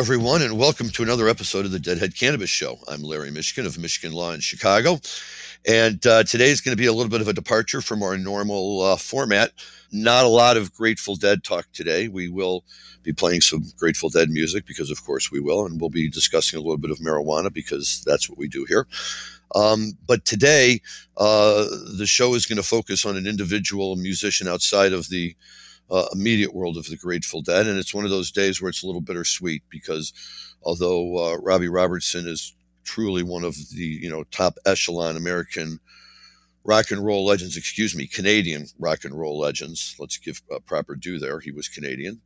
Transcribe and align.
Everyone, 0.00 0.40
and 0.40 0.56
welcome 0.56 0.88
to 0.88 1.02
another 1.02 1.28
episode 1.28 1.66
of 1.66 1.72
the 1.72 1.78
Deadhead 1.78 2.16
Cannabis 2.16 2.48
Show. 2.48 2.78
I'm 2.88 3.02
Larry 3.02 3.30
Mishkin 3.30 3.66
of 3.66 3.74
Mishkin 3.74 4.14
Law 4.14 4.32
in 4.32 4.40
Chicago, 4.40 4.98
and 5.68 6.04
uh, 6.06 6.24
today 6.24 6.48
is 6.48 6.62
going 6.62 6.74
to 6.74 6.80
be 6.80 6.86
a 6.86 6.92
little 6.94 7.10
bit 7.10 7.20
of 7.20 7.28
a 7.28 7.34
departure 7.34 7.82
from 7.82 8.02
our 8.02 8.16
normal 8.16 8.80
uh, 8.80 8.96
format. 8.96 9.52
Not 9.92 10.24
a 10.24 10.28
lot 10.28 10.56
of 10.56 10.72
Grateful 10.72 11.16
Dead 11.16 11.44
talk 11.44 11.66
today. 11.74 12.08
We 12.08 12.30
will 12.30 12.64
be 13.02 13.12
playing 13.12 13.42
some 13.42 13.62
Grateful 13.76 14.08
Dead 14.08 14.30
music 14.30 14.64
because, 14.64 14.90
of 14.90 15.04
course, 15.04 15.30
we 15.30 15.38
will, 15.38 15.66
and 15.66 15.78
we'll 15.78 15.90
be 15.90 16.08
discussing 16.08 16.58
a 16.58 16.62
little 16.62 16.78
bit 16.78 16.90
of 16.90 16.96
marijuana 17.00 17.52
because 17.52 18.02
that's 18.06 18.26
what 18.26 18.38
we 18.38 18.48
do 18.48 18.64
here. 18.64 18.86
Um, 19.54 19.98
but 20.06 20.24
today, 20.24 20.80
uh, 21.18 21.66
the 21.98 22.06
show 22.06 22.32
is 22.32 22.46
going 22.46 22.56
to 22.56 22.62
focus 22.62 23.04
on 23.04 23.18
an 23.18 23.26
individual 23.26 23.96
musician 23.96 24.48
outside 24.48 24.94
of 24.94 25.10
the 25.10 25.36
uh, 25.90 26.06
immediate 26.12 26.54
world 26.54 26.76
of 26.76 26.86
the 26.86 26.96
Grateful 26.96 27.42
Dead. 27.42 27.66
And 27.66 27.78
it's 27.78 27.94
one 27.94 28.04
of 28.04 28.10
those 28.10 28.30
days 28.30 28.60
where 28.60 28.68
it's 28.68 28.82
a 28.82 28.86
little 28.86 29.00
bittersweet 29.00 29.62
because 29.68 30.12
although 30.62 31.32
uh, 31.32 31.36
Robbie 31.38 31.68
Robertson 31.68 32.26
is 32.28 32.54
truly 32.84 33.22
one 33.22 33.44
of 33.44 33.54
the 33.74 33.84
you 33.84 34.10
know 34.10 34.24
top 34.24 34.58
echelon 34.66 35.16
American 35.16 35.78
rock 36.64 36.90
and 36.90 37.04
roll 37.04 37.24
legends, 37.24 37.56
excuse 37.56 37.96
me, 37.96 38.06
Canadian 38.06 38.66
rock 38.78 39.04
and 39.04 39.18
roll 39.18 39.38
legends. 39.38 39.96
Let's 39.98 40.18
give 40.18 40.42
proper 40.66 40.94
due 40.94 41.18
there. 41.18 41.40
He 41.40 41.50
was 41.50 41.68
Canadian. 41.68 42.20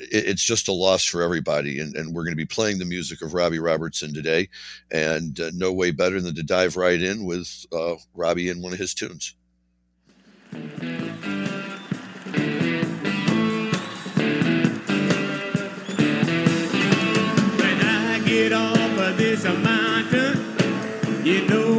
it's 0.00 0.44
just 0.44 0.68
a 0.68 0.72
loss 0.72 1.04
for 1.04 1.22
everybody. 1.22 1.78
And, 1.78 1.94
and 1.94 2.14
we're 2.14 2.24
going 2.24 2.32
to 2.32 2.36
be 2.36 2.46
playing 2.46 2.78
the 2.78 2.84
music 2.84 3.22
of 3.22 3.34
Robbie 3.34 3.58
Robertson 3.58 4.12
today. 4.14 4.48
And 4.90 5.38
uh, 5.38 5.50
no 5.54 5.72
way 5.72 5.90
better 5.90 6.20
than 6.20 6.34
to 6.34 6.42
dive 6.42 6.76
right 6.76 7.00
in 7.00 7.24
with 7.24 7.66
uh, 7.72 7.94
Robbie 8.14 8.48
in 8.48 8.62
one 8.62 8.72
of 8.72 8.78
his 8.78 8.94
tunes. 8.94 9.34
Of 19.44 19.56
this 19.56 19.64
mountain, 19.64 21.24
you 21.24 21.48
know 21.48 21.69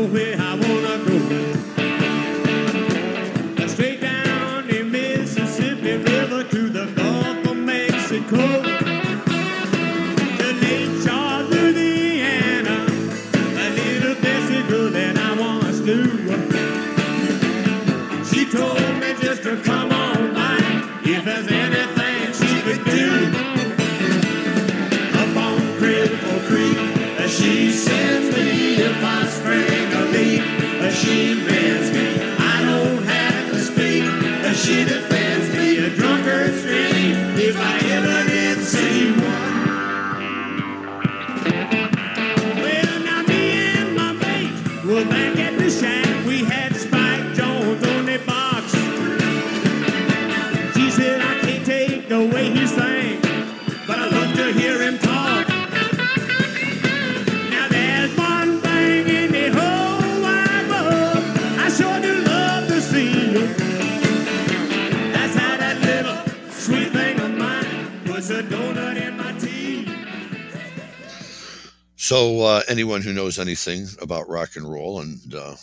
anyone 72.72 73.02
who 73.02 73.14
knows 73.14 73.38
anything 73.38 73.86
about 74.02 74.30
rock 74.30 74.56
and 74.56 74.70
roll, 74.70 75.02
and 75.02 75.20
uh, 75.36 75.56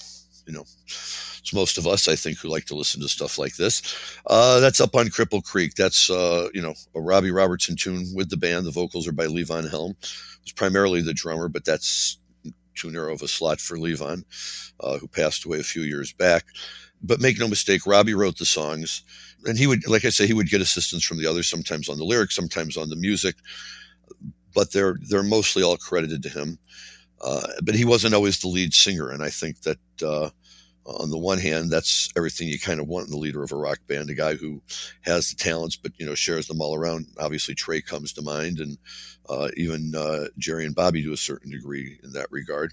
you 0.46 0.52
know, 0.52 0.64
it's 0.86 1.52
most 1.54 1.78
of 1.78 1.86
us, 1.86 2.06
I 2.06 2.14
think, 2.14 2.38
who 2.38 2.48
like 2.48 2.66
to 2.66 2.76
listen 2.76 3.00
to 3.00 3.08
stuff 3.08 3.38
like 3.38 3.56
this. 3.56 3.82
Uh, 4.26 4.60
that's 4.60 4.80
up 4.80 4.94
on 4.94 5.06
Cripple 5.06 5.42
Creek. 5.42 5.74
That's 5.74 6.10
uh, 6.10 6.48
you 6.52 6.62
know 6.62 6.74
a 6.94 7.00
Robbie 7.00 7.30
Robertson 7.30 7.76
tune 7.76 8.06
with 8.14 8.30
the 8.30 8.36
band. 8.36 8.66
The 8.66 8.70
vocals 8.70 9.08
are 9.08 9.12
by 9.12 9.26
Levon 9.26 9.68
Helm. 9.68 9.96
Who's 10.42 10.52
primarily 10.52 11.00
the 11.02 11.14
drummer, 11.14 11.48
but 11.48 11.64
that's 11.64 12.18
too 12.74 12.90
narrow 12.90 13.12
of 13.12 13.22
a 13.22 13.28
slot 13.28 13.60
for 13.60 13.76
Levon, 13.76 14.22
uh, 14.80 14.98
who 14.98 15.08
passed 15.08 15.44
away 15.44 15.58
a 15.58 15.64
few 15.64 15.82
years 15.82 16.12
back. 16.12 16.44
But 17.02 17.20
make 17.20 17.38
no 17.38 17.48
mistake, 17.48 17.86
Robbie 17.86 18.14
wrote 18.14 18.38
the 18.38 18.44
songs, 18.44 19.02
and 19.44 19.56
he 19.56 19.66
would, 19.66 19.88
like 19.88 20.04
I 20.04 20.10
say, 20.10 20.26
he 20.26 20.34
would 20.34 20.50
get 20.50 20.60
assistance 20.60 21.04
from 21.04 21.18
the 21.18 21.26
others, 21.26 21.48
sometimes 21.48 21.88
on 21.88 21.96
the 21.96 22.04
lyrics, 22.04 22.36
sometimes 22.36 22.76
on 22.76 22.88
the 22.88 22.96
music 22.96 23.36
but 24.54 24.72
they're 24.72 24.96
they're 25.08 25.22
mostly 25.22 25.62
all 25.62 25.76
credited 25.76 26.22
to 26.22 26.28
him. 26.28 26.58
Uh, 27.20 27.46
but 27.62 27.74
he 27.74 27.84
wasn't 27.84 28.14
always 28.14 28.38
the 28.38 28.48
lead 28.48 28.72
singer, 28.72 29.10
and 29.10 29.22
I 29.22 29.30
think 29.30 29.62
that 29.62 29.78
uh, 30.02 30.30
on 30.86 31.10
the 31.10 31.18
one 31.18 31.38
hand, 31.38 31.70
that's 31.70 32.08
everything 32.16 32.48
you 32.48 32.58
kind 32.58 32.80
of 32.80 32.88
want 32.88 33.06
in 33.06 33.10
the 33.10 33.18
leader 33.18 33.42
of 33.42 33.52
a 33.52 33.56
rock 33.56 33.78
band—a 33.86 34.14
guy 34.14 34.34
who 34.34 34.62
has 35.02 35.28
the 35.28 35.36
talents, 35.36 35.76
but 35.76 35.92
you 35.98 36.06
know 36.06 36.14
shares 36.14 36.46
them 36.46 36.60
all 36.60 36.74
around. 36.74 37.06
Obviously, 37.18 37.54
Trey 37.54 37.80
comes 37.80 38.12
to 38.12 38.22
mind, 38.22 38.60
and 38.60 38.78
uh, 39.28 39.48
even 39.56 39.94
uh, 39.94 40.26
Jerry 40.38 40.64
and 40.64 40.74
Bobby 40.74 41.02
to 41.02 41.12
a 41.12 41.16
certain 41.16 41.50
degree 41.50 41.98
in 42.02 42.12
that 42.12 42.30
regard. 42.30 42.72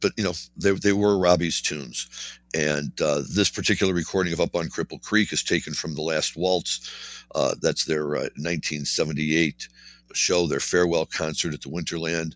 But 0.00 0.12
you 0.16 0.24
know, 0.24 0.32
they 0.56 0.70
they 0.72 0.92
were 0.92 1.18
Robbie's 1.18 1.60
tunes, 1.60 2.38
and 2.54 2.92
uh, 3.00 3.22
this 3.28 3.50
particular 3.50 3.92
recording 3.92 4.32
of 4.32 4.40
"Up 4.40 4.54
on 4.54 4.68
Cripple 4.68 5.02
Creek" 5.02 5.32
is 5.32 5.42
taken 5.42 5.74
from 5.74 5.94
the 5.94 6.02
Last 6.02 6.36
Waltz. 6.36 7.24
Uh, 7.34 7.54
that's 7.60 7.84
their 7.84 8.06
1978 8.06 9.68
show, 10.12 10.46
their 10.46 10.60
farewell 10.60 11.06
concert 11.06 11.52
at 11.52 11.62
the 11.62 11.68
Winterland 11.68 12.34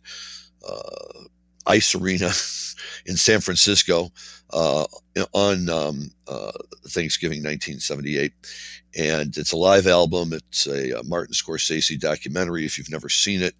uh, 0.66 1.24
Ice 1.69 1.95
Arena 1.95 2.31
in 3.06 3.17
San 3.17 3.41
Francisco 3.41 4.11
uh, 4.51 4.87
on 5.33 5.69
um, 5.69 6.11
uh, 6.27 6.53
Thanksgiving 6.89 7.39
1978. 7.39 8.33
And 8.97 9.37
it's 9.37 9.53
a 9.53 9.56
live 9.56 9.87
album. 9.87 10.33
It's 10.33 10.67
a, 10.67 10.99
a 10.99 11.05
Martin 11.05 11.34
Scorsese 11.34 12.01
documentary. 12.01 12.65
If 12.65 12.79
you've 12.79 12.91
never 12.91 13.09
seen 13.09 13.43
it, 13.43 13.55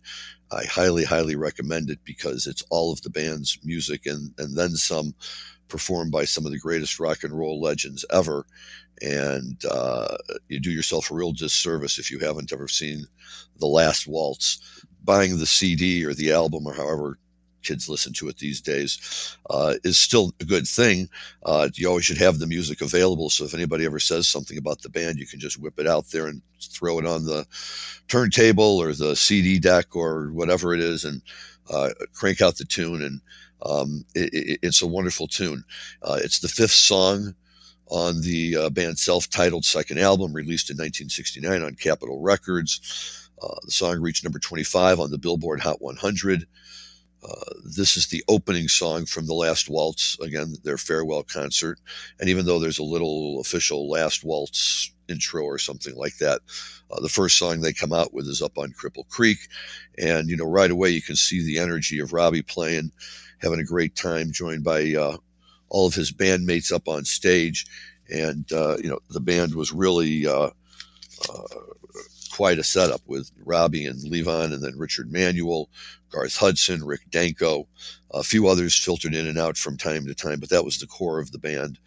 I 0.51 0.65
highly, 0.65 1.05
highly 1.05 1.37
recommend 1.37 1.91
it 1.91 1.99
because 2.05 2.47
it's 2.47 2.65
all 2.71 2.93
of 2.93 3.03
the 3.03 3.11
band's 3.11 3.59
music 3.63 4.07
and, 4.07 4.33
and 4.39 4.57
then 4.57 4.71
some 4.71 5.15
performed 5.69 6.11
by 6.11 6.25
some 6.25 6.47
of 6.47 6.53
the 6.53 6.59
greatest 6.59 6.99
rock 6.99 7.23
and 7.23 7.33
roll 7.33 7.61
legends 7.61 8.05
ever. 8.11 8.47
And 9.03 9.63
uh, 9.71 10.17
you 10.49 10.59
do 10.59 10.71
yourself 10.71 11.11
a 11.11 11.15
real 11.15 11.33
disservice 11.33 11.99
if 11.99 12.11
you 12.11 12.19
haven't 12.19 12.53
ever 12.53 12.69
seen 12.69 13.05
The 13.59 13.67
Last 13.67 14.07
Waltz. 14.07 14.83
Buying 15.05 15.39
the 15.39 15.47
CD 15.47 16.05
or 16.05 16.15
the 16.15 16.33
album 16.33 16.67
or 16.67 16.75
however 16.75 17.19
kids 17.63 17.89
listen 17.89 18.13
to 18.15 18.29
it 18.29 18.39
these 18.39 18.61
days 18.61 19.37
uh, 19.51 19.75
is 19.85 19.99
still 19.99 20.33
a 20.41 20.45
good 20.45 20.67
thing. 20.67 21.09
Uh, 21.45 21.69
you 21.75 21.89
always 21.89 22.05
should 22.05 22.19
have 22.19 22.39
the 22.39 22.47
music 22.47 22.81
available. 22.81 23.31
So 23.31 23.45
if 23.45 23.55
anybody 23.55 23.85
ever 23.85 23.99
says 23.99 24.29
something 24.29 24.59
about 24.59 24.83
the 24.83 24.89
band, 24.89 25.19
you 25.19 25.27
can 25.27 25.41
just 25.41 25.61
whip 25.61 25.79
it 25.79 25.87
out 25.87 26.09
there 26.11 26.27
and 26.27 26.43
throw 26.61 26.99
it 26.99 27.07
on 27.07 27.25
the 27.25 27.47
turntable 28.09 28.79
or 28.79 28.93
the 28.93 29.15
CD 29.15 29.59
deck 29.59 29.95
or 29.95 30.29
whatever 30.33 30.75
it 30.75 30.81
is 30.81 31.05
and 31.05 31.23
uh, 31.71 31.91
crank 32.13 32.41
out 32.41 32.57
the 32.57 32.65
tune. 32.65 33.03
And 33.03 33.21
um, 33.63 34.05
it, 34.15 34.33
it, 34.33 34.59
it's 34.63 34.83
a 34.83 34.87
wonderful 34.87 35.27
tune. 35.27 35.65
Uh, 36.03 36.19
it's 36.23 36.41
the 36.41 36.49
fifth 36.49 36.73
song 36.73 37.35
on 37.91 38.21
the 38.21 38.57
uh, 38.57 38.71
band's 38.71 39.03
self-titled 39.03 39.65
second 39.65 39.99
album 39.99 40.33
released 40.33 40.71
in 40.71 40.75
1969 40.75 41.63
on 41.63 41.75
Capitol 41.75 42.21
Records. 42.21 43.31
Uh, 43.43 43.55
the 43.65 43.71
song 43.71 44.01
reached 44.01 44.25
number 44.25 44.39
25 44.39 45.01
on 45.01 45.11
the 45.11 45.19
Billboard 45.19 45.61
Hot 45.61 45.81
100. 45.81 46.47
Uh, 47.23 47.53
this 47.65 47.97
is 47.97 48.07
the 48.07 48.23
opening 48.29 48.69
song 48.69 49.05
from 49.05 49.27
the 49.27 49.35
Last 49.35 49.69
Waltz, 49.69 50.19
again, 50.21 50.55
their 50.63 50.79
farewell 50.79 51.25
concert. 51.25 51.79
And 52.21 52.29
even 52.29 52.47
though 52.47 52.59
there's 52.59 52.79
a 52.79 52.85
little 52.85 53.41
official 53.41 53.91
Last 53.91 54.25
Waltz 54.25 54.93
intro 55.09 55.43
or 55.43 55.59
something 55.59 55.97
like 55.97 56.17
that, 56.19 56.41
uh, 56.91 57.01
the 57.01 57.09
first 57.09 57.37
song 57.37 57.61
they 57.61 57.73
come 57.73 57.93
out 57.93 58.15
with 58.15 58.27
is 58.27 58.41
Up 58.41 58.57
on 58.57 58.73
Cripple 58.73 59.09
Creek. 59.09 59.39
And, 59.99 60.29
you 60.29 60.37
know, 60.37 60.45
right 60.45 60.71
away 60.71 60.91
you 60.91 61.03
can 61.03 61.17
see 61.17 61.43
the 61.43 61.59
energy 61.59 61.99
of 61.99 62.13
Robbie 62.13 62.43
playing, 62.43 62.93
having 63.39 63.59
a 63.59 63.65
great 63.65 63.97
time, 63.97 64.31
joined 64.31 64.63
by 64.63 64.95
uh, 64.95 65.17
all 65.71 65.87
of 65.89 65.95
his 65.95 66.13
bandmates 66.13 66.73
up 66.73 66.87
on 66.87 67.05
stage. 67.05 67.67
And, 68.11 68.51
uh, 68.53 68.77
you 68.79 68.89
know, 68.89 69.01
the 69.11 69.21
band 69.21 69.55
was 69.55 69.73
really 69.73 70.27
uh, 70.27 70.51
quite 72.39 72.61
a 72.61 72.63
setup 72.63 73.01
with 73.09 73.33
Robbie 73.45 73.85
and 73.85 73.99
Levon 73.99 74.53
and 74.53 74.63
then 74.63 74.79
Richard 74.79 75.11
Manuel, 75.11 75.69
Garth 76.09 76.37
Hudson, 76.37 76.85
Rick 76.85 77.11
Danko, 77.11 77.67
a 78.13 78.23
few 78.23 78.47
others 78.47 78.79
filtered 78.79 79.13
in 79.13 79.27
and 79.27 79.37
out 79.37 79.57
from 79.57 79.77
time 79.77 80.07
to 80.07 80.15
time, 80.15 80.39
but 80.39 80.49
that 80.51 80.65
was 80.65 80.79
the 80.79 80.87
core 80.87 81.19
of 81.19 81.33
the 81.33 81.39
band. 81.41 81.81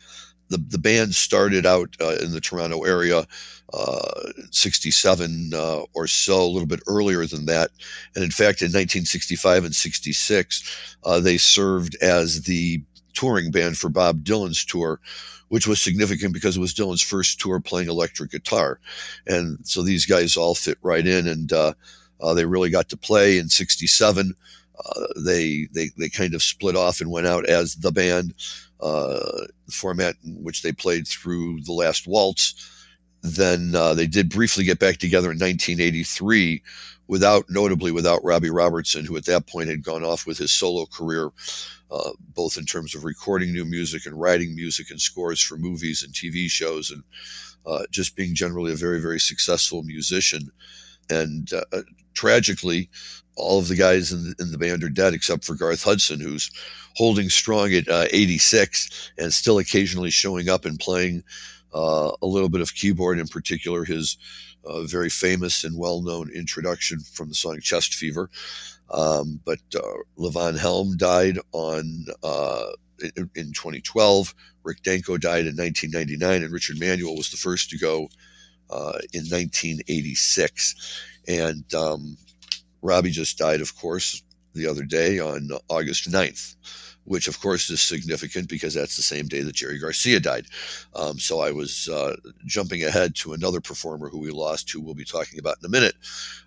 the, 0.49 0.57
the 0.57 0.77
band 0.77 1.15
started 1.15 1.65
out 1.65 1.95
uh, 2.01 2.17
in 2.21 2.33
the 2.33 2.41
Toronto 2.41 2.83
area, 2.83 3.25
uh, 3.73 4.31
67 4.51 5.51
uh, 5.53 5.83
or 5.93 6.05
so, 6.05 6.43
a 6.43 6.51
little 6.51 6.67
bit 6.67 6.81
earlier 6.85 7.25
than 7.25 7.45
that. 7.45 7.69
And 8.13 8.21
in 8.21 8.29
fact, 8.29 8.61
in 8.61 8.65
1965 8.65 9.63
and 9.63 9.73
66, 9.73 10.97
uh, 11.05 11.21
they 11.21 11.37
served 11.37 11.95
as 12.01 12.41
the 12.41 12.83
touring 13.13 13.51
band 13.51 13.77
for 13.77 13.87
Bob 13.87 14.25
Dylan's 14.25 14.65
tour, 14.65 14.99
which 15.51 15.67
was 15.67 15.81
significant 15.81 16.33
because 16.33 16.55
it 16.55 16.61
was 16.61 16.73
Dylan's 16.73 17.01
first 17.01 17.41
tour 17.41 17.59
playing 17.59 17.89
electric 17.89 18.31
guitar. 18.31 18.79
And 19.27 19.57
so 19.63 19.83
these 19.83 20.05
guys 20.05 20.37
all 20.37 20.55
fit 20.55 20.77
right 20.81 21.05
in, 21.05 21.27
and 21.27 21.51
uh, 21.51 21.73
uh, 22.21 22.33
they 22.33 22.45
really 22.45 22.69
got 22.69 22.87
to 22.87 22.95
play 22.95 23.37
in 23.37 23.49
67. 23.49 24.33
Uh, 24.79 25.05
they, 25.17 25.67
they, 25.73 25.89
they 25.97 26.07
kind 26.07 26.33
of 26.33 26.41
split 26.41 26.77
off 26.77 27.01
and 27.01 27.11
went 27.11 27.27
out 27.27 27.45
as 27.47 27.75
the 27.75 27.91
band, 27.91 28.33
uh, 28.79 29.45
format 29.69 30.15
in 30.23 30.41
which 30.41 30.61
they 30.61 30.71
played 30.71 31.05
through 31.05 31.59
the 31.63 31.73
last 31.73 32.07
waltz. 32.07 32.87
Then 33.21 33.75
uh, 33.75 33.93
they 33.93 34.07
did 34.07 34.29
briefly 34.29 34.63
get 34.63 34.79
back 34.79 34.99
together 34.99 35.31
in 35.31 35.37
1983 35.37 36.63
without, 37.09 37.43
notably 37.49 37.91
without 37.91 38.23
Robbie 38.23 38.49
Robertson, 38.49 39.03
who 39.03 39.17
at 39.17 39.25
that 39.25 39.47
point 39.47 39.67
had 39.67 39.83
gone 39.83 40.05
off 40.05 40.25
with 40.25 40.37
his 40.37 40.53
solo 40.53 40.85
career 40.85 41.29
uh, 41.91 42.11
both 42.33 42.57
in 42.57 42.65
terms 42.65 42.95
of 42.95 43.03
recording 43.03 43.51
new 43.51 43.65
music 43.65 44.05
and 44.05 44.19
writing 44.19 44.55
music 44.55 44.89
and 44.89 45.01
scores 45.01 45.41
for 45.41 45.57
movies 45.57 46.03
and 46.03 46.13
TV 46.13 46.49
shows, 46.49 46.89
and 46.89 47.03
uh, 47.65 47.83
just 47.91 48.15
being 48.15 48.33
generally 48.33 48.71
a 48.71 48.77
very, 48.77 49.01
very 49.01 49.19
successful 49.19 49.83
musician. 49.83 50.49
And 51.09 51.51
uh, 51.51 51.63
uh, 51.73 51.81
tragically, 52.13 52.89
all 53.35 53.59
of 53.59 53.67
the 53.67 53.75
guys 53.75 54.11
in 54.11 54.23
the, 54.23 54.35
in 54.39 54.51
the, 54.51 54.57
band 54.57 54.83
are 54.83 54.89
dead 54.89 55.13
except 55.13 55.43
for 55.43 55.55
Garth 55.55 55.83
Hudson, 55.83 56.19
who's 56.21 56.49
holding 56.95 57.29
strong 57.29 57.73
at 57.73 57.87
uh, 57.89 58.07
86 58.11 59.11
and 59.17 59.33
still 59.33 59.59
occasionally 59.59 60.11
showing 60.11 60.49
up 60.49 60.65
and 60.65 60.79
playing 60.79 61.23
a 61.73 62.13
little 62.21 62.49
bit 62.49 62.59
of 62.59 62.75
keyboard, 62.75 63.17
in 63.17 63.27
particular, 63.27 63.85
his 63.85 64.17
very 64.83 65.09
famous 65.09 65.63
and 65.63 65.77
well 65.77 66.01
known 66.01 66.29
introduction 66.31 66.99
from 66.99 67.29
the 67.29 67.35
song 67.35 67.59
Chest 67.61 67.95
Fever. 67.95 68.29
Um, 68.91 69.39
but 69.45 69.59
uh, 69.75 69.81
Levon 70.17 70.57
Helm 70.57 70.97
died 70.97 71.39
on 71.53 72.05
uh, 72.23 72.67
in, 73.15 73.29
in, 73.35 73.53
2012. 73.53 74.35
Rick 74.63 74.83
Danko 74.83 75.17
died 75.17 75.47
in 75.47 75.55
1999, 75.55 76.43
and 76.43 76.53
Richard 76.53 76.79
Manuel 76.79 77.15
was 77.15 77.31
the 77.31 77.37
first 77.37 77.69
to 77.69 77.77
go 77.77 78.09
uh, 78.69 78.99
in 79.13 79.23
1986. 79.23 81.03
And 81.27 81.73
um, 81.73 82.17
Robbie 82.81 83.11
just 83.11 83.37
died, 83.37 83.61
of 83.61 83.75
course, 83.77 84.21
the 84.53 84.67
other 84.67 84.83
day 84.83 85.19
on 85.19 85.49
August 85.69 86.11
9th 86.11 86.55
which 87.05 87.27
of 87.27 87.39
course 87.39 87.69
is 87.69 87.81
significant 87.81 88.47
because 88.47 88.73
that's 88.73 88.95
the 88.95 89.01
same 89.01 89.27
day 89.27 89.41
that 89.41 89.55
Jerry 89.55 89.79
Garcia 89.79 90.19
died. 90.19 90.45
Um, 90.95 91.19
so 91.19 91.39
I 91.39 91.51
was 91.51 91.89
uh, 91.89 92.15
jumping 92.45 92.83
ahead 92.83 93.15
to 93.15 93.33
another 93.33 93.61
performer 93.61 94.09
who 94.09 94.19
we 94.19 94.31
lost, 94.31 94.71
who 94.71 94.81
we'll 94.81 94.93
be 94.93 95.05
talking 95.05 95.39
about 95.39 95.57
in 95.59 95.65
a 95.65 95.69
minute. 95.69 95.95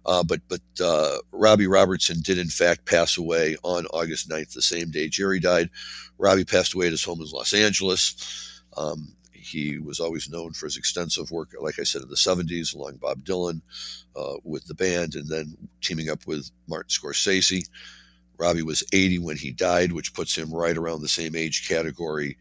Uh, 0.07 0.23
but 0.23 0.41
but 0.49 0.61
uh, 0.83 1.19
Robbie 1.33 1.67
Robertson 1.67 2.21
did 2.21 2.39
in 2.39 2.49
fact 2.49 2.87
pass 2.87 3.19
away 3.19 3.57
on 3.63 3.87
August 3.87 4.29
9th, 4.29 4.53
the 4.53 4.63
same 4.63 4.91
day 4.91 5.09
Jerry 5.09 5.41
died. 5.41 5.71
Robbie 6.19 6.45
passed 6.45 6.75
away 6.75 6.87
at 6.87 6.93
his 6.93 7.05
home 7.05 7.21
in 7.21 7.29
Los 7.31 7.53
Angeles. 7.53 8.63
Um, 8.77 9.15
he 9.45 9.79
was 9.79 10.01
always 10.01 10.31
known 10.31 10.53
for 10.55 10.67
his 10.67 10.79
extensive 10.79 11.31
work, 11.31 11.55
like 11.61 11.79
I 11.79 11.83
said, 11.83 12.03
in 12.03 12.09
the 12.09 12.17
70s, 12.17 12.75
along 12.75 12.97
Bob 12.97 13.25
Dylan 13.25 13.61
uh, 14.17 14.37
with 14.43 14.65
the 14.65 14.75
band, 14.75 15.17
and 15.17 15.29
then 15.29 15.57
teaming 15.83 16.09
up 16.09 16.27
with 16.27 16.51
Martin 16.67 16.89
Scorsese. 16.89 17.69
Robbie 18.39 18.63
was 18.63 18.85
80 18.93 19.21
when 19.21 19.37
he 19.37 19.53
died, 19.53 19.93
which 19.93 20.15
puts 20.15 20.37
him 20.37 20.53
right 20.53 20.77
around 20.77 21.01
the 21.01 21.09
same 21.09 21.37
age 21.37 21.69
category 21.69 22.37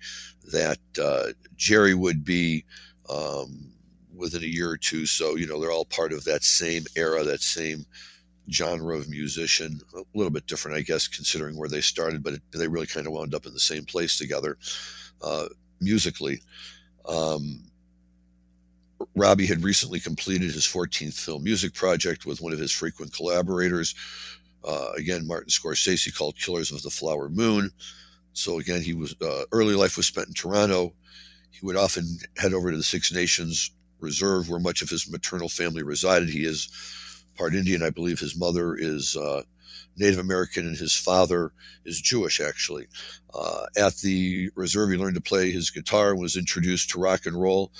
that 0.51 0.79
uh, 1.01 1.27
Jerry 1.55 1.93
would 1.93 2.25
be 2.25 2.65
um, 3.09 3.71
within 4.15 4.43
a 4.43 4.47
year 4.47 4.69
or 4.69 4.77
two. 4.77 5.05
So, 5.05 5.35
you 5.35 5.47
know, 5.47 5.59
they're 5.59 5.71
all 5.71 5.85
part 5.85 6.13
of 6.13 6.23
that 6.25 6.43
same 6.43 6.83
era, 6.95 7.23
that 7.23 7.41
same 7.41 7.85
genre 8.51 8.97
of 8.97 9.09
musician. 9.09 9.79
A 9.95 10.01
little 10.13 10.31
bit 10.31 10.47
different, 10.47 10.77
I 10.77 10.81
guess, 10.81 11.07
considering 11.07 11.57
where 11.57 11.69
they 11.69 11.81
started, 11.81 12.23
but 12.23 12.33
it, 12.33 12.41
they 12.51 12.67
really 12.67 12.87
kind 12.87 13.07
of 13.07 13.13
wound 13.13 13.33
up 13.33 13.45
in 13.45 13.53
the 13.53 13.59
same 13.59 13.85
place 13.85 14.17
together 14.17 14.57
uh, 15.21 15.45
musically. 15.79 16.41
Um, 17.07 17.63
Robbie 19.15 19.45
had 19.45 19.63
recently 19.63 19.99
completed 19.99 20.51
his 20.51 20.65
14th 20.65 21.19
film 21.19 21.43
music 21.43 21.73
project 21.73 22.25
with 22.25 22.41
one 22.41 22.53
of 22.53 22.59
his 22.59 22.71
frequent 22.71 23.13
collaborators, 23.13 23.95
uh, 24.65 24.91
again, 24.97 25.27
Martin 25.27 25.49
Scorsese 25.49 26.15
called 26.15 26.37
Killers 26.37 26.71
of 26.71 26.81
the 26.81 26.89
Flower 26.89 27.29
Moon. 27.29 27.71
So 28.33 28.59
again, 28.59 28.81
he 28.81 28.93
was 28.93 29.15
uh, 29.21 29.43
early 29.51 29.75
life 29.75 29.97
was 29.97 30.07
spent 30.07 30.27
in 30.27 30.33
Toronto. 30.33 30.93
He 31.51 31.65
would 31.65 31.75
often 31.75 32.17
head 32.37 32.53
over 32.53 32.71
to 32.71 32.77
the 32.77 32.83
Six 32.83 33.13
Nations 33.13 33.71
Reserve, 33.99 34.49
where 34.49 34.59
much 34.59 34.81
of 34.81 34.89
his 34.89 35.09
maternal 35.09 35.49
family 35.49 35.83
resided. 35.83 36.29
He 36.29 36.45
is 36.45 37.23
part 37.37 37.55
Indian, 37.55 37.83
I 37.83 37.89
believe. 37.89 38.19
His 38.19 38.35
mother 38.35 38.75
is 38.75 39.15
uh, 39.15 39.43
Native 39.95 40.19
American, 40.19 40.67
and 40.67 40.77
his 40.77 40.95
father 40.95 41.51
is 41.85 42.01
Jewish. 42.01 42.41
Actually, 42.41 42.87
uh, 43.33 43.65
at 43.77 43.95
the 43.97 44.49
reserve, 44.55 44.89
he 44.89 44.97
learned 44.97 45.15
to 45.15 45.21
play 45.21 45.51
his 45.51 45.69
guitar 45.69 46.11
and 46.11 46.19
was 46.19 46.35
introduced 46.35 46.89
to 46.89 46.99
rock 46.99 47.25
and 47.25 47.39
roll 47.39 47.71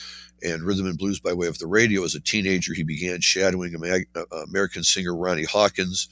and 0.44 0.63
rhythm 0.63 0.86
and 0.86 0.98
blues 0.98 1.19
by 1.19 1.34
way 1.34 1.48
of 1.48 1.57
the 1.57 1.68
radio. 1.68 2.04
As 2.04 2.16
a 2.16 2.19
teenager, 2.19 2.74
he 2.74 2.84
began 2.84 3.22
shadowing 3.22 3.75
uh, 3.75 4.24
American 4.48 4.84
singer 4.84 5.16
Ronnie 5.16 5.45
Hawkins 5.45 6.07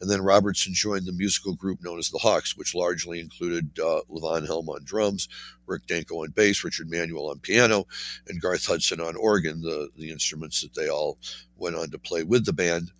and 0.00 0.10
then 0.10 0.20
Robertson 0.20 0.74
joined 0.74 1.06
the 1.06 1.12
musical 1.12 1.54
group 1.54 1.82
known 1.82 1.98
as 1.98 2.10
the 2.10 2.18
Hawks, 2.18 2.56
which 2.56 2.74
largely 2.74 3.20
included 3.20 3.70
uh, 3.78 4.00
Levon 4.10 4.46
Helm 4.46 4.68
on 4.68 4.84
drums, 4.84 5.28
Rick 5.66 5.86
Danko 5.86 6.22
on 6.24 6.30
bass, 6.30 6.64
Richard 6.64 6.90
Manuel 6.90 7.30
on 7.30 7.38
piano, 7.38 7.86
and 8.28 8.40
Garth 8.40 8.66
Hudson 8.66 9.00
on 9.00 9.16
organ, 9.16 9.62
the, 9.62 9.88
the 9.96 10.10
instruments 10.10 10.60
that 10.60 10.74
they 10.74 10.88
all 10.88 11.18
went 11.56 11.76
on 11.76 11.90
to 11.90 11.98
play 11.98 12.22
with 12.22 12.44
the 12.44 12.52
band. 12.52 12.90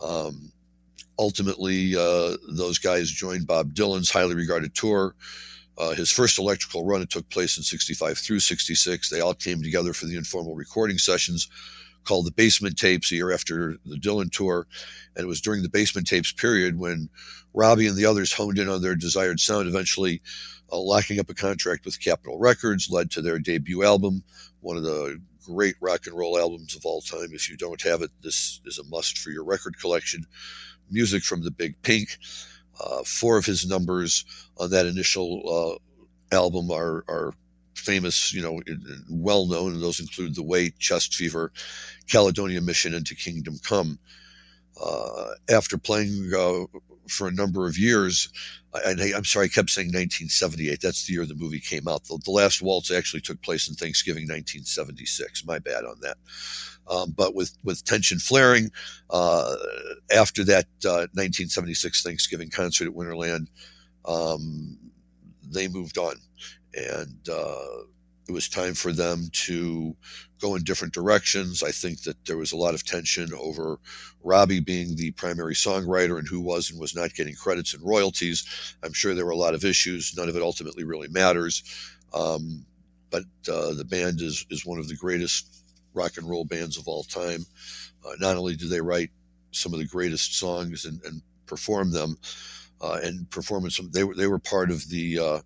Um, 0.00 0.52
ultimately, 1.18 1.96
uh, 1.96 2.36
those 2.48 2.78
guys 2.78 3.10
joined 3.10 3.46
Bob 3.46 3.74
Dylan's 3.74 4.10
highly 4.10 4.34
regarded 4.34 4.74
tour. 4.74 5.14
Uh, 5.78 5.94
his 5.94 6.10
first 6.10 6.38
electrical 6.38 6.84
run 6.86 7.02
it 7.02 7.10
took 7.10 7.28
place 7.28 7.58
in 7.58 7.62
65 7.62 8.16
through 8.16 8.40
66 8.40 9.10
they 9.10 9.20
all 9.20 9.34
came 9.34 9.62
together 9.62 9.92
for 9.92 10.06
the 10.06 10.16
informal 10.16 10.54
recording 10.54 10.96
sessions 10.96 11.48
called 12.06 12.24
the 12.24 12.32
Basement 12.32 12.78
Tapes 12.78 13.12
a 13.12 13.16
year 13.16 13.32
after 13.32 13.76
the 13.84 13.96
Dylan 13.96 14.30
tour. 14.30 14.66
And 15.14 15.24
it 15.24 15.28
was 15.28 15.40
during 15.40 15.62
the 15.62 15.68
Basement 15.68 16.06
Tapes 16.06 16.32
period 16.32 16.78
when 16.78 17.10
Robbie 17.52 17.86
and 17.86 17.96
the 17.96 18.06
others 18.06 18.32
honed 18.32 18.58
in 18.58 18.68
on 18.68 18.80
their 18.80 18.94
desired 18.94 19.40
sound, 19.40 19.68
eventually 19.68 20.22
uh, 20.72 20.78
locking 20.78 21.20
up 21.20 21.28
a 21.28 21.34
contract 21.34 21.84
with 21.84 22.00
Capitol 22.00 22.38
Records, 22.38 22.90
led 22.90 23.10
to 23.10 23.20
their 23.20 23.38
debut 23.38 23.84
album, 23.84 24.22
one 24.60 24.76
of 24.76 24.82
the 24.84 25.20
great 25.44 25.76
rock 25.80 26.06
and 26.06 26.16
roll 26.16 26.38
albums 26.38 26.74
of 26.74 26.84
all 26.84 27.00
time. 27.00 27.28
If 27.32 27.50
you 27.50 27.56
don't 27.56 27.82
have 27.82 28.02
it, 28.02 28.10
this 28.22 28.60
is 28.64 28.78
a 28.78 28.84
must 28.84 29.18
for 29.18 29.30
your 29.30 29.44
record 29.44 29.78
collection. 29.78 30.24
Music 30.90 31.22
from 31.22 31.42
the 31.42 31.50
Big 31.50 31.80
Pink. 31.82 32.18
Uh, 32.78 33.02
four 33.04 33.38
of 33.38 33.46
his 33.46 33.66
numbers 33.66 34.24
on 34.58 34.70
that 34.70 34.86
initial 34.86 35.80
uh, 36.32 36.36
album 36.36 36.70
are, 36.70 37.04
are 37.08 37.32
famous, 37.74 38.32
you 38.32 38.42
know, 38.42 38.60
well 39.10 39.46
known, 39.46 39.72
and 39.74 39.82
those 39.82 40.00
include 40.00 40.34
The 40.34 40.42
Weight, 40.42 40.78
Chest 40.78 41.14
Fever, 41.14 41.52
Caledonia 42.10 42.60
Mission, 42.60 42.94
and 42.94 43.06
To 43.06 43.14
Kingdom 43.14 43.58
Come. 43.62 43.98
Uh, 44.82 45.30
after 45.48 45.78
playing 45.78 46.30
uh, 46.36 46.64
for 47.08 47.28
a 47.28 47.32
number 47.32 47.66
of 47.66 47.78
years, 47.78 48.28
I, 48.74 48.94
am 49.14 49.24
sorry, 49.24 49.46
I 49.46 49.48
kept 49.48 49.70
saying 49.70 49.88
1978. 49.88 50.80
That's 50.80 51.06
the 51.06 51.14
year 51.14 51.24
the 51.24 51.34
movie 51.34 51.60
came 51.60 51.88
out. 51.88 52.04
The, 52.04 52.18
the, 52.24 52.30
last 52.30 52.60
waltz 52.60 52.90
actually 52.90 53.22
took 53.22 53.40
place 53.40 53.68
in 53.68 53.74
Thanksgiving 53.74 54.24
1976. 54.24 55.46
My 55.46 55.58
bad 55.58 55.84
on 55.84 56.00
that. 56.02 56.18
Um, 56.88 57.12
but 57.16 57.34
with, 57.34 57.56
with 57.64 57.84
tension 57.84 58.18
flaring, 58.18 58.70
uh, 59.10 59.54
after 60.14 60.44
that 60.44 60.66
1976 60.82 62.04
uh, 62.04 62.08
Thanksgiving 62.08 62.50
concert 62.50 62.88
at 62.88 62.94
Winterland, 62.94 63.48
um, 64.04 64.78
they 65.42 65.68
moved 65.68 65.98
on 65.98 66.14
and 66.76 67.28
uh, 67.28 67.84
it 68.28 68.32
was 68.32 68.48
time 68.48 68.74
for 68.74 68.92
them 68.92 69.28
to 69.32 69.96
go 70.40 70.54
in 70.54 70.64
different 70.64 70.92
directions. 70.92 71.62
I 71.62 71.70
think 71.70 72.02
that 72.02 72.24
there 72.26 72.36
was 72.36 72.52
a 72.52 72.56
lot 72.56 72.74
of 72.74 72.84
tension 72.84 73.30
over 73.32 73.78
Robbie 74.22 74.60
being 74.60 74.96
the 74.96 75.12
primary 75.12 75.54
songwriter 75.54 76.18
and 76.18 76.28
who 76.28 76.40
was 76.40 76.70
and 76.70 76.78
was 76.78 76.94
not 76.94 77.14
getting 77.14 77.34
credits 77.34 77.72
and 77.72 77.82
royalties. 77.82 78.76
I'm 78.82 78.92
sure 78.92 79.14
there 79.14 79.24
were 79.24 79.30
a 79.30 79.36
lot 79.36 79.54
of 79.54 79.64
issues. 79.64 80.14
None 80.16 80.28
of 80.28 80.36
it 80.36 80.42
ultimately 80.42 80.84
really 80.84 81.08
matters. 81.08 81.62
Um, 82.12 82.66
but 83.10 83.24
uh, 83.50 83.72
the 83.74 83.86
band 83.88 84.20
is, 84.20 84.44
is 84.50 84.66
one 84.66 84.78
of 84.78 84.88
the 84.88 84.96
greatest 84.96 85.64
rock 85.96 86.16
and 86.16 86.28
roll 86.28 86.44
bands 86.44 86.76
of 86.76 86.86
all 86.86 87.02
time. 87.02 87.44
Uh, 88.04 88.12
not 88.20 88.36
only 88.36 88.54
do 88.54 88.68
they 88.68 88.80
write 88.80 89.10
some 89.50 89.72
of 89.72 89.80
the 89.80 89.86
greatest 89.86 90.38
songs 90.38 90.84
and, 90.84 91.00
and 91.04 91.22
perform 91.46 91.90
them, 91.90 92.16
uh, 92.80 92.98
and 93.02 93.28
performance, 93.30 93.80
they 93.92 94.04
were 94.04 94.14
they 94.14 94.26
were 94.26 94.38
part 94.38 94.70
of 94.70 94.88
the 94.90 95.18
uh, 95.18 95.40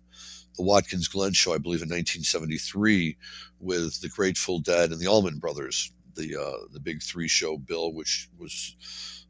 the 0.57 0.63
Watkins 0.63 1.07
Glen 1.07 1.33
show, 1.33 1.53
I 1.53 1.57
believe, 1.57 1.81
in 1.81 1.89
1973, 1.89 3.17
with 3.59 4.01
the 4.01 4.09
Grateful 4.09 4.59
Dead 4.59 4.91
and 4.91 4.99
the 4.99 5.07
Allman 5.07 5.39
Brothers, 5.39 5.91
the 6.15 6.35
uh, 6.35 6.67
the 6.73 6.79
big 6.79 7.01
three 7.01 7.27
show 7.27 7.57
bill, 7.57 7.93
which 7.93 8.29
was 8.37 8.75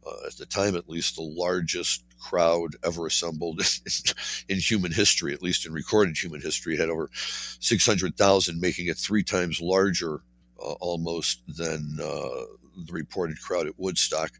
uh, 0.05 0.27
at 0.27 0.35
the 0.37 0.45
time 0.45 0.75
at 0.75 0.89
least 0.89 1.15
the 1.15 1.21
largest 1.21 2.03
crowd 2.19 2.75
ever 2.83 3.07
assembled 3.07 3.61
in 4.49 4.57
human 4.57 4.91
history, 4.91 5.33
at 5.33 5.43
least 5.43 5.65
in 5.65 5.73
recorded 5.73 6.17
human 6.17 6.41
history. 6.41 6.77
Had 6.77 6.89
over 6.89 7.09
600,000, 7.13 8.59
making 8.59 8.87
it 8.87 8.97
three 8.97 9.23
times 9.23 9.61
larger 9.61 10.21
uh, 10.61 10.73
almost 10.79 11.41
than 11.47 11.97
uh, 12.01 12.45
the 12.85 12.93
reported 12.93 13.41
crowd 13.41 13.67
at 13.67 13.79
Woodstock. 13.79 14.31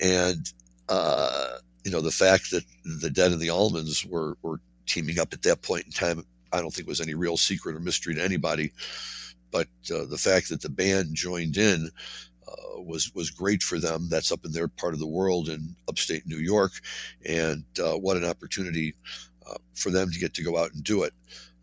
And, 0.00 0.52
uh, 0.88 1.58
you 1.84 1.90
know, 1.90 2.00
the 2.00 2.10
fact 2.10 2.50
that 2.50 2.64
the 3.00 3.10
Dead 3.10 3.32
and 3.32 3.40
the 3.40 3.48
Allmans 3.48 4.08
were, 4.08 4.36
were 4.42 4.60
teaming 4.86 5.18
up 5.18 5.32
at 5.32 5.42
that 5.42 5.62
point 5.62 5.86
in 5.86 5.92
time, 5.92 6.24
I 6.52 6.60
don't 6.60 6.72
think 6.72 6.88
was 6.88 7.00
any 7.00 7.14
real 7.14 7.36
secret 7.36 7.76
or 7.76 7.80
mystery 7.80 8.14
to 8.14 8.24
anybody. 8.24 8.72
But 9.50 9.68
uh, 9.92 10.04
the 10.06 10.18
fact 10.18 10.48
that 10.48 10.60
the 10.60 10.68
band 10.68 11.14
joined 11.14 11.56
in 11.56 11.90
uh, 12.46 12.80
was 12.80 13.12
was 13.14 13.30
great 13.30 13.62
for 13.62 13.78
them. 13.78 14.08
That's 14.08 14.32
up 14.32 14.44
in 14.44 14.52
their 14.52 14.68
part 14.68 14.94
of 14.94 15.00
the 15.00 15.06
world 15.06 15.48
in 15.48 15.74
upstate 15.88 16.26
New 16.26 16.38
York, 16.38 16.72
and 17.24 17.64
uh, 17.82 17.96
what 17.96 18.16
an 18.16 18.24
opportunity 18.24 18.94
uh, 19.48 19.56
for 19.74 19.90
them 19.90 20.10
to 20.10 20.18
get 20.18 20.34
to 20.34 20.42
go 20.42 20.56
out 20.56 20.72
and 20.72 20.84
do 20.84 21.04
it. 21.04 21.14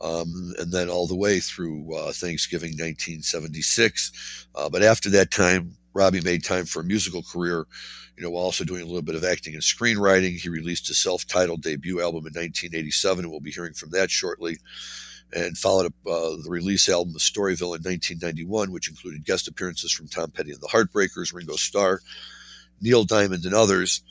Um, 0.03 0.53
and 0.59 0.71
then 0.71 0.89
all 0.89 1.07
the 1.07 1.15
way 1.15 1.39
through 1.39 1.95
uh, 1.95 2.11
Thanksgiving 2.11 2.71
1976. 2.71 4.47
Uh, 4.53 4.69
but 4.69 4.83
after 4.83 5.09
that 5.11 5.31
time, 5.31 5.77
Robbie 5.93 6.21
made 6.21 6.43
time 6.43 6.65
for 6.65 6.81
a 6.81 6.85
musical 6.85 7.23
career. 7.23 7.65
You 8.17 8.23
know, 8.23 8.29
while 8.29 8.43
also 8.43 8.63
doing 8.63 8.83
a 8.83 8.85
little 8.85 9.01
bit 9.01 9.15
of 9.15 9.23
acting 9.23 9.55
and 9.55 9.63
screenwriting. 9.63 10.39
He 10.39 10.49
released 10.49 10.87
a 10.91 10.93
self-titled 10.93 11.63
debut 11.63 11.99
album 11.99 12.27
in 12.27 12.33
1987, 12.33 13.23
and 13.25 13.31
we'll 13.31 13.39
be 13.39 13.49
hearing 13.49 13.73
from 13.73 13.89
that 13.91 14.11
shortly 14.11 14.57
and 15.35 15.57
followed 15.57 15.87
up 15.87 15.93
uh, 16.05 16.35
the 16.43 16.49
release 16.49 16.87
album 16.89 17.15
of 17.15 17.21
Storyville 17.21 17.75
in 17.75 17.81
1991, 17.81 18.71
which 18.71 18.89
included 18.89 19.25
guest 19.25 19.47
appearances 19.47 19.91
from 19.91 20.07
Tom 20.07 20.31
Petty 20.31 20.51
and 20.51 20.61
the 20.61 20.67
Heartbreakers, 20.67 21.33
Ringo 21.33 21.55
Starr, 21.55 22.01
Neil 22.81 23.03
Diamond, 23.03 23.45
and 23.45 23.55
others. 23.55 24.01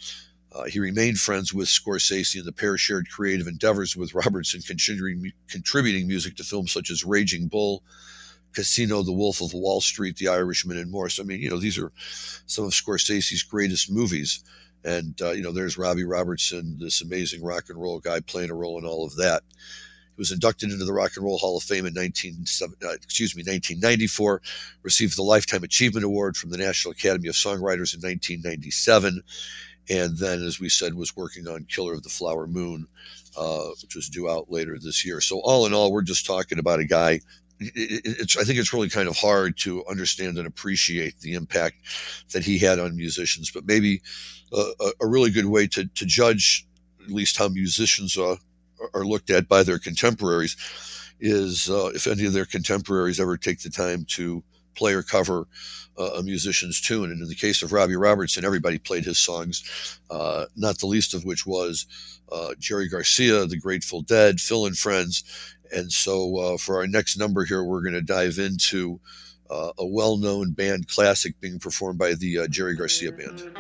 Uh, 0.55 0.65
he 0.65 0.79
remained 0.79 1.19
friends 1.19 1.55
with 1.55 1.69
Scorsese, 1.69 2.37
and 2.37 2.45
the 2.45 2.53
pair 2.53 2.77
shared 2.77 3.11
creative 3.11 3.47
endeavors 3.47 3.97
with 3.97 4.15
Robertson, 4.15 4.61
contributing, 4.61 5.33
contributing 5.49 6.07
music 6.07 6.37
to 6.37 6.45
films 6.45 6.73
such 6.73 6.91
as 6.91 7.05
Raging 7.05 7.49
Bull, 7.49 7.83
Casino, 8.53 9.03
The 9.03 9.13
Wolf 9.13 9.41
of 9.41 9.55
Wall 9.55 9.81
Street, 9.81 10.17
The 10.17 10.29
Irishman, 10.29 10.77
and 10.77 10.91
more. 10.91 11.09
So, 11.09 11.23
I 11.23 11.27
mean, 11.27 11.41
you 11.41 11.49
know, 11.49 11.59
these 11.59 11.79
are 11.79 11.91
some 12.47 12.65
of 12.65 12.73
Scorsese's 12.73 13.43
greatest 13.43 13.91
movies. 13.91 14.45
And, 14.85 15.21
uh, 15.23 15.31
you 15.31 15.43
know, 15.43 15.53
there's 15.53 15.79
Robbie 15.79 16.05
Robertson, 16.05 16.77
this 16.79 17.03
amazing 17.03 17.43
rock 17.43 17.65
and 17.69 17.81
roll 17.81 18.01
guy 18.01 18.21
playing 18.21 18.51
a 18.51 18.55
role 18.55 18.79
in 18.79 18.85
all 18.85 19.07
of 19.07 19.17
that. 19.17 19.43
He 20.17 20.21
was 20.21 20.33
inducted 20.33 20.71
into 20.71 20.85
the 20.85 20.93
Rock 20.93 21.13
and 21.17 21.25
Roll 21.25 21.39
Hall 21.39 21.57
of 21.57 21.63
Fame 21.63 21.87
in 21.87 21.95
19, 21.95 22.45
uh, 22.63 22.93
excuse 22.93 23.35
me, 23.35 23.41
1994, 23.41 24.43
received 24.83 25.17
the 25.17 25.23
Lifetime 25.23 25.63
Achievement 25.63 26.05
Award 26.05 26.37
from 26.37 26.51
the 26.51 26.59
National 26.59 26.93
Academy 26.93 27.29
of 27.29 27.35
Songwriters 27.35 27.95
in 27.95 28.01
1997, 28.03 29.23
and 29.89 30.17
then, 30.19 30.43
as 30.43 30.61
we 30.61 30.69
said, 30.69 30.95
was 30.95 31.17
working 31.17 31.49
on 31.49 31.65
Killer 31.65 31.95
of 31.95 32.03
the 32.03 32.09
Flower 32.09 32.47
Moon, 32.47 32.87
uh, 33.37 33.69
which 33.83 33.97
was 33.97 34.09
due 34.09 34.31
out 34.31 34.51
later 34.51 34.79
this 34.79 35.05
year. 35.05 35.21
So, 35.21 35.41
all 35.41 35.67
in 35.67 35.75
all, 35.75 35.93
we're 35.93 36.03
just 36.03 36.27
talking 36.27 36.59
about 36.59 36.81
a 36.81 36.85
guy 36.85 37.21
it's 37.75 38.37
I 38.37 38.45
think 38.45 38.59
it's 38.59 38.73
really 38.73 38.89
kind 38.89 39.09
of 39.09 39.17
hard 39.17 39.57
to 39.59 39.85
understand 39.87 40.39
and 40.39 40.47
appreciate 40.47 41.21
the 41.21 41.35
impact 41.35 41.77
that 42.33 42.45
he 42.45 42.59
had 42.59 42.79
on 42.79 42.97
musicians. 42.97 43.51
But 43.51 43.67
maybe 43.67 44.03
a, 44.53 44.91
a 45.01 45.07
really 45.07 45.31
good 45.31 45.47
way 45.47 45.67
to 45.69 45.87
to 45.87 46.07
judge 46.07 46.67
at 47.05 47.11
least 47.11 47.39
how 47.39 47.49
musicians 47.49 48.17
uh, 48.17 48.37
are 48.95 49.05
looked 49.05 49.31
at 49.31 49.49
by 49.49 49.63
their 49.63 49.79
contemporaries 49.79 50.57
is 51.21 51.71
uh, 51.71 51.91
if 51.95 52.07
any 52.07 52.27
of 52.27 52.33
their 52.33 52.45
contemporaries 52.45 53.21
ever 53.21 53.37
take 53.37 53.61
the 53.61 53.71
time 53.71 54.05
to 54.09 54.43
play 54.75 54.95
or 54.95 55.03
cover 55.03 55.47
uh, 55.99 56.11
a 56.17 56.23
musician's 56.23 56.81
tune. 56.81 57.11
And 57.11 57.23
in 57.23 57.29
the 57.29 57.35
case 57.35 57.63
of 57.63 57.73
Robbie 57.73 57.97
Robertson, 57.97 58.45
everybody 58.45 58.79
played 58.79 59.05
his 59.05 59.19
songs, 59.19 59.99
uh, 60.11 60.47
not 60.57 60.79
the 60.79 60.87
least 60.87 61.15
of 61.15 61.25
which 61.25 61.47
was 61.47 61.87
uh, 62.31 62.55
Jerry 62.59 62.89
Garcia, 62.89 63.47
The 63.47 63.59
Grateful 63.59 64.03
Dead, 64.03 64.41
Phil 64.41 64.67
and 64.67 64.77
Friends. 64.77 65.25
And 65.75 65.91
so 65.91 66.39
uh, 66.39 66.57
for 66.59 66.77
our 66.77 66.87
next 66.87 67.17
number 67.17 67.45
here, 67.45 67.65
we're 67.65 67.83
going 67.83 67.95
to 67.95 68.03
dive 68.03 68.39
into 68.39 69.01
uh, 69.51 69.73
a 69.79 69.87
well 69.87 70.17
known 70.17 70.53
band 70.53 70.89
classic 70.89 71.39
being 71.41 71.59
performed 71.59 71.99
by 71.99 72.15
the 72.15 72.41
uh, 72.41 72.47
Jerry 72.49 72.77
Garcia 72.77 73.13
Band. 73.13 73.53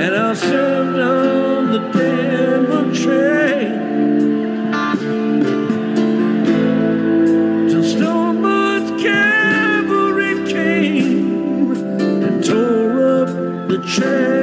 and 0.00 0.14
I 0.14 0.32
served 0.32 0.98
on 0.98 1.72
the 1.72 1.78
damn 1.92 2.94
train. 2.94 3.89
Shame. 13.90 14.39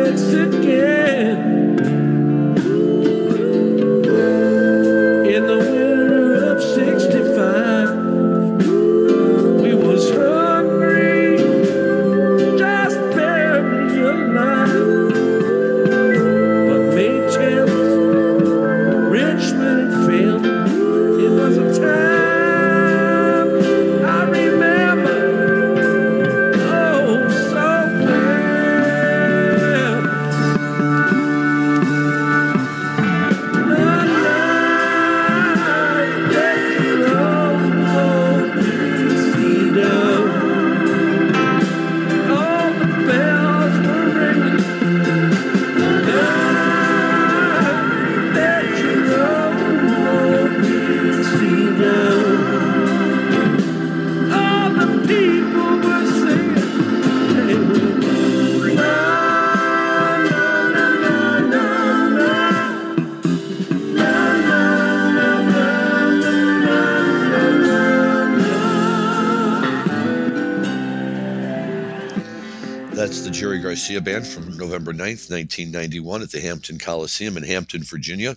Garcia 73.87 74.01
Band 74.01 74.27
from 74.27 74.57
November 74.57 74.91
9th, 74.91 75.31
1991, 75.31 76.21
at 76.21 76.31
the 76.31 76.41
Hampton 76.41 76.77
Coliseum 76.77 77.37
in 77.37 77.43
Hampton, 77.43 77.83
Virginia, 77.83 78.35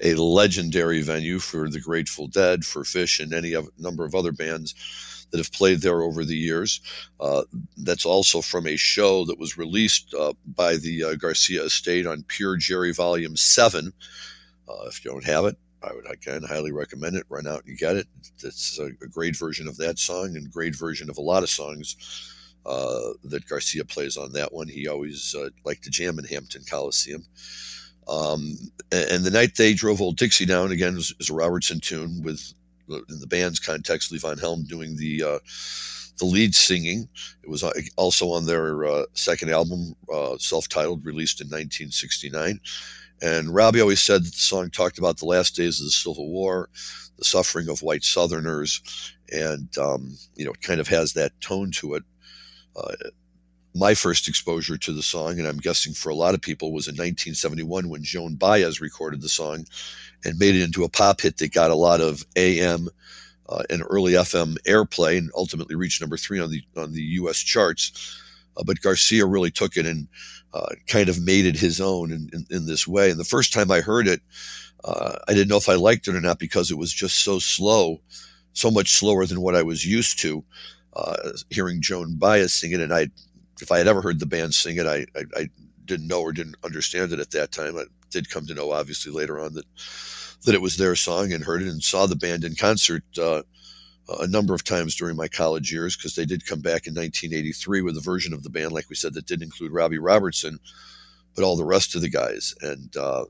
a 0.00 0.14
legendary 0.14 1.02
venue 1.02 1.40
for 1.40 1.68
the 1.68 1.80
Grateful 1.80 2.28
Dead, 2.28 2.64
for 2.64 2.84
Phish, 2.84 3.18
and 3.18 3.34
any 3.34 3.56
number 3.76 4.04
of 4.04 4.14
other 4.14 4.30
bands 4.30 5.26
that 5.32 5.38
have 5.38 5.50
played 5.50 5.80
there 5.80 6.02
over 6.02 6.24
the 6.24 6.36
years. 6.36 6.80
Uh, 7.18 7.42
that's 7.78 8.06
also 8.06 8.40
from 8.40 8.68
a 8.68 8.76
show 8.76 9.24
that 9.24 9.36
was 9.36 9.58
released 9.58 10.14
uh, 10.14 10.32
by 10.54 10.76
the 10.76 11.02
uh, 11.02 11.14
Garcia 11.16 11.64
estate 11.64 12.06
on 12.06 12.22
Pure 12.28 12.58
Jerry 12.58 12.92
Volume 12.92 13.36
7. 13.36 13.92
Uh, 14.68 14.86
if 14.86 15.04
you 15.04 15.10
don't 15.10 15.24
have 15.24 15.44
it, 15.44 15.56
I 15.82 15.92
would 15.92 16.08
again 16.08 16.44
highly 16.44 16.70
recommend 16.70 17.16
it. 17.16 17.26
Run 17.28 17.48
out 17.48 17.64
and 17.66 17.76
get 17.76 17.96
it. 17.96 18.06
It's 18.44 18.78
a, 18.78 18.84
a 18.84 19.08
great 19.08 19.36
version 19.36 19.66
of 19.66 19.76
that 19.78 19.98
song 19.98 20.36
and 20.36 20.52
great 20.52 20.76
version 20.76 21.10
of 21.10 21.18
a 21.18 21.20
lot 21.20 21.42
of 21.42 21.50
songs 21.50 21.96
uh, 22.66 23.12
that 23.24 23.48
Garcia 23.48 23.84
plays 23.84 24.16
on 24.16 24.32
that 24.32 24.52
one. 24.52 24.68
He 24.68 24.88
always 24.88 25.34
uh, 25.36 25.50
liked 25.64 25.84
to 25.84 25.90
jam 25.90 26.18
in 26.18 26.24
Hampton 26.24 26.62
Coliseum. 26.68 27.24
Um, 28.08 28.56
and, 28.92 29.10
and, 29.10 29.24
the 29.24 29.30
night 29.30 29.56
they 29.56 29.72
drove 29.72 30.02
Old 30.02 30.18
Dixie 30.18 30.44
down 30.44 30.72
again 30.72 30.96
is, 30.96 31.14
a 31.30 31.32
Robertson 31.32 31.80
tune 31.80 32.22
with, 32.22 32.52
in 32.88 33.20
the 33.20 33.26
band's 33.26 33.58
context, 33.58 34.12
Levon 34.12 34.38
Helm 34.38 34.64
doing 34.64 34.96
the 34.96 35.22
uh, 35.22 35.38
the 36.18 36.26
lead 36.26 36.54
singing. 36.54 37.08
It 37.42 37.48
was 37.48 37.64
uh, 37.64 37.72
also 37.96 38.28
on 38.30 38.46
their 38.46 38.84
uh, 38.84 39.04
second 39.14 39.50
album, 39.50 39.94
uh, 40.12 40.36
self-titled, 40.38 41.04
released 41.04 41.40
in 41.40 41.46
1969. 41.46 42.60
And 43.22 43.54
Robbie 43.54 43.80
always 43.80 44.02
said 44.02 44.24
that 44.24 44.32
the 44.32 44.38
song 44.38 44.70
talked 44.70 44.98
about 44.98 45.18
the 45.18 45.26
last 45.26 45.56
days 45.56 45.80
of 45.80 45.86
the 45.86 45.90
Civil 45.90 46.28
War, 46.30 46.68
the 47.16 47.24
suffering 47.24 47.68
of 47.68 47.82
white 47.82 48.04
Southerners, 48.04 48.82
and 49.32 49.76
um, 49.78 50.16
you 50.36 50.44
know, 50.44 50.52
it 50.52 50.60
kind 50.60 50.80
of 50.80 50.88
has 50.88 51.12
that 51.14 51.40
tone 51.40 51.70
to 51.72 51.94
it. 51.94 52.02
Uh, 52.76 52.94
my 53.74 53.94
first 53.94 54.28
exposure 54.28 54.76
to 54.78 54.92
the 54.92 55.02
song, 55.02 55.38
and 55.38 55.48
I'm 55.48 55.58
guessing 55.58 55.94
for 55.94 56.10
a 56.10 56.14
lot 56.14 56.34
of 56.34 56.40
people, 56.40 56.72
was 56.72 56.86
in 56.86 56.92
1971 56.92 57.88
when 57.88 58.04
Joan 58.04 58.36
Baez 58.36 58.80
recorded 58.80 59.20
the 59.20 59.28
song 59.28 59.66
and 60.24 60.38
made 60.38 60.54
it 60.54 60.62
into 60.62 60.84
a 60.84 60.88
pop 60.88 61.20
hit 61.20 61.38
that 61.38 61.52
got 61.52 61.72
a 61.72 61.76
lot 61.76 62.00
of 62.00 62.24
AM 62.36 62.88
uh, 63.48 63.64
and 63.68 63.82
early 63.88 64.12
FM 64.12 64.56
airplay, 64.66 65.18
and 65.18 65.30
ultimately 65.36 65.74
reached 65.74 66.00
number 66.00 66.16
three 66.16 66.40
on 66.40 66.50
the 66.50 66.62
on 66.76 66.92
the 66.92 67.02
U.S. 67.02 67.38
charts. 67.38 68.20
Uh, 68.56 68.62
but 68.64 68.80
Garcia 68.80 69.26
really 69.26 69.50
took 69.50 69.76
it 69.76 69.86
and 69.86 70.06
uh, 70.54 70.74
kind 70.86 71.08
of 71.08 71.20
made 71.20 71.44
it 71.44 71.56
his 71.56 71.80
own 71.80 72.12
in, 72.12 72.30
in, 72.32 72.46
in, 72.48 72.66
this 72.66 72.86
way. 72.86 73.10
And 73.10 73.18
the 73.18 73.24
first 73.24 73.52
time 73.52 73.72
I 73.72 73.80
heard 73.80 74.06
it, 74.06 74.20
uh, 74.84 75.18
I 75.26 75.34
didn't 75.34 75.48
know 75.48 75.56
if 75.56 75.68
I 75.68 75.74
liked 75.74 76.06
it 76.06 76.14
or 76.14 76.20
not 76.20 76.38
because 76.38 76.70
it 76.70 76.78
was 76.78 76.92
just 76.92 77.24
so 77.24 77.40
slow, 77.40 78.00
so 78.52 78.70
much 78.70 78.92
slower 78.92 79.26
than 79.26 79.40
what 79.40 79.56
I 79.56 79.62
was 79.62 79.84
used 79.84 80.20
to. 80.20 80.44
Uh, 80.94 81.32
hearing 81.50 81.82
Joan 81.82 82.16
Baez 82.16 82.52
sing 82.52 82.72
it, 82.72 82.80
and 82.80 82.92
I, 82.92 83.08
if 83.60 83.72
I 83.72 83.78
had 83.78 83.88
ever 83.88 84.02
heard 84.02 84.20
the 84.20 84.26
band 84.26 84.54
sing 84.54 84.76
it, 84.76 84.86
I, 84.86 85.06
I, 85.16 85.24
I 85.36 85.48
didn't 85.84 86.08
know 86.08 86.20
or 86.20 86.32
didn't 86.32 86.56
understand 86.64 87.12
it 87.12 87.20
at 87.20 87.32
that 87.32 87.52
time. 87.52 87.76
I 87.76 87.84
did 88.10 88.30
come 88.30 88.46
to 88.46 88.54
know, 88.54 88.72
obviously, 88.72 89.12
later 89.12 89.40
on 89.40 89.54
that 89.54 89.66
that 90.44 90.54
it 90.54 90.60
was 90.60 90.76
their 90.76 90.94
song 90.94 91.32
and 91.32 91.42
heard 91.42 91.62
it 91.62 91.68
and 91.68 91.82
saw 91.82 92.06
the 92.06 92.16
band 92.16 92.44
in 92.44 92.54
concert 92.54 93.02
uh, 93.18 93.42
a 94.20 94.26
number 94.26 94.54
of 94.54 94.64
times 94.64 94.94
during 94.94 95.16
my 95.16 95.28
college 95.28 95.72
years 95.72 95.96
because 95.96 96.14
they 96.14 96.26
did 96.26 96.46
come 96.46 96.60
back 96.60 96.86
in 96.86 96.94
1983 96.94 97.80
with 97.80 97.96
a 97.96 98.00
version 98.00 98.34
of 98.34 98.42
the 98.42 98.50
band, 98.50 98.72
like 98.72 98.88
we 98.90 98.96
said, 98.96 99.14
that 99.14 99.26
did 99.26 99.42
include 99.42 99.72
Robbie 99.72 99.98
Robertson, 99.98 100.58
but 101.34 101.44
all 101.44 101.56
the 101.56 101.64
rest 101.64 101.94
of 101.94 102.02
the 102.02 102.10
guys. 102.10 102.54
And 102.60 102.94
uh, 102.96 103.24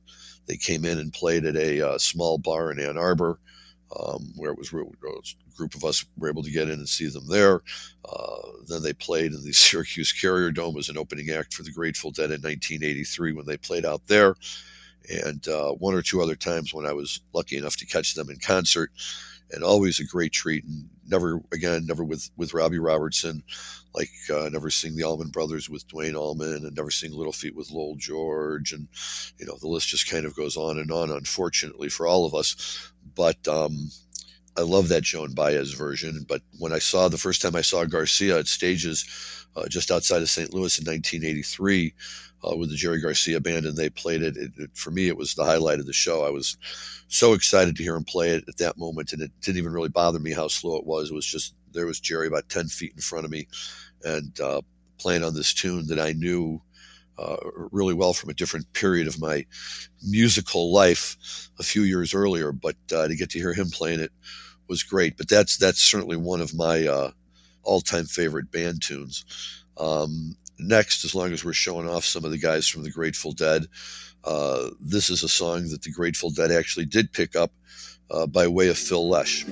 they 0.46 0.56
came 0.56 0.84
in 0.84 0.98
and 0.98 1.12
played 1.12 1.44
at 1.46 1.56
a 1.56 1.80
uh, 1.80 1.98
small 1.98 2.38
bar 2.38 2.72
in 2.72 2.80
Ann 2.80 2.98
Arbor. 2.98 3.38
Um, 4.00 4.32
where 4.36 4.50
it 4.50 4.58
was 4.58 4.72
a 4.72 5.56
group 5.56 5.74
of 5.76 5.84
us 5.84 6.04
were 6.16 6.28
able 6.28 6.42
to 6.42 6.50
get 6.50 6.68
in 6.68 6.80
and 6.80 6.88
see 6.88 7.08
them 7.08 7.28
there. 7.28 7.60
Uh, 8.04 8.38
then 8.66 8.82
they 8.82 8.92
played 8.92 9.32
in 9.32 9.44
the 9.44 9.52
Syracuse 9.52 10.12
Carrier 10.12 10.50
Dome 10.50 10.76
as 10.78 10.88
an 10.88 10.98
opening 10.98 11.30
act 11.30 11.54
for 11.54 11.62
the 11.62 11.70
Grateful 11.70 12.10
Dead 12.10 12.30
in 12.30 12.42
1983 12.42 13.32
when 13.32 13.46
they 13.46 13.56
played 13.56 13.84
out 13.84 14.04
there 14.06 14.34
and 15.10 15.46
uh, 15.48 15.72
one 15.72 15.94
or 15.94 16.02
two 16.02 16.22
other 16.22 16.36
times 16.36 16.72
when 16.72 16.86
I 16.86 16.92
was 16.92 17.20
lucky 17.32 17.56
enough 17.56 17.76
to 17.76 17.86
catch 17.86 18.14
them 18.14 18.30
in 18.30 18.38
concert, 18.38 18.90
and 19.50 19.62
always 19.62 20.00
a 20.00 20.04
great 20.04 20.32
treat. 20.32 20.64
And 20.64 20.88
never 21.08 21.40
again, 21.52 21.86
never 21.86 22.04
with 22.04 22.30
with 22.36 22.54
Robbie 22.54 22.78
Robertson, 22.78 23.42
like 23.94 24.10
uh, 24.32 24.48
never 24.50 24.70
seeing 24.70 24.96
the 24.96 25.04
Allman 25.04 25.28
Brothers 25.28 25.70
with 25.70 25.86
Duane 25.88 26.16
Allman, 26.16 26.66
and 26.66 26.76
never 26.76 26.90
seeing 26.90 27.12
Little 27.12 27.32
Feat 27.32 27.54
with 27.54 27.70
Lowell 27.70 27.96
George, 27.96 28.72
and 28.72 28.88
you 29.38 29.46
know 29.46 29.56
the 29.60 29.68
list 29.68 29.88
just 29.88 30.10
kind 30.10 30.26
of 30.26 30.36
goes 30.36 30.56
on 30.56 30.78
and 30.78 30.90
on. 30.90 31.10
Unfortunately 31.10 31.88
for 31.88 32.06
all 32.06 32.26
of 32.26 32.34
us, 32.34 32.92
but. 33.14 33.46
Um, 33.48 33.90
I 34.56 34.62
love 34.62 34.88
that 34.88 35.02
Joan 35.02 35.34
Baez 35.34 35.72
version, 35.72 36.24
but 36.28 36.42
when 36.58 36.72
I 36.72 36.78
saw 36.78 37.08
the 37.08 37.18
first 37.18 37.42
time 37.42 37.56
I 37.56 37.62
saw 37.62 37.84
Garcia 37.84 38.38
at 38.38 38.46
stages 38.46 39.04
uh, 39.56 39.66
just 39.68 39.90
outside 39.90 40.22
of 40.22 40.30
St. 40.30 40.52
Louis 40.52 40.78
in 40.78 40.84
1983, 40.84 41.94
uh, 42.46 42.56
with 42.56 42.70
the 42.70 42.76
Jerry 42.76 43.00
Garcia 43.00 43.40
band, 43.40 43.66
and 43.66 43.76
they 43.76 43.88
played 43.88 44.22
it. 44.22 44.36
It, 44.36 44.52
it. 44.56 44.70
For 44.74 44.90
me, 44.90 45.08
it 45.08 45.16
was 45.16 45.34
the 45.34 45.44
highlight 45.44 45.80
of 45.80 45.86
the 45.86 45.92
show. 45.92 46.24
I 46.24 46.30
was 46.30 46.56
so 47.08 47.32
excited 47.32 47.76
to 47.76 47.82
hear 47.82 47.96
him 47.96 48.04
play 48.04 48.30
it 48.30 48.44
at 48.48 48.58
that 48.58 48.76
moment, 48.76 49.12
and 49.12 49.22
it 49.22 49.30
didn't 49.40 49.58
even 49.58 49.72
really 49.72 49.88
bother 49.88 50.18
me 50.18 50.32
how 50.32 50.48
slow 50.48 50.76
it 50.76 50.86
was. 50.86 51.10
It 51.10 51.14
was 51.14 51.26
just 51.26 51.54
there 51.72 51.86
was 51.86 52.00
Jerry 52.00 52.26
about 52.26 52.48
ten 52.48 52.68
feet 52.68 52.92
in 52.94 53.00
front 53.00 53.24
of 53.24 53.30
me, 53.30 53.46
and 54.04 54.38
uh, 54.40 54.60
playing 54.98 55.24
on 55.24 55.34
this 55.34 55.54
tune 55.54 55.86
that 55.88 56.00
I 56.00 56.12
knew. 56.12 56.60
Uh, 57.16 57.36
really 57.70 57.94
well 57.94 58.12
from 58.12 58.28
a 58.28 58.34
different 58.34 58.72
period 58.72 59.06
of 59.06 59.20
my 59.20 59.46
musical 60.02 60.72
life 60.72 61.16
a 61.60 61.62
few 61.62 61.82
years 61.82 62.12
earlier, 62.12 62.50
but 62.50 62.76
uh, 62.92 63.06
to 63.06 63.14
get 63.14 63.30
to 63.30 63.38
hear 63.38 63.52
him 63.52 63.70
playing 63.70 64.00
it 64.00 64.10
was 64.68 64.82
great. 64.82 65.16
But 65.16 65.28
that's 65.28 65.56
that's 65.56 65.80
certainly 65.80 66.16
one 66.16 66.40
of 66.40 66.54
my 66.54 66.86
uh, 66.86 67.10
all-time 67.62 68.06
favorite 68.06 68.50
band 68.50 68.82
tunes. 68.82 69.24
Um, 69.78 70.36
next, 70.58 71.04
as 71.04 71.14
long 71.14 71.32
as 71.32 71.44
we're 71.44 71.52
showing 71.52 71.88
off 71.88 72.04
some 72.04 72.24
of 72.24 72.30
the 72.30 72.38
guys 72.38 72.66
from 72.66 72.82
the 72.82 72.90
Grateful 72.90 73.32
Dead, 73.32 73.66
uh, 74.24 74.70
this 74.80 75.10
is 75.10 75.22
a 75.22 75.28
song 75.28 75.68
that 75.68 75.82
the 75.82 75.92
Grateful 75.92 76.30
Dead 76.30 76.50
actually 76.50 76.86
did 76.86 77.12
pick 77.12 77.36
up 77.36 77.52
uh, 78.10 78.26
by 78.26 78.46
way 78.46 78.68
of 78.68 78.78
Phil 78.78 79.08
Lesh. 79.08 79.44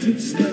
could 0.00 0.22
stay. 0.22 0.49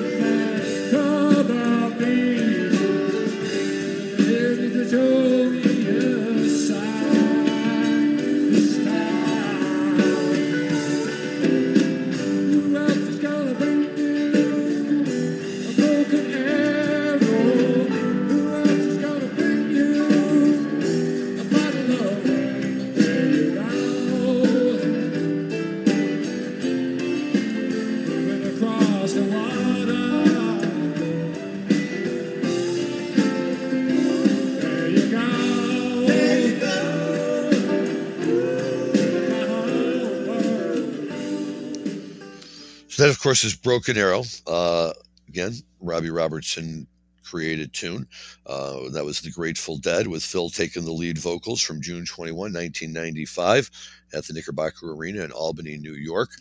That, 43.08 43.14
of 43.14 43.22
course, 43.22 43.46
is 43.46 43.56
Broken 43.56 43.98
Arrow. 43.98 44.24
Uh, 44.46 44.92
again, 45.30 45.54
Robbie 45.80 46.10
Robertson 46.10 46.86
created 47.24 47.72
tune. 47.72 48.06
Uh, 48.46 48.90
that 48.90 49.06
was 49.06 49.22
The 49.22 49.32
Grateful 49.32 49.78
Dead, 49.78 50.08
with 50.08 50.26
Phil 50.26 50.50
taking 50.50 50.84
the 50.84 50.92
lead 50.92 51.18
vocals 51.18 51.62
from 51.62 51.82
June 51.82 52.06
21, 52.06 52.38
1995, 52.52 53.72
at 54.14 54.28
the 54.28 54.34
Knickerbocker 54.34 54.92
Arena 54.92 55.24
in 55.24 55.32
Albany, 55.32 55.78
New 55.78 55.94
York. 55.94 56.32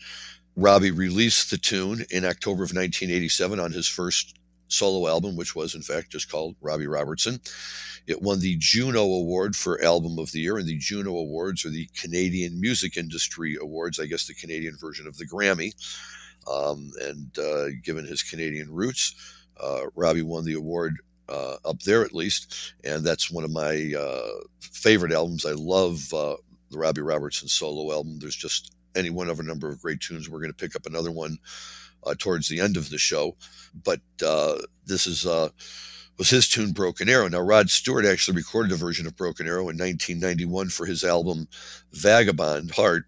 Robbie 0.56 0.90
released 0.90 1.52
the 1.52 1.56
tune 1.56 2.04
in 2.10 2.24
October 2.24 2.64
of 2.64 2.74
1987 2.74 3.60
on 3.60 3.70
his 3.70 3.86
first 3.86 4.34
solo 4.66 5.08
album, 5.08 5.36
which 5.36 5.54
was 5.54 5.76
in 5.76 5.82
fact 5.82 6.10
just 6.10 6.28
called 6.28 6.56
Robbie 6.60 6.88
Robertson. 6.88 7.40
It 8.08 8.20
won 8.20 8.40
the 8.40 8.56
Juno 8.58 9.04
Award 9.04 9.54
for 9.54 9.80
Album 9.84 10.18
of 10.18 10.32
the 10.32 10.40
Year, 10.40 10.58
and 10.58 10.66
the 10.66 10.78
Juno 10.78 11.16
Awards 11.16 11.64
are 11.64 11.70
the 11.70 11.88
Canadian 11.96 12.60
Music 12.60 12.96
Industry 12.96 13.56
Awards, 13.60 14.00
I 14.00 14.06
guess 14.06 14.26
the 14.26 14.34
Canadian 14.34 14.76
version 14.80 15.06
of 15.06 15.16
the 15.16 15.28
Grammy. 15.28 15.70
Um, 16.46 16.92
and 17.00 17.36
uh, 17.38 17.66
given 17.82 18.06
his 18.06 18.22
Canadian 18.22 18.70
roots, 18.70 19.14
uh, 19.58 19.86
Robbie 19.94 20.22
won 20.22 20.44
the 20.44 20.54
award 20.54 20.96
uh, 21.28 21.56
up 21.64 21.80
there 21.80 22.02
at 22.02 22.14
least, 22.14 22.74
and 22.84 23.04
that's 23.04 23.30
one 23.30 23.44
of 23.44 23.50
my 23.50 23.92
uh, 23.98 24.44
favorite 24.60 25.12
albums. 25.12 25.44
I 25.44 25.52
love 25.52 26.12
uh, 26.12 26.36
the 26.70 26.78
Robbie 26.78 27.00
Robertson 27.00 27.48
solo 27.48 27.92
album. 27.92 28.18
There's 28.18 28.36
just 28.36 28.72
any 28.94 29.10
one 29.10 29.28
of 29.28 29.40
a 29.40 29.44
number 29.44 29.68
of 29.68 29.80
great 29.80 30.00
tunes. 30.00 30.28
We're 30.28 30.40
going 30.40 30.52
to 30.52 30.56
pick 30.56 30.76
up 30.76 30.86
another 30.86 31.10
one 31.10 31.38
uh, 32.04 32.14
towards 32.18 32.48
the 32.48 32.60
end 32.60 32.76
of 32.76 32.90
the 32.90 32.98
show, 32.98 33.36
but 33.84 34.00
this 34.86 35.06
is 35.06 35.26
was 36.18 36.30
his 36.30 36.48
tune 36.48 36.72
Broken 36.72 37.08
Arrow. 37.08 37.28
Now, 37.28 37.40
Rod 37.40 37.68
Stewart 37.70 38.06
actually 38.06 38.38
recorded 38.38 38.72
a 38.72 38.76
version 38.76 39.06
of 39.06 39.16
Broken 39.16 39.46
Arrow 39.46 39.68
in 39.68 39.76
1991 39.76 40.70
for 40.70 40.86
his 40.86 41.04
album 41.04 41.46
Vagabond 41.92 42.70
Heart. 42.70 43.04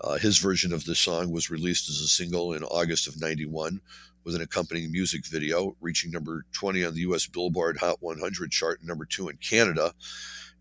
Uh, 0.00 0.16
his 0.18 0.38
version 0.38 0.72
of 0.72 0.84
the 0.84 0.94
song 0.94 1.30
was 1.30 1.50
released 1.50 1.88
as 1.88 2.00
a 2.00 2.08
single 2.08 2.52
in 2.52 2.62
August 2.62 3.08
of 3.08 3.20
91 3.20 3.80
with 4.24 4.34
an 4.34 4.42
accompanying 4.42 4.92
music 4.92 5.26
video, 5.26 5.76
reaching 5.80 6.10
number 6.10 6.44
20 6.52 6.84
on 6.84 6.94
the 6.94 7.00
US 7.00 7.26
Billboard 7.26 7.78
Hot 7.78 7.96
100 8.00 8.50
chart 8.50 8.78
and 8.80 8.88
number 8.88 9.04
two 9.04 9.28
in 9.28 9.36
Canada. 9.38 9.92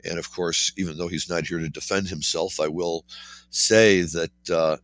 And 0.04 0.18
of 0.18 0.32
course, 0.32 0.72
even 0.78 0.98
though 0.98 1.08
he's 1.08 1.30
not 1.30 1.46
here 1.46 1.60
to 1.60 1.70
defend 1.70 2.08
himself, 2.08 2.60
I 2.60 2.68
will 2.68 3.06
say 3.50 4.02
that 4.02 4.50
uh, 4.50 4.78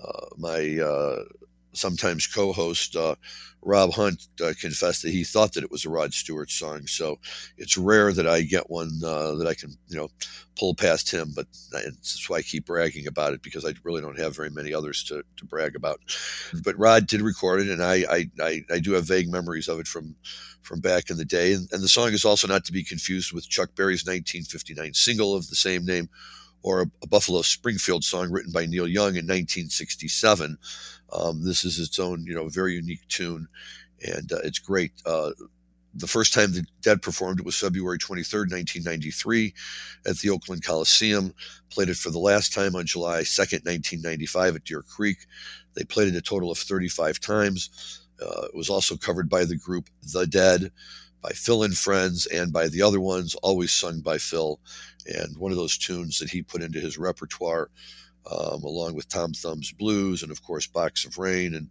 uh, 0.00 0.26
my 0.36 0.78
uh, 0.78 1.24
sometimes 1.72 2.26
co-host 2.26 2.96
uh, 2.96 3.14
Rob 3.62 3.92
Hunt 3.92 4.26
uh, 4.42 4.52
confessed 4.58 5.02
that 5.02 5.10
he 5.10 5.22
thought 5.22 5.52
that 5.52 5.64
it 5.64 5.70
was 5.70 5.84
a 5.84 5.90
Rod 5.90 6.14
Stewart 6.14 6.50
song. 6.50 6.86
So 6.86 7.18
it's 7.58 7.76
rare 7.76 8.12
that 8.12 8.26
I 8.26 8.42
get 8.42 8.70
one 8.70 8.90
uh, 9.04 9.34
that 9.34 9.46
I 9.46 9.54
can 9.54 9.76
you 9.88 9.96
know 9.96 10.08
pull 10.58 10.74
past 10.74 11.10
him. 11.10 11.32
But 11.34 11.46
that's 11.70 12.28
why 12.28 12.38
I 12.38 12.42
keep 12.42 12.66
bragging 12.66 13.06
about 13.06 13.34
it 13.34 13.42
because 13.42 13.64
I 13.64 13.74
really 13.84 14.00
don't 14.00 14.18
have 14.18 14.34
very 14.34 14.50
many 14.50 14.72
others 14.72 15.04
to, 15.04 15.22
to 15.36 15.44
brag 15.44 15.76
about. 15.76 16.00
But 16.64 16.78
Rod 16.78 17.06
did 17.06 17.20
record 17.20 17.60
it, 17.60 17.68
and 17.68 17.82
I, 17.82 18.04
I 18.10 18.30
I, 18.40 18.64
I 18.72 18.78
do 18.78 18.92
have 18.92 19.06
vague 19.06 19.30
memories 19.30 19.68
of 19.68 19.78
it 19.78 19.86
from 19.86 20.16
from 20.62 20.80
back 20.80 21.10
in 21.10 21.16
the 21.16 21.24
day. 21.24 21.52
And, 21.52 21.68
and 21.72 21.82
the 21.82 21.88
song 21.88 22.12
is 22.12 22.24
also 22.24 22.46
not 22.46 22.64
to 22.64 22.72
be 22.72 22.84
confused 22.84 23.32
with 23.32 23.48
Chuck 23.48 23.70
Berry's 23.74 24.04
1959 24.04 24.94
single 24.94 25.34
of 25.34 25.48
the 25.48 25.56
same 25.56 25.84
name 25.84 26.08
or 26.62 26.82
a, 26.82 26.86
a 27.02 27.06
Buffalo 27.06 27.42
Springfield 27.42 28.04
song 28.04 28.30
written 28.30 28.52
by 28.52 28.66
Neil 28.66 28.88
Young 28.88 29.16
in 29.16 29.26
1967. 29.26 30.58
Um, 31.12 31.44
this 31.44 31.64
is 31.64 31.78
its 31.78 31.98
own, 31.98 32.24
you 32.26 32.34
know, 32.34 32.48
very 32.48 32.74
unique 32.74 33.06
tune, 33.08 33.48
and 34.06 34.32
uh, 34.32 34.38
it's 34.44 34.58
great. 34.58 34.92
Uh, 35.04 35.32
the 35.94 36.06
first 36.06 36.32
time 36.32 36.52
the 36.52 36.64
Dead 36.82 37.02
performed 37.02 37.40
it 37.40 37.46
was 37.46 37.58
February 37.58 37.98
23rd, 37.98 38.50
1993, 38.52 39.54
at 40.06 40.16
the 40.18 40.30
Oakland 40.30 40.64
Coliseum. 40.64 41.34
Played 41.70 41.88
it 41.88 41.96
for 41.96 42.10
the 42.10 42.18
last 42.18 42.52
time 42.52 42.76
on 42.76 42.86
July 42.86 43.22
2nd, 43.22 43.64
1995, 43.66 44.56
at 44.56 44.64
Deer 44.64 44.82
Creek. 44.82 45.18
They 45.74 45.84
played 45.84 46.08
it 46.08 46.16
a 46.16 46.22
total 46.22 46.50
of 46.50 46.58
35 46.58 47.18
times. 47.20 48.06
Uh, 48.20 48.44
it 48.44 48.54
was 48.54 48.70
also 48.70 48.96
covered 48.96 49.28
by 49.28 49.44
the 49.44 49.56
group 49.56 49.88
The 50.12 50.26
Dead, 50.26 50.70
by 51.22 51.30
Phil 51.30 51.64
and 51.64 51.76
Friends, 51.76 52.26
and 52.26 52.52
by 52.52 52.68
the 52.68 52.82
other 52.82 53.00
ones, 53.00 53.34
always 53.36 53.72
sung 53.72 54.00
by 54.00 54.18
Phil. 54.18 54.60
And 55.06 55.36
one 55.38 55.52
of 55.52 55.58
those 55.58 55.78
tunes 55.78 56.18
that 56.18 56.30
he 56.30 56.42
put 56.42 56.62
into 56.62 56.80
his 56.80 56.98
repertoire, 56.98 57.70
um, 58.30 58.62
along 58.64 58.94
with 58.94 59.08
Tom 59.08 59.32
Thumb's 59.32 59.72
Blues, 59.72 60.22
and 60.22 60.30
of 60.30 60.42
course, 60.42 60.66
Box 60.66 61.04
of 61.04 61.18
Rain, 61.18 61.54
and 61.54 61.68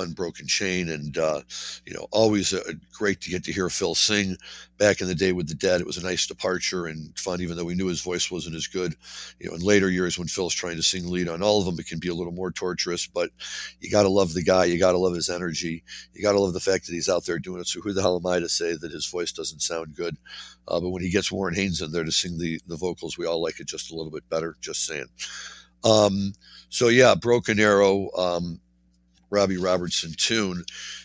Unbroken 0.00 0.46
Chain, 0.46 0.88
and 0.88 1.16
uh, 1.16 1.42
you 1.86 1.94
know, 1.94 2.06
always 2.10 2.52
a, 2.52 2.74
great 2.92 3.20
to 3.22 3.30
get 3.30 3.44
to 3.44 3.52
hear 3.52 3.68
Phil 3.68 3.94
sing. 3.94 4.36
Back 4.78 5.02
in 5.02 5.08
the 5.08 5.14
day 5.14 5.32
with 5.32 5.46
the 5.46 5.54
Dead, 5.54 5.82
it 5.82 5.86
was 5.86 5.98
a 5.98 6.02
nice 6.02 6.26
departure 6.26 6.86
and 6.86 7.16
fun, 7.18 7.42
even 7.42 7.54
though 7.56 7.66
we 7.66 7.74
knew 7.74 7.86
his 7.86 8.00
voice 8.00 8.30
wasn't 8.30 8.56
as 8.56 8.66
good. 8.66 8.94
You 9.38 9.50
know, 9.50 9.56
in 9.56 9.60
later 9.60 9.90
years 9.90 10.18
when 10.18 10.26
Phil's 10.26 10.54
trying 10.54 10.76
to 10.76 10.82
sing 10.82 11.06
lead 11.06 11.28
on 11.28 11.42
all 11.42 11.60
of 11.60 11.66
them, 11.66 11.78
it 11.78 11.86
can 11.86 11.98
be 11.98 12.08
a 12.08 12.14
little 12.14 12.32
more 12.32 12.50
torturous. 12.50 13.06
But 13.06 13.28
you 13.80 13.90
got 13.90 14.04
to 14.04 14.08
love 14.08 14.32
the 14.32 14.42
guy, 14.42 14.64
you 14.64 14.78
got 14.78 14.92
to 14.92 14.98
love 14.98 15.14
his 15.14 15.28
energy, 15.28 15.84
you 16.14 16.22
got 16.22 16.32
to 16.32 16.40
love 16.40 16.54
the 16.54 16.60
fact 16.60 16.86
that 16.86 16.94
he's 16.94 17.10
out 17.10 17.26
there 17.26 17.38
doing 17.38 17.60
it. 17.60 17.68
So 17.68 17.80
who 17.80 17.92
the 17.92 18.00
hell 18.00 18.16
am 18.16 18.26
I 18.26 18.40
to 18.40 18.48
say 18.48 18.74
that 18.74 18.92
his 18.92 19.06
voice 19.06 19.32
doesn't 19.32 19.60
sound 19.60 19.94
good? 19.94 20.16
Uh, 20.66 20.80
but 20.80 20.90
when 20.90 21.02
he 21.02 21.10
gets 21.10 21.30
Warren 21.30 21.54
Haynes 21.54 21.82
in 21.82 21.92
there 21.92 22.04
to 22.04 22.12
sing 22.12 22.38
the 22.38 22.58
the 22.66 22.76
vocals, 22.76 23.18
we 23.18 23.26
all 23.26 23.42
like 23.42 23.60
it 23.60 23.66
just 23.66 23.90
a 23.90 23.94
little 23.94 24.12
bit 24.12 24.28
better. 24.30 24.56
Just 24.60 24.86
saying. 24.86 25.08
Um, 25.84 26.32
so 26.68 26.88
yeah, 26.88 27.14
Broken 27.14 27.58
Arrow. 27.58 28.10
Um, 28.16 28.60
Robbie 29.30 29.56
Robertson 29.56 30.12
tune. 30.16 30.64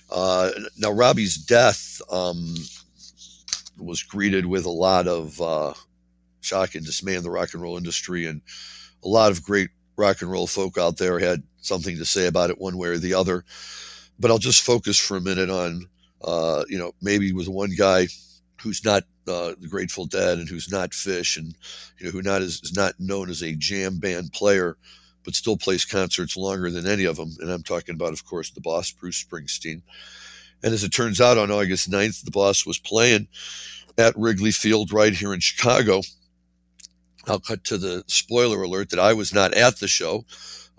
Uh, 0.10 0.52
now, 0.78 0.92
Robbie's 0.92 1.38
death 1.38 2.02
um, 2.12 2.56
was 3.78 4.04
greeted 4.04 4.46
with 4.46 4.66
a 4.66 4.72
lot 4.72 5.08
of 5.08 5.42
uh, 5.42 5.74
shock 6.42 6.76
and 6.76 6.86
dismay 6.86 7.16
in 7.16 7.24
the 7.24 7.32
rock 7.32 7.54
and 7.54 7.62
roll 7.62 7.78
industry, 7.78 8.26
and 8.26 8.42
a 9.04 9.08
lot 9.08 9.32
of 9.32 9.44
great 9.44 9.70
rock 9.98 10.22
and 10.22 10.32
roll 10.32 10.48
folk 10.48 10.78
out 10.78 10.98
there 10.98 11.20
had 11.20 11.44
something 11.62 11.98
to 11.98 12.06
say 12.06 12.28
about 12.28 12.50
it 12.50 12.60
one 12.60 12.78
way 12.78 12.90
or 12.90 12.98
the 12.98 13.14
other. 13.14 13.44
But 14.20 14.32
I'll 14.32 14.38
just 14.38 14.64
focus 14.64 14.98
for 14.98 15.18
a 15.18 15.22
minute 15.22 15.50
on, 15.50 15.88
uh, 16.24 16.64
you 16.70 16.78
know, 16.78 16.94
maybe 17.02 17.34
with 17.34 17.48
one 17.48 17.72
guy 17.78 18.08
who's 18.62 18.84
not 18.86 19.04
uh, 19.28 19.54
the 19.60 19.68
Grateful 19.68 20.06
Dead 20.06 20.38
and 20.38 20.48
who's 20.48 20.72
not 20.72 20.92
Phish 20.92 21.38
and 21.38 21.56
you 22.00 22.06
know 22.06 22.12
who 22.12 22.22
not 22.22 22.42
is, 22.42 22.62
is 22.64 22.76
not 22.76 22.94
known 23.00 23.30
as 23.30 23.42
a 23.42 23.56
jam 23.56 24.00
band 24.00 24.32
player 24.34 24.78
but 25.26 25.36
still 25.36 25.58
plays 25.58 25.84
concerts 25.84 26.38
longer 26.38 26.72
than 26.72 26.88
any 26.88 27.04
of 27.04 27.18
them. 27.18 27.36
And 27.42 27.52
I'm 27.52 27.64
talking 27.64 27.96
about, 27.96 28.14
of 28.14 28.26
course, 28.26 28.52
the 28.52 28.62
boss, 28.62 28.92
Bruce 28.92 29.24
Springsteen. 29.24 29.82
And 30.64 30.74
as 30.74 30.84
it 30.84 30.90
turns 30.90 31.20
out, 31.20 31.38
on 31.38 31.52
August 31.52 31.92
9th, 31.92 32.24
the 32.24 32.32
boss 32.32 32.66
was 32.66 32.80
playing 32.80 33.28
at 33.98 34.16
Wrigley 34.16 34.52
Field 34.52 34.94
right 34.94 35.14
here 35.14 35.34
in 35.34 35.40
Chicago. 35.40 36.02
I'll 37.28 37.40
cut 37.40 37.64
to 37.66 37.78
the 37.78 38.04
spoiler 38.08 38.62
alert 38.62 38.92
that 38.92 39.00
I 39.00 39.14
was 39.14 39.34
not 39.34 39.54
at 39.54 39.80
the 39.80 39.88
show. 39.88 40.26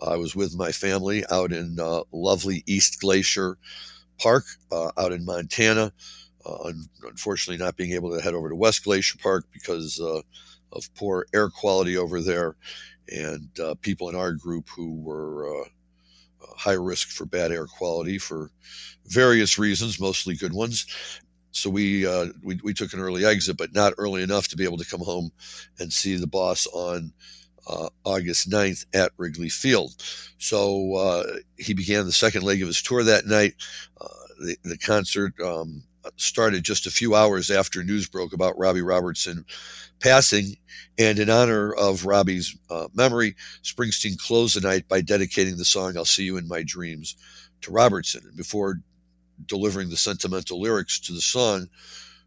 I 0.00 0.16
was 0.16 0.37
with 0.37 0.56
my 0.56 0.72
family 0.72 1.24
out 1.30 1.52
in 1.52 1.78
uh, 1.80 2.02
lovely 2.12 2.62
East 2.66 3.00
Glacier 3.00 3.59
Park 4.18 4.44
uh, 4.70 4.92
out 4.96 5.12
in 5.12 5.24
Montana. 5.24 5.92
Uh, 6.44 6.72
unfortunately, 7.02 7.62
not 7.62 7.76
being 7.76 7.92
able 7.92 8.14
to 8.14 8.22
head 8.22 8.35
over 8.35 8.48
to 8.48 8.54
West 8.54 8.85
Glacier 8.85 9.18
Park 9.20 9.46
because 9.52 10.00
uh, 10.00 10.20
of 10.72 10.94
poor 10.94 11.26
air 11.35 11.48
quality 11.48 11.96
over 11.96 12.20
there 12.20 12.56
and 13.09 13.49
uh, 13.61 13.75
people 13.81 14.09
in 14.09 14.16
our 14.16 14.33
group 14.33 14.69
who 14.69 14.95
were 15.01 15.49
uh, 15.49 15.64
uh, 16.42 16.55
high 16.57 16.73
risk 16.73 17.09
for 17.09 17.25
bad 17.25 17.53
air 17.53 17.66
quality 17.66 18.19
for 18.19 18.51
various 19.07 19.59
reasons, 19.59 20.01
mostly 20.01 20.35
good 20.35 20.53
ones. 20.53 20.87
So 21.53 21.71
we, 21.71 22.07
uh, 22.07 22.27
we, 22.42 22.61
we 22.62 22.75
took 22.75 22.92
an 22.92 23.01
early 23.01 23.25
exit, 23.25 23.57
but 23.57 23.75
not 23.75 23.95
early 23.99 24.23
enough 24.23 24.49
to 24.49 24.57
be 24.57 24.64
able 24.64 24.77
to 24.79 24.85
come 24.85 25.01
home 25.01 25.31
and 25.79 25.92
see 25.92 26.16
the 26.16 26.27
boss 26.27 26.66
on 26.66 27.12
uh, 27.66 27.88
August 28.05 28.51
9th 28.51 28.85
at 28.95 29.12
Wrigley 29.16 29.49
Field. 29.49 29.95
So 30.38 30.95
uh, 30.95 31.25
he 31.57 31.73
began 31.73 32.05
the 32.05 32.12
second 32.12 32.42
leg 32.42 32.61
of 32.61 32.69
his 32.69 32.83
tour 32.83 33.03
that 33.05 33.27
night. 33.27 33.55
The, 34.38 34.57
the, 34.64 34.77
concert 34.77 35.33
um, 35.40 35.83
started 36.16 36.64
just 36.64 36.87
a 36.87 36.90
few 36.90 37.14
hours 37.14 37.51
after 37.51 37.83
news 37.83 38.09
broke 38.09 38.33
about 38.33 38.59
Robbie 38.59 38.83
Robertson 38.83 39.45
passing. 40.01 40.57
And 40.99 41.19
in 41.19 41.29
honor 41.29 41.73
of 41.73 42.07
Robbie's 42.07 42.57
uh, 42.71 42.88
memory, 42.95 43.37
Springsteen 43.62 44.19
closed 44.19 44.57
the 44.57 44.66
night 44.66 44.88
by 44.88 45.01
dedicating 45.01 45.57
the 45.57 45.64
song 45.64 45.97
I'll 45.97 46.05
See 46.05 46.25
You 46.25 46.37
in 46.37 46.49
My 46.49 46.62
Dreams 46.62 47.16
to 47.62 47.71
Robertson. 47.71 48.23
And 48.25 48.37
before 48.37 48.81
delivering 49.45 49.90
the 49.90 49.97
sentimental 49.97 50.61
lyrics 50.61 51.01
to 51.01 51.12
the 51.12 51.21
song, 51.21 51.69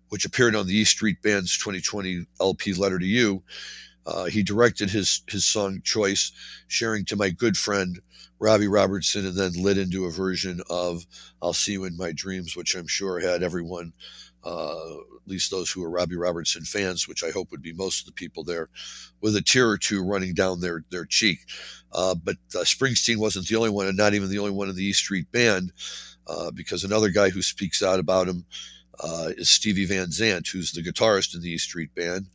which 0.10 0.26
appeared 0.26 0.56
on 0.56 0.68
the 0.68 0.76
East 0.76 0.92
Street 0.92 1.22
Band's 1.22 1.58
2020 1.58 2.26
LP 2.40 2.74
Letter 2.74 3.00
to 3.00 3.06
You, 3.06 3.44
uh, 4.10 4.26
he 4.26 4.44
directed 4.44 4.90
his, 4.90 5.22
his 5.30 5.46
song 5.46 5.82
choice, 5.84 6.32
sharing 6.68 7.06
to 7.06 7.16
my 7.16 7.30
good 7.30 7.56
friend 7.56 8.00
Robbie 8.40 8.68
Robertson, 8.68 9.26
and 9.26 9.38
then 9.38 9.52
lit 9.54 9.78
into 9.78 10.06
a 10.06 10.12
version 10.12 10.62
of 10.70 11.06
I'll 11.42 11.54
See 11.54 11.74
You 11.74 11.86
in 11.86 11.96
My 11.96 12.12
Dreams, 12.12 12.56
which 12.56 12.76
I'm 12.76 12.88
sure 12.88 13.20
had 13.20 13.44
everyone 13.44 13.94
uh, 14.44 14.94
at 14.94 15.28
least 15.28 15.52
those 15.52 15.70
who 15.70 15.84
are 15.84 15.90
Robbie 15.90 16.16
Robertson 16.16 16.64
fans, 16.64 17.08
which 17.08 17.24
I 17.24 17.32
hope 17.32 17.52
would 17.52 17.62
be 17.62 17.74
most 17.74 18.02
of 18.02 18.06
the 18.06 18.14
people 18.14 18.44
there, 18.44 18.70
with 19.22 19.36
a 19.36 19.42
tear 19.42 19.70
or 19.70 19.78
two 19.78 20.04
running 20.04 20.34
down 20.34 20.60
their 20.60 20.84
their 20.90 21.06
cheek. 21.06 21.40
Uh, 21.92 22.16
but 22.16 22.38
uh, 22.56 22.60
Springsteen 22.60 23.18
wasn't 23.18 23.48
the 23.48 23.56
only 23.56 23.70
one, 23.70 23.88
and 23.88 23.98
not 23.98 24.14
even 24.14 24.30
the 24.30 24.40
only 24.40 24.52
one 24.52 24.70
in 24.70 24.76
the 24.76 24.86
E 24.86 24.94
Street 24.94 25.32
Band, 25.32 25.72
uh, 26.28 26.52
because 26.52 26.84
another 26.84 27.10
guy 27.10 27.30
who 27.30 27.42
speaks 27.42 27.84
out 27.84 28.00
about 28.00 28.28
him 28.28 28.46
uh, 29.04 29.30
is 29.38 29.50
Stevie 29.50 29.86
Van 29.86 30.12
Zandt, 30.12 30.48
who's 30.48 30.72
the 30.72 30.82
guitarist 30.82 31.36
in 31.36 31.42
the 31.42 31.52
E 31.52 31.58
Street 31.58 31.94
Band, 31.94 32.28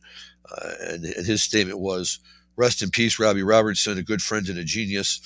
uh, 0.51 0.71
and, 0.81 1.05
and 1.05 1.25
his 1.25 1.41
statement 1.43 1.79
was, 1.79 2.19
"Rest 2.55 2.81
in 2.81 2.89
peace, 2.89 3.19
Robbie 3.19 3.43
Robertson, 3.43 3.97
a 3.97 4.03
good 4.03 4.21
friend 4.21 4.47
and 4.49 4.57
a 4.57 4.63
genius." 4.63 5.21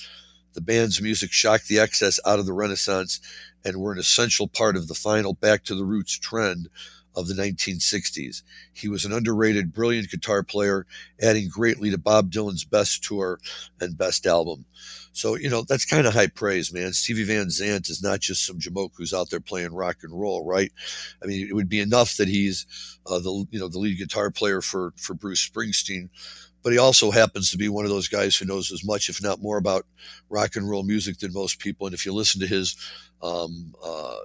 The 0.52 0.60
band's 0.60 1.00
music 1.00 1.30
shocked 1.30 1.68
the 1.68 1.78
excess 1.78 2.18
out 2.26 2.40
of 2.40 2.46
the 2.46 2.52
Renaissance 2.52 3.20
and 3.64 3.76
were 3.76 3.92
an 3.92 4.00
essential 4.00 4.48
part 4.48 4.76
of 4.76 4.88
the 4.88 4.94
final 4.94 5.32
back 5.34 5.64
to 5.64 5.76
the 5.76 5.84
roots 5.84 6.18
trend 6.18 6.68
of 7.14 7.26
the 7.26 7.34
1960s. 7.34 8.42
He 8.72 8.88
was 8.88 9.04
an 9.04 9.12
underrated, 9.12 9.72
brilliant 9.72 10.10
guitar 10.10 10.42
player, 10.42 10.86
adding 11.20 11.48
greatly 11.48 11.90
to 11.90 11.98
Bob 11.98 12.30
Dylan's 12.30 12.64
best 12.64 13.04
tour 13.04 13.38
and 13.80 13.98
best 13.98 14.26
album. 14.26 14.64
So, 15.12 15.34
you 15.34 15.50
know, 15.50 15.62
that's 15.62 15.84
kind 15.84 16.06
of 16.06 16.14
high 16.14 16.28
praise, 16.28 16.72
man. 16.72 16.92
Stevie 16.92 17.24
Van 17.24 17.50
Zandt 17.50 17.90
is 17.90 18.02
not 18.02 18.20
just 18.20 18.46
some 18.46 18.58
jamoke 18.58 18.92
who's 18.96 19.12
out 19.12 19.30
there 19.30 19.40
playing 19.40 19.74
rock 19.74 19.98
and 20.02 20.18
roll, 20.18 20.44
right? 20.44 20.72
I 21.22 21.26
mean, 21.26 21.46
it 21.48 21.54
would 21.54 21.68
be 21.68 21.80
enough 21.80 22.16
that 22.16 22.28
he's 22.28 22.66
uh, 23.06 23.18
the, 23.18 23.44
you 23.50 23.58
know, 23.58 23.68
the 23.68 23.80
lead 23.80 23.98
guitar 23.98 24.30
player 24.30 24.60
for, 24.60 24.92
for 24.96 25.14
Bruce 25.14 25.46
Springsteen, 25.46 26.08
but 26.62 26.72
he 26.72 26.78
also 26.78 27.10
happens 27.10 27.50
to 27.50 27.58
be 27.58 27.68
one 27.68 27.84
of 27.84 27.90
those 27.90 28.08
guys 28.08 28.36
who 28.36 28.44
knows 28.44 28.70
as 28.70 28.84
much, 28.84 29.08
if 29.08 29.22
not 29.22 29.42
more, 29.42 29.56
about 29.56 29.86
rock 30.28 30.56
and 30.56 30.68
roll 30.68 30.82
music 30.82 31.18
than 31.18 31.32
most 31.32 31.58
people. 31.58 31.86
And 31.86 31.94
if 31.94 32.04
you 32.04 32.12
listen 32.12 32.40
to 32.40 32.46
his 32.46 32.76
um, 33.22 33.74
uh, 33.84 34.16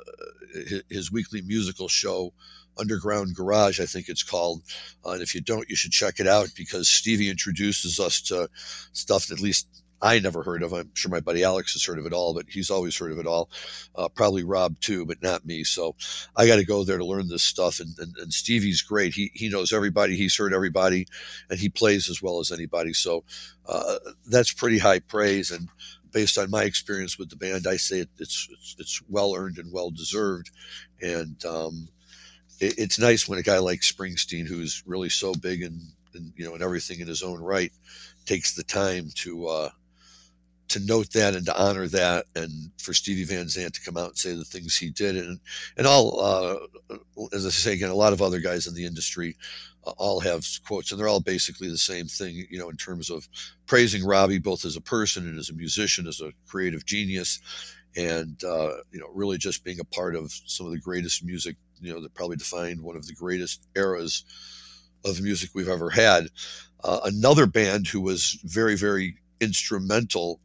his, 0.53 0.83
his, 0.89 1.11
weekly 1.11 1.41
musical 1.41 1.87
show, 1.87 2.33
Underground 2.77 3.35
Garage, 3.35 3.79
I 3.79 3.85
think 3.85 4.09
it's 4.09 4.23
called, 4.23 4.61
uh, 5.05 5.11
and 5.11 5.21
if 5.21 5.35
you 5.35 5.41
don't, 5.41 5.69
you 5.69 5.75
should 5.75 5.91
check 5.91 6.19
it 6.19 6.27
out 6.27 6.49
because 6.55 6.89
Stevie 6.89 7.29
introduces 7.29 7.99
us 7.99 8.21
to 8.23 8.49
stuff 8.93 9.27
that 9.27 9.35
at 9.35 9.43
least 9.43 9.67
I 10.01 10.19
never 10.19 10.43
heard 10.43 10.61
of. 10.61 10.73
I'm 10.73 10.91
sure 10.93 11.09
my 11.09 11.19
buddy 11.19 11.43
Alex 11.43 11.73
has 11.73 11.83
heard 11.83 11.97
of 11.97 12.05
it 12.05 12.13
all, 12.13 12.33
but 12.33 12.45
he's 12.47 12.69
always 12.69 12.97
heard 12.97 13.11
of 13.11 13.19
it 13.19 13.25
all. 13.25 13.49
Uh, 13.95 14.09
probably 14.09 14.43
Rob 14.43 14.79
too, 14.79 15.05
but 15.05 15.23
not 15.23 15.45
me. 15.45 15.63
So 15.63 15.95
I 16.35 16.47
got 16.47 16.57
to 16.57 16.65
go 16.65 16.83
there 16.83 16.97
to 16.97 17.05
learn 17.05 17.27
this 17.27 17.43
stuff. 17.43 17.79
And, 17.79 17.97
and, 17.97 18.15
and, 18.17 18.33
Stevie's 18.33 18.81
great. 18.81 19.13
He 19.13 19.31
he 19.33 19.49
knows 19.49 19.71
everybody. 19.71 20.15
He's 20.15 20.35
heard 20.37 20.53
everybody, 20.53 21.07
and 21.49 21.59
he 21.59 21.69
plays 21.69 22.09
as 22.09 22.21
well 22.21 22.39
as 22.39 22.51
anybody. 22.51 22.93
So 22.93 23.23
uh, 23.67 23.97
that's 24.27 24.53
pretty 24.53 24.77
high 24.77 24.99
praise. 24.99 25.49
And 25.49 25.69
based 26.11 26.37
on 26.37 26.51
my 26.51 26.63
experience 26.63 27.17
with 27.17 27.29
the 27.29 27.35
band, 27.35 27.65
I 27.67 27.77
say 27.77 27.99
it, 27.99 28.09
it's, 28.19 28.47
it's, 28.51 28.75
it's 28.77 29.01
well 29.09 29.33
earned 29.35 29.57
and 29.57 29.71
well 29.71 29.91
deserved. 29.91 30.51
And 31.01 31.43
um, 31.45 31.89
it, 32.59 32.75
it's 32.77 32.99
nice 32.99 33.27
when 33.27 33.39
a 33.39 33.43
guy 33.43 33.59
like 33.59 33.81
Springsteen, 33.81 34.47
who's 34.47 34.83
really 34.85 35.09
so 35.09 35.33
big 35.33 35.63
and, 35.63 35.81
and 36.13 36.33
you 36.35 36.45
know 36.45 36.53
and 36.53 36.63
everything 36.63 36.99
in 36.99 37.07
his 37.07 37.23
own 37.23 37.41
right, 37.41 37.71
takes 38.25 38.53
the 38.53 38.63
time 38.63 39.09
to 39.15 39.47
uh, 39.47 39.69
to 40.67 40.79
note 40.79 41.11
that 41.11 41.35
and 41.35 41.45
to 41.45 41.61
honor 41.61 41.87
that, 41.87 42.25
and 42.35 42.71
for 42.79 42.93
Stevie 42.93 43.23
Van 43.23 43.47
Zandt 43.47 43.75
to 43.75 43.81
come 43.81 43.97
out 43.97 44.09
and 44.09 44.17
say 44.17 44.33
the 44.33 44.43
things 44.43 44.77
he 44.77 44.89
did, 44.89 45.15
and 45.17 45.39
and 45.77 45.87
all, 45.87 46.19
uh, 46.19 46.95
as 47.33 47.45
I 47.45 47.49
say 47.49 47.73
again, 47.73 47.89
a 47.89 47.95
lot 47.95 48.13
of 48.13 48.21
other 48.21 48.39
guys 48.39 48.67
in 48.67 48.73
the 48.73 48.85
industry 48.85 49.35
uh, 49.85 49.91
all 49.97 50.19
have 50.19 50.45
quotes, 50.65 50.91
and 50.91 50.99
they're 50.99 51.07
all 51.07 51.19
basically 51.19 51.69
the 51.69 51.77
same 51.77 52.07
thing, 52.07 52.47
you 52.49 52.57
know, 52.57 52.69
in 52.69 52.77
terms 52.77 53.09
of 53.09 53.27
praising 53.67 54.03
Robbie 54.05 54.39
both 54.39 54.65
as 54.65 54.75
a 54.75 54.81
person 54.81 55.27
and 55.27 55.37
as 55.37 55.49
a 55.49 55.53
musician, 55.53 56.07
as 56.07 56.21
a 56.21 56.31
creative 56.47 56.85
genius, 56.85 57.39
and 57.95 58.43
uh, 58.43 58.77
you 58.91 58.99
know, 58.99 59.09
really 59.13 59.37
just 59.37 59.63
being 59.63 59.79
a 59.79 59.85
part 59.85 60.15
of 60.15 60.31
some 60.45 60.65
of 60.65 60.71
the 60.71 60.79
greatest 60.79 61.23
music, 61.23 61.55
you 61.85 61.93
know, 61.93 62.01
that 62.01 62.13
probably 62.13 62.37
defined 62.37 62.81
one 62.81 62.95
of 62.95 63.05
the 63.05 63.13
greatest 63.13 63.67
eras 63.75 64.23
of 65.05 65.21
music 65.21 65.51
we've 65.53 65.69
ever 65.69 65.89
had. 65.89 66.27
Uh, 66.83 67.01
another 67.05 67.45
band 67.45 67.87
who 67.87 68.01
was 68.01 68.39
very, 68.43 68.75
very 68.75 69.17
instrumental 69.39 70.39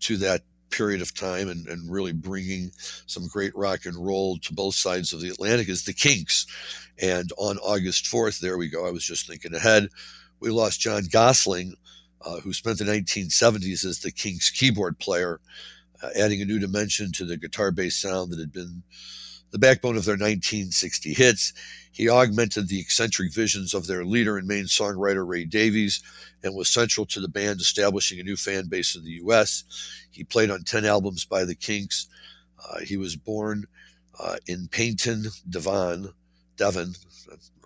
to 0.00 0.16
that 0.18 0.42
period 0.70 1.00
of 1.00 1.14
time 1.14 1.48
and, 1.48 1.66
and 1.68 1.90
really 1.90 2.12
bringing 2.12 2.70
some 3.06 3.26
great 3.28 3.54
rock 3.54 3.86
and 3.86 3.96
roll 3.96 4.38
to 4.38 4.52
both 4.52 4.74
sides 4.74 5.12
of 5.12 5.20
the 5.20 5.28
Atlantic 5.28 5.68
is 5.68 5.84
the 5.84 5.92
Kinks. 5.92 6.46
And 7.00 7.30
on 7.38 7.58
August 7.58 8.06
4th, 8.06 8.40
there 8.40 8.58
we 8.58 8.68
go, 8.68 8.86
I 8.86 8.90
was 8.90 9.04
just 9.04 9.26
thinking 9.26 9.54
ahead, 9.54 9.88
we 10.40 10.50
lost 10.50 10.80
John 10.80 11.04
Gosling, 11.10 11.74
uh, 12.22 12.40
who 12.40 12.52
spent 12.52 12.78
the 12.78 12.84
1970s 12.84 13.84
as 13.84 14.00
the 14.00 14.10
Kinks 14.10 14.50
keyboard 14.50 14.98
player, 14.98 15.40
uh, 16.02 16.10
adding 16.16 16.42
a 16.42 16.46
new 16.46 16.58
dimension 16.58 17.12
to 17.12 17.24
the 17.24 17.36
guitar 17.36 17.70
based 17.70 18.00
sound 18.00 18.32
that 18.32 18.40
had 18.40 18.52
been 18.52 18.82
the 19.54 19.58
backbone 19.60 19.96
of 19.96 20.04
their 20.04 20.14
1960 20.14 21.14
hits. 21.14 21.52
He 21.92 22.08
augmented 22.08 22.66
the 22.66 22.80
eccentric 22.80 23.32
visions 23.32 23.72
of 23.72 23.86
their 23.86 24.04
leader 24.04 24.36
and 24.36 24.48
main 24.48 24.64
songwriter, 24.64 25.24
Ray 25.24 25.44
Davies, 25.44 26.02
and 26.42 26.56
was 26.56 26.68
central 26.68 27.06
to 27.06 27.20
the 27.20 27.28
band 27.28 27.60
establishing 27.60 28.18
a 28.18 28.24
new 28.24 28.34
fan 28.34 28.66
base 28.66 28.96
in 28.96 29.04
the 29.04 29.12
U.S. 29.12 29.62
He 30.10 30.24
played 30.24 30.50
on 30.50 30.64
10 30.64 30.84
albums 30.84 31.24
by 31.24 31.44
the 31.44 31.54
Kinks. 31.54 32.08
Uh, 32.68 32.80
he 32.80 32.96
was 32.96 33.14
born 33.14 33.64
uh, 34.18 34.38
in 34.48 34.66
Paignton, 34.66 35.28
Devon, 35.48 36.12
Devon, 36.56 36.92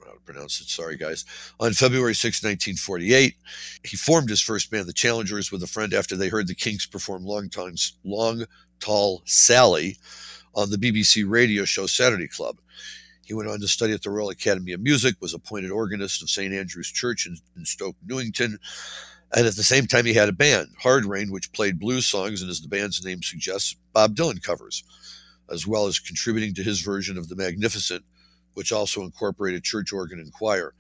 how 0.05 0.12
to 0.12 0.20
pronounce 0.27 0.61
it, 0.61 0.68
sorry 0.68 0.98
guys, 0.98 1.24
on 1.59 1.72
February 1.72 2.14
6, 2.14 2.42
1948. 2.42 3.35
He 3.83 3.96
formed 3.96 4.29
his 4.29 4.42
first 4.42 4.70
band, 4.70 4.88
the 4.88 4.92
Challengers, 4.92 5.51
with 5.51 5.62
a 5.62 5.66
friend 5.66 5.94
after 5.94 6.16
they 6.16 6.29
heard 6.29 6.48
the 6.48 6.55
Kinks 6.55 6.85
perform 6.85 7.24
Long, 7.24 7.48
Long 8.05 8.44
Tall 8.79 9.22
Sally 9.24 9.96
on 10.59 10.71
the 10.71 10.77
BBC 10.77 11.25
radio 11.25 11.64
show 11.64 11.87
Saturday 11.87 12.27
Club. 12.27 12.59
He 13.25 13.33
went 13.33 13.49
on 13.49 13.61
to 13.61 13.68
study 13.68 13.92
at 13.92 14.03
the 14.03 14.11
Royal 14.11 14.31
Academy 14.31 14.73
of 14.73 14.81
Music, 14.81 15.14
was 15.21 15.33
appointed 15.33 15.71
organist 15.71 16.21
of 16.21 16.29
St. 16.29 16.53
Andrew's 16.53 16.88
Church 16.88 17.27
in, 17.27 17.37
in 17.57 17.64
Stoke 17.64 17.94
Newington, 18.05 18.59
and 19.37 19.47
at 19.47 19.55
the 19.55 19.62
same 19.62 19.87
time 19.87 20.05
he 20.05 20.14
had 20.14 20.29
a 20.29 20.33
band, 20.33 20.71
Hard 20.77 21.05
Rain, 21.05 21.31
which 21.31 21.53
played 21.53 21.79
blues 21.79 22.09
songs 22.09 22.42
and, 22.42 22.51
as 22.51 22.61
the 22.61 22.66
band's 22.66 23.05
name 23.05 23.23
suggests, 23.23 23.77
Bob 23.92 24.16
Dylan 24.16 24.42
covers, 24.42 24.83
as 25.49 25.64
well 25.64 25.87
as 25.87 26.01
contributing 26.01 26.55
to 26.55 26.64
his 26.64 26.81
version 26.81 27.16
of 27.16 27.29
The 27.29 27.37
Magnificent, 27.37 28.05
which 28.55 28.73
also 28.73 29.03
incorporated 29.03 29.62
church 29.62 29.92
organ 29.92 30.18
and 30.18 30.33
choir. 30.33 30.75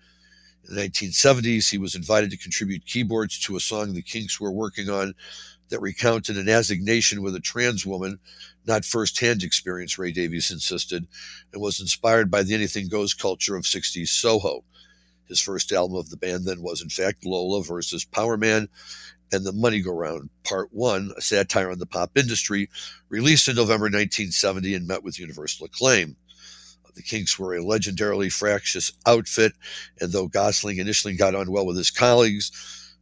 In 0.68 0.74
the 0.74 0.82
1970s, 0.82 1.70
he 1.70 1.78
was 1.78 1.94
invited 1.94 2.32
to 2.32 2.36
contribute 2.36 2.84
keyboards 2.84 3.38
to 3.40 3.54
a 3.54 3.60
song 3.60 3.92
the 3.92 4.02
Kinks 4.02 4.40
were 4.40 4.50
working 4.50 4.90
on 4.90 5.14
that 5.68 5.80
recounted 5.80 6.36
an 6.36 6.48
assignation 6.48 7.22
with 7.22 7.34
a 7.34 7.40
trans 7.40 7.84
woman, 7.84 8.18
not 8.66 8.84
firsthand 8.84 9.42
experience, 9.42 9.98
Ray 9.98 10.12
Davies 10.12 10.50
insisted, 10.50 11.06
and 11.52 11.62
was 11.62 11.80
inspired 11.80 12.30
by 12.30 12.42
the 12.42 12.54
anything 12.54 12.88
goes 12.88 13.14
culture 13.14 13.56
of 13.56 13.64
60s 13.64 14.08
Soho. 14.08 14.64
His 15.26 15.40
first 15.40 15.72
album 15.72 15.96
of 15.96 16.08
the 16.08 16.16
band 16.16 16.46
then 16.46 16.62
was, 16.62 16.80
in 16.80 16.88
fact, 16.88 17.26
Lola 17.26 17.62
versus 17.62 18.04
Power 18.04 18.36
Man 18.36 18.68
and 19.30 19.44
The 19.44 19.52
Money 19.52 19.82
Go 19.82 19.92
Round, 19.92 20.30
Part 20.44 20.72
1, 20.72 21.12
a 21.16 21.20
satire 21.20 21.70
on 21.70 21.78
the 21.78 21.86
pop 21.86 22.16
industry, 22.16 22.70
released 23.10 23.46
in 23.46 23.56
November 23.56 23.84
1970 23.84 24.74
and 24.74 24.86
met 24.86 25.02
with 25.02 25.18
universal 25.18 25.66
acclaim. 25.66 26.16
Uh, 26.86 26.90
the 26.94 27.02
Kinks 27.02 27.38
were 27.38 27.54
a 27.54 27.62
legendarily 27.62 28.32
fractious 28.32 28.90
outfit, 29.06 29.52
and 30.00 30.12
though 30.12 30.28
Gosling 30.28 30.78
initially 30.78 31.14
got 31.14 31.34
on 31.34 31.52
well 31.52 31.66
with 31.66 31.76
his 31.76 31.90
colleagues, 31.90 32.50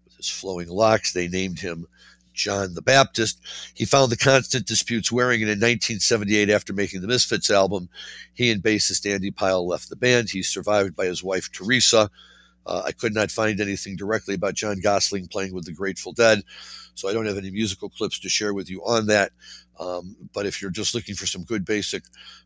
with 0.05 0.17
his 0.17 0.29
flowing 0.29 0.69
locks, 0.69 1.13
they 1.13 1.29
named 1.29 1.61
him 1.61 1.87
John 2.37 2.75
the 2.75 2.83
Baptist. 2.83 3.41
He 3.75 3.85
found 3.85 4.13
the 4.13 4.17
constant 4.17 4.67
disputes 4.67 5.11
wearing, 5.11 5.41
in 5.41 5.49
1978, 5.49 6.51
after 6.51 6.73
making 6.73 7.01
the 7.01 7.09
Misfits 7.09 7.51
album, 7.51 7.89
he 8.35 8.51
and 8.51 8.63
bassist 8.63 9.11
Andy 9.11 9.31
Pyle 9.31 9.67
left 9.67 9.89
the 9.89 9.97
band. 9.97 10.31
He's 10.31 10.49
survived 10.49 10.95
by 10.95 11.07
his 11.07 11.25
wife 11.25 11.51
Teresa. 11.51 12.11
Uh, 12.67 12.83
I 12.85 12.93
could 12.93 13.15
not 13.15 13.31
find 13.31 13.61
anything 13.61 13.97
directly 13.97 14.35
about 14.35 14.55
John 14.55 14.81
Gosling 14.81 15.29
playing 15.29 15.55
with 15.55 15.65
the 15.65 15.73
Grateful 15.73 16.13
Dead, 16.13 16.43
so 16.95 17.09
I 17.09 17.13
don't 17.13 17.27
have 17.27 17.39
any 17.39 17.51
musical 17.51 17.89
clips 17.89 18.19
to 18.21 18.29
share 18.29 18.55
with 18.55 18.69
you 18.69 18.85
on 18.85 19.07
that. 19.07 19.31
Um, 19.79 20.17
but 20.33 20.47
if 20.47 20.61
you're 20.61 20.71
just 20.71 20.95
looking 20.95 21.15
for 21.15 21.27
some 21.27 21.45
good 21.45 21.65
basic 21.65 22.03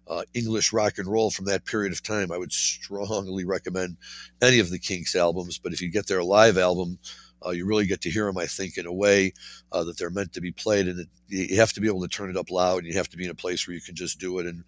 uh, 0.09 0.22
English 0.35 0.72
rock 0.72 0.98
and 0.98 1.07
roll 1.07 1.31
from 1.31 1.46
that 1.46 1.64
period 1.64 1.92
of 1.92 2.03
time, 2.03 2.33
I 2.33 2.38
would 2.38 2.53
strongly 2.53 3.44
recommend 3.44 3.96
any 4.42 4.59
of 4.59 4.70
the 4.70 4.79
Kinks 4.79 5.14
albums. 5.14 5.59
But 5.59 5.72
if 5.72 5.81
you 5.81 5.90
get 5.90 6.07
their 6.07 6.24
live 6.24 6.59
album, 6.59 6.98
uh, 7.44 7.50
you 7.50 7.66
really 7.66 7.87
get 7.87 8.00
to 8.03 8.11
hear 8.11 8.26
them, 8.26 8.38
I 8.38 8.46
think, 8.46 8.76
in 8.76 8.87
a 8.87 8.92
way 8.92 9.33
uh, 9.72 9.85
that 9.85 9.98
they're 9.98 10.11
meant 10.11 10.33
to 10.35 10.40
be 10.40 10.53
played. 10.53 10.88
And 10.88 11.00
it, 11.00 11.09
you 11.29 11.57
have 11.57 11.72
to 11.74 11.81
be 11.81 11.88
able 11.88 12.03
to 12.03 12.09
turn 12.09 12.31
it 12.31 12.37
up 12.37 12.50
loud 12.50 12.79
and 12.79 12.87
you 12.87 12.94
have 12.94 13.09
to 13.11 13.16
be 13.16 13.24
in 13.24 13.31
a 13.31 13.35
place 13.35 13.66
where 13.66 13.74
you 13.74 13.81
can 13.81 13.94
just 13.94 14.18
do 14.18 14.38
it 14.38 14.46
and 14.46 14.64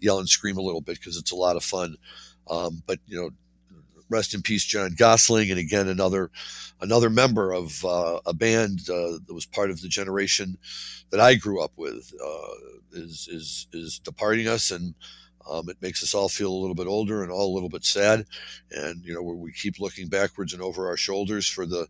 yell 0.00 0.18
and 0.18 0.28
scream 0.28 0.56
a 0.56 0.62
little 0.62 0.80
bit 0.80 0.98
because 0.98 1.16
it's 1.16 1.32
a 1.32 1.36
lot 1.36 1.56
of 1.56 1.64
fun. 1.64 1.96
Um, 2.48 2.82
but, 2.86 2.98
you 3.06 3.20
know, 3.20 3.30
rest 4.08 4.34
in 4.34 4.42
peace, 4.42 4.64
John 4.64 4.94
Gosling. 4.96 5.50
And 5.50 5.58
again, 5.58 5.88
another 5.88 6.30
another 6.80 7.10
member 7.10 7.52
of 7.52 7.84
uh, 7.84 8.20
a 8.26 8.34
band 8.34 8.80
uh, 8.88 9.18
that 9.26 9.34
was 9.34 9.46
part 9.46 9.70
of 9.70 9.80
the 9.80 9.88
generation 9.88 10.58
that 11.10 11.20
I 11.20 11.34
grew 11.34 11.62
up 11.62 11.72
with 11.76 12.12
uh, 12.24 12.54
is, 12.92 13.28
is, 13.30 13.66
is 13.72 13.98
departing 13.98 14.48
us. 14.48 14.70
And 14.70 14.94
um, 15.50 15.68
it 15.68 15.76
makes 15.80 16.02
us 16.02 16.14
all 16.14 16.28
feel 16.28 16.52
a 16.52 16.60
little 16.60 16.74
bit 16.74 16.86
older 16.86 17.22
and 17.22 17.32
all 17.32 17.52
a 17.52 17.54
little 17.54 17.68
bit 17.68 17.84
sad. 17.84 18.24
And, 18.70 19.04
you 19.04 19.14
know, 19.14 19.22
where 19.22 19.36
we 19.36 19.52
keep 19.52 19.80
looking 19.80 20.08
backwards 20.08 20.52
and 20.52 20.62
over 20.62 20.88
our 20.88 20.96
shoulders 20.96 21.46
for 21.46 21.66
the, 21.66 21.86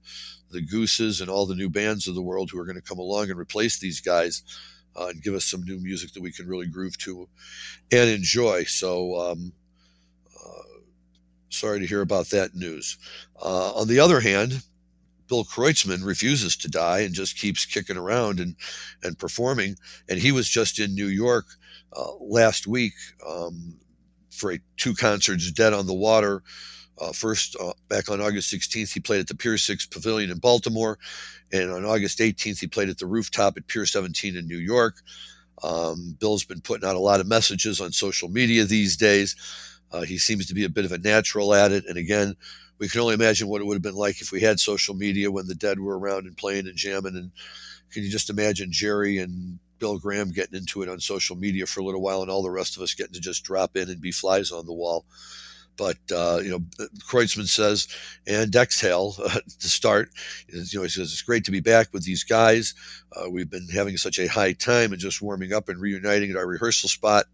the 0.50 0.62
gooses 0.62 1.20
and 1.20 1.30
all 1.30 1.46
the 1.46 1.54
new 1.54 1.70
bands 1.70 2.08
of 2.08 2.14
the 2.14 2.22
world 2.22 2.50
who 2.50 2.58
are 2.58 2.64
going 2.64 2.76
to 2.76 2.82
come 2.82 2.98
along 2.98 3.30
and 3.30 3.38
replace 3.38 3.78
these 3.78 4.00
guys 4.00 4.42
uh, 4.96 5.06
and 5.06 5.22
give 5.22 5.34
us 5.34 5.44
some 5.44 5.62
new 5.62 5.78
music 5.78 6.12
that 6.12 6.22
we 6.22 6.32
can 6.32 6.46
really 6.46 6.66
groove 6.66 6.96
to 6.98 7.28
and 7.90 8.10
enjoy. 8.10 8.64
So, 8.64 9.20
um, 9.20 9.52
uh, 10.34 10.78
sorry 11.48 11.80
to 11.80 11.86
hear 11.86 12.00
about 12.00 12.30
that 12.30 12.54
news. 12.54 12.98
Uh, 13.40 13.72
on 13.72 13.88
the 13.88 14.00
other 14.00 14.20
hand, 14.20 14.62
Bill 15.28 15.44
Kreutzmann 15.44 16.04
refuses 16.04 16.56
to 16.58 16.68
die 16.68 17.00
and 17.00 17.14
just 17.14 17.38
keeps 17.38 17.64
kicking 17.64 17.96
around 17.96 18.38
and, 18.38 18.54
and 19.02 19.18
performing. 19.18 19.76
And 20.08 20.18
he 20.18 20.30
was 20.30 20.46
just 20.48 20.78
in 20.78 20.94
New 20.94 21.06
York 21.06 21.46
uh, 21.96 22.14
last 22.20 22.66
week 22.66 22.94
um, 23.26 23.76
for 24.30 24.52
a, 24.52 24.60
two 24.76 24.94
concerts, 24.94 25.50
Dead 25.52 25.72
on 25.72 25.86
the 25.86 25.94
Water. 25.94 26.42
Uh, 27.00 27.12
first, 27.12 27.56
uh, 27.60 27.72
back 27.88 28.10
on 28.10 28.20
August 28.20 28.52
16th, 28.52 28.92
he 28.92 29.00
played 29.00 29.20
at 29.20 29.26
the 29.26 29.34
Pier 29.34 29.58
6 29.58 29.86
Pavilion 29.86 30.30
in 30.30 30.38
Baltimore. 30.38 30.98
And 31.52 31.70
on 31.70 31.84
August 31.84 32.18
18th, 32.18 32.60
he 32.60 32.66
played 32.66 32.88
at 32.88 32.98
the 32.98 33.06
rooftop 33.06 33.56
at 33.56 33.66
Pier 33.66 33.86
17 33.86 34.36
in 34.36 34.46
New 34.46 34.58
York. 34.58 34.96
Um, 35.62 36.16
Bill's 36.18 36.44
been 36.44 36.60
putting 36.60 36.88
out 36.88 36.96
a 36.96 37.00
lot 37.00 37.20
of 37.20 37.26
messages 37.26 37.80
on 37.80 37.92
social 37.92 38.28
media 38.28 38.64
these 38.64 38.96
days. 38.96 39.36
Uh, 39.90 40.02
he 40.02 40.18
seems 40.18 40.46
to 40.46 40.54
be 40.54 40.64
a 40.64 40.70
bit 40.70 40.84
of 40.84 40.92
a 40.92 40.98
natural 40.98 41.54
at 41.54 41.72
it. 41.72 41.84
And 41.86 41.98
again, 41.98 42.34
we 42.78 42.88
can 42.88 43.00
only 43.00 43.14
imagine 43.14 43.48
what 43.48 43.60
it 43.60 43.64
would 43.64 43.74
have 43.74 43.82
been 43.82 43.94
like 43.94 44.20
if 44.20 44.32
we 44.32 44.40
had 44.40 44.58
social 44.58 44.94
media 44.94 45.30
when 45.30 45.46
the 45.46 45.54
dead 45.54 45.78
were 45.78 45.98
around 45.98 46.26
and 46.26 46.36
playing 46.36 46.66
and 46.66 46.76
jamming. 46.76 47.16
And 47.16 47.30
can 47.90 48.02
you 48.02 48.10
just 48.10 48.30
imagine 48.30 48.72
Jerry 48.72 49.18
and 49.18 49.58
Bill 49.82 49.98
Graham 49.98 50.30
getting 50.30 50.60
into 50.60 50.82
it 50.82 50.88
on 50.88 51.00
social 51.00 51.34
media 51.34 51.66
for 51.66 51.80
a 51.80 51.84
little 51.84 52.00
while, 52.00 52.22
and 52.22 52.30
all 52.30 52.44
the 52.44 52.50
rest 52.52 52.76
of 52.76 52.84
us 52.84 52.94
getting 52.94 53.14
to 53.14 53.20
just 53.20 53.42
drop 53.42 53.76
in 53.76 53.90
and 53.90 54.00
be 54.00 54.12
flies 54.12 54.52
on 54.52 54.64
the 54.64 54.72
wall. 54.72 55.04
But 55.76 55.96
uh, 56.14 56.38
you 56.40 56.50
know, 56.50 56.60
Kreutzmann 57.00 57.48
says, 57.48 57.88
and 58.24 58.54
exhale 58.54 59.16
uh, 59.24 59.40
to 59.58 59.68
start. 59.68 60.10
You 60.46 60.62
know, 60.74 60.82
he 60.84 60.88
says 60.88 61.10
it's 61.10 61.22
great 61.22 61.44
to 61.46 61.50
be 61.50 61.58
back 61.58 61.88
with 61.92 62.04
these 62.04 62.22
guys. 62.22 62.74
Uh, 63.10 63.28
we've 63.28 63.50
been 63.50 63.66
having 63.74 63.96
such 63.96 64.20
a 64.20 64.28
high 64.28 64.52
time 64.52 64.92
and 64.92 65.00
just 65.00 65.20
warming 65.20 65.52
up 65.52 65.68
and 65.68 65.80
reuniting 65.80 66.30
at 66.30 66.36
our 66.36 66.46
rehearsal 66.46 66.88
spot. 66.88 67.24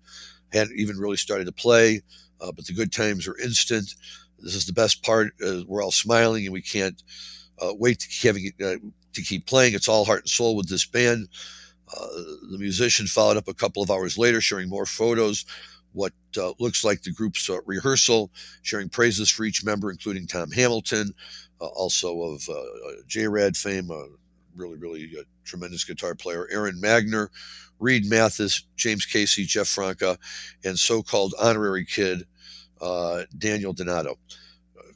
Hadn't 0.51 0.79
even 0.79 0.97
really 0.97 1.19
started 1.19 1.45
to 1.45 1.53
play, 1.53 2.01
uh, 2.41 2.51
but 2.53 2.65
the 2.65 2.73
good 2.73 2.95
times 2.95 3.29
are 3.29 3.39
instant. 3.39 3.95
This 4.39 4.55
is 4.55 4.65
the 4.65 4.73
best 4.73 5.03
part. 5.03 5.35
Uh, 5.47 5.65
we're 5.67 5.85
all 5.85 5.91
smiling, 5.91 6.47
and 6.47 6.55
we 6.55 6.63
can't 6.63 7.03
uh, 7.61 7.75
wait 7.75 7.99
to, 7.99 8.27
having, 8.27 8.51
to 8.59 9.23
keep 9.23 9.45
playing. 9.45 9.75
It's 9.75 9.89
all 9.89 10.07
heart 10.07 10.21
and 10.21 10.31
soul 10.31 10.57
with 10.57 10.71
this 10.71 10.87
band. 10.87 11.29
Uh, 11.97 12.07
the 12.51 12.59
musician 12.59 13.07
followed 13.07 13.37
up 13.37 13.49
a 13.49 13.55
couple 13.55 13.83
of 13.83 13.91
hours 13.91 14.19
later, 14.19 14.41
sharing 14.41 14.69
more 14.69 14.87
photos, 14.87 15.45
what 15.93 16.13
uh, 16.37 16.53
looks 16.59 16.85
like 16.85 17.03
the 17.03 17.13
group's 17.13 17.49
uh, 17.49 17.59
rehearsal, 17.65 18.31
sharing 18.63 18.89
praises 18.89 19.31
for 19.31 19.45
each 19.45 19.65
member, 19.65 19.91
including 19.91 20.27
Tom 20.27 20.51
Hamilton, 20.51 21.13
uh, 21.61 21.67
also 21.67 22.21
of 22.23 22.49
uh, 22.49 22.53
uh, 22.53 22.93
J-Rad 23.07 23.57
fame, 23.57 23.91
a 23.91 24.07
really, 24.55 24.77
really 24.77 25.13
tremendous 25.45 25.85
guitar 25.85 26.15
player, 26.15 26.47
Aaron 26.51 26.81
Magner, 26.81 27.29
Reed 27.79 28.07
Mathis, 28.07 28.65
James 28.77 29.07
Casey, 29.07 29.45
Jeff 29.45 29.69
Franca, 29.69 30.19
and 30.65 30.79
so-called 30.79 31.35
honorary 31.41 31.85
kid 31.85 32.25
Daniel 33.39 33.73
Donato. 33.73 34.19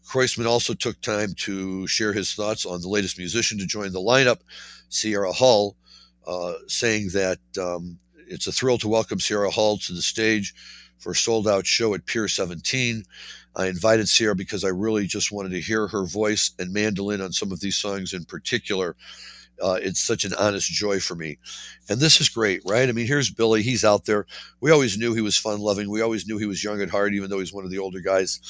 Kreutzmann 0.04 0.46
also 0.46 0.74
took 0.74 1.00
time 1.00 1.32
to 1.38 1.86
share 1.86 2.12
his 2.12 2.34
thoughts 2.34 2.66
on 2.66 2.80
the 2.80 2.88
latest 2.88 3.18
musician 3.18 3.58
to 3.58 3.66
join 3.66 3.92
the 3.92 4.00
lineup, 4.00 4.40
Sierra 4.88 5.32
Hull, 5.32 5.76
uh, 6.26 6.54
saying 6.68 7.10
that 7.14 7.38
um, 7.60 7.98
it's 8.28 8.46
a 8.46 8.52
thrill 8.52 8.78
to 8.78 8.88
welcome 8.88 9.20
Sierra 9.20 9.50
Hull 9.50 9.78
to 9.78 9.92
the 9.92 10.02
stage 10.02 10.54
for 10.98 11.12
a 11.12 11.16
sold 11.16 11.48
out 11.48 11.66
show 11.66 11.94
at 11.94 12.06
Pier 12.06 12.28
17. 12.28 13.04
I 13.56 13.66
invited 13.66 14.08
Sierra 14.08 14.34
because 14.34 14.64
I 14.64 14.68
really 14.68 15.06
just 15.06 15.32
wanted 15.32 15.50
to 15.50 15.60
hear 15.60 15.88
her 15.88 16.06
voice 16.06 16.52
and 16.58 16.72
mandolin 16.72 17.20
on 17.20 17.32
some 17.32 17.52
of 17.52 17.60
these 17.60 17.76
songs 17.76 18.14
in 18.14 18.24
particular. 18.24 18.96
Uh, 19.62 19.78
it's 19.82 20.00
such 20.00 20.24
an 20.24 20.32
honest 20.38 20.70
joy 20.70 20.98
for 21.00 21.14
me. 21.14 21.38
And 21.88 22.00
this 22.00 22.20
is 22.20 22.28
great, 22.28 22.62
right? 22.66 22.88
I 22.88 22.92
mean, 22.92 23.06
here's 23.06 23.30
Billy. 23.30 23.62
He's 23.62 23.84
out 23.84 24.06
there. 24.06 24.26
We 24.60 24.70
always 24.70 24.98
knew 24.98 25.14
he 25.14 25.20
was 25.20 25.36
fun 25.36 25.60
loving. 25.60 25.90
We 25.90 26.02
always 26.02 26.26
knew 26.26 26.38
he 26.38 26.46
was 26.46 26.64
young 26.64 26.80
at 26.80 26.90
heart, 26.90 27.14
even 27.14 27.30
though 27.30 27.38
he's 27.40 27.52
one 27.52 27.64
of 27.64 27.70
the 27.70 27.78
older 27.78 28.00
guys 28.00 28.40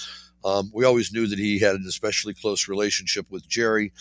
Um, 0.45 0.71
we 0.75 0.85
always 0.85 1.13
knew 1.13 1.27
that 1.29 1.39
he 1.39 1.59
had 1.59 1.75
an 1.77 1.85
especially 1.89 2.35
close 2.35 2.69
relationship 2.69 3.27
with 3.31 3.49
Jerry, 3.49 3.93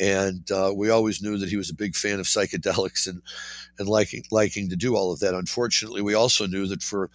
and 0.00 0.50
uh, 0.50 0.72
we 0.74 0.90
always 0.90 1.22
knew 1.22 1.38
that 1.38 1.48
he 1.48 1.56
was 1.56 1.70
a 1.70 1.74
big 1.74 1.94
fan 1.94 2.20
of 2.20 2.26
psychedelics 2.26 3.06
and 3.06 3.22
and 3.78 3.88
liking 3.88 4.24
liking 4.30 4.68
to 4.68 4.76
do 4.76 4.96
all 4.96 5.12
of 5.12 5.20
that. 5.20 5.34
Unfortunately, 5.34 6.02
we 6.02 6.14
also 6.14 6.46
knew 6.46 6.66
that 6.66 6.82
for 6.82 7.10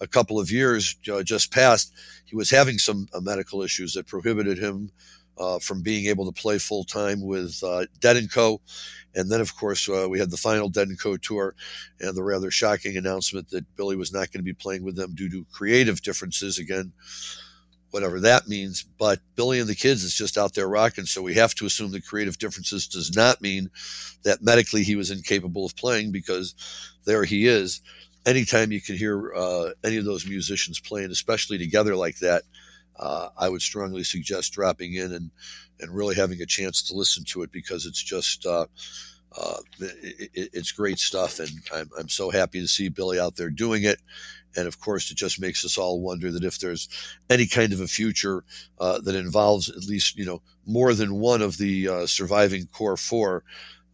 a 0.00 0.06
couple 0.06 0.40
of 0.40 0.50
years 0.50 0.96
uh, 1.12 1.22
just 1.22 1.52
past, 1.52 1.92
he 2.24 2.36
was 2.36 2.50
having 2.50 2.78
some 2.78 3.08
uh, 3.14 3.20
medical 3.20 3.62
issues 3.62 3.94
that 3.94 4.06
prohibited 4.06 4.58
him 4.58 4.90
uh, 5.38 5.58
from 5.58 5.82
being 5.82 6.06
able 6.06 6.26
to 6.30 6.42
play 6.42 6.58
full 6.58 6.84
time 6.84 7.20
with 7.20 7.62
uh, 7.64 7.86
Dead 8.00 8.16
and 8.16 8.30
Co. 8.30 8.60
And 9.14 9.30
then, 9.30 9.40
of 9.40 9.54
course, 9.56 9.88
uh, 9.88 10.06
we 10.08 10.18
had 10.18 10.30
the 10.30 10.36
final 10.36 10.68
Dead 10.70 10.88
and 10.88 10.98
Co. 10.98 11.16
tour, 11.18 11.54
and 12.00 12.16
the 12.16 12.22
rather 12.22 12.50
shocking 12.50 12.96
announcement 12.96 13.50
that 13.50 13.76
Billy 13.76 13.96
was 13.96 14.12
not 14.12 14.32
going 14.32 14.40
to 14.40 14.42
be 14.42 14.54
playing 14.54 14.84
with 14.84 14.96
them 14.96 15.14
due 15.14 15.30
to 15.30 15.46
creative 15.52 16.00
differences. 16.02 16.58
Again, 16.58 16.92
whatever 17.92 18.18
that 18.20 18.48
means. 18.48 18.82
But 18.82 19.20
Billy 19.36 19.60
and 19.60 19.68
the 19.68 19.76
Kids 19.76 20.02
is 20.02 20.14
just 20.14 20.36
out 20.36 20.54
there 20.54 20.68
rocking, 20.68 21.04
so 21.06 21.22
we 21.22 21.34
have 21.34 21.54
to 21.56 21.66
assume 21.66 21.92
that 21.92 22.06
creative 22.06 22.38
differences 22.38 22.88
does 22.88 23.14
not 23.14 23.40
mean 23.40 23.70
that 24.24 24.42
medically 24.42 24.82
he 24.82 24.96
was 24.96 25.10
incapable 25.10 25.64
of 25.66 25.76
playing 25.76 26.10
because 26.10 26.54
there 27.04 27.22
he 27.22 27.46
is. 27.46 27.80
Anytime 28.26 28.72
you 28.72 28.80
can 28.80 28.96
hear 28.96 29.32
uh, 29.34 29.70
any 29.84 29.98
of 29.98 30.04
those 30.04 30.26
musicians 30.26 30.80
playing, 30.80 31.10
especially 31.10 31.58
together 31.58 31.94
like 31.94 32.18
that, 32.18 32.42
uh, 32.98 33.28
I 33.36 33.48
would 33.48 33.62
strongly 33.62 34.04
suggest 34.04 34.52
dropping 34.52 34.94
in 34.94 35.12
and 35.12 35.30
and 35.80 35.90
really 35.90 36.14
having 36.14 36.40
a 36.40 36.46
chance 36.46 36.82
to 36.84 36.94
listen 36.94 37.24
to 37.24 37.42
it 37.42 37.50
because 37.50 37.86
it's 37.86 38.02
just 38.02 38.46
uh, 38.46 38.66
uh, 39.36 39.56
it, 39.80 40.50
it's 40.52 40.72
great 40.72 40.98
stuff, 40.98 41.40
and 41.40 41.50
I'm, 41.74 41.90
I'm 41.98 42.08
so 42.08 42.30
happy 42.30 42.60
to 42.60 42.68
see 42.68 42.88
Billy 42.88 43.18
out 43.18 43.36
there 43.36 43.50
doing 43.50 43.82
it. 43.84 43.98
And 44.56 44.66
of 44.66 44.80
course, 44.80 45.10
it 45.10 45.16
just 45.16 45.40
makes 45.40 45.64
us 45.64 45.78
all 45.78 46.00
wonder 46.00 46.30
that 46.30 46.44
if 46.44 46.58
there's 46.58 46.88
any 47.30 47.46
kind 47.46 47.72
of 47.72 47.80
a 47.80 47.86
future 47.86 48.44
uh, 48.78 49.00
that 49.00 49.14
involves 49.14 49.68
at 49.68 49.84
least 49.84 50.16
you 50.16 50.24
know 50.24 50.42
more 50.66 50.94
than 50.94 51.20
one 51.20 51.42
of 51.42 51.58
the 51.58 51.88
uh, 51.88 52.06
surviving 52.06 52.66
core 52.66 52.96
four, 52.96 53.44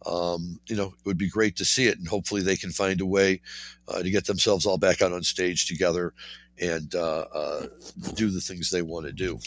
um, 0.05 0.59
you 0.67 0.75
know, 0.75 0.87
it 0.87 1.05
would 1.05 1.17
be 1.17 1.29
great 1.29 1.55
to 1.57 1.65
see 1.65 1.87
it, 1.87 1.97
and 1.97 2.07
hopefully 2.07 2.41
they 2.41 2.55
can 2.55 2.71
find 2.71 3.01
a 3.01 3.05
way 3.05 3.41
uh, 3.87 4.01
to 4.01 4.09
get 4.09 4.25
themselves 4.25 4.65
all 4.65 4.77
back 4.77 5.01
out 5.01 5.13
on 5.13 5.23
stage 5.23 5.67
together 5.67 6.13
and 6.61 6.95
uh, 6.95 7.25
uh, 7.33 7.65
do 8.15 8.29
the 8.29 8.41
things 8.41 8.69
they 8.69 8.81
want 8.81 9.05
to 9.05 9.13
do. 9.13 9.39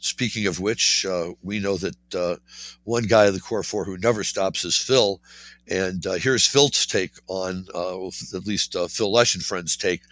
Speaking 0.00 0.46
of 0.46 0.60
which, 0.60 1.04
uh, 1.04 1.32
we 1.42 1.58
know 1.58 1.76
that 1.76 2.14
uh, 2.14 2.36
one 2.84 3.04
guy 3.04 3.26
of 3.26 3.34
the 3.34 3.40
core 3.40 3.62
four 3.62 3.84
who 3.84 3.98
never 3.98 4.22
stops 4.22 4.64
is 4.64 4.76
Phil, 4.76 5.20
and 5.66 6.06
uh, 6.06 6.12
here's 6.12 6.46
Phil's 6.46 6.86
take 6.86 7.12
on, 7.26 7.66
uh, 7.74 8.06
at 8.06 8.46
least 8.46 8.76
Phil 8.90 9.12
Lesh 9.12 9.34
and 9.34 9.44
friends' 9.44 9.76
take 9.76 10.02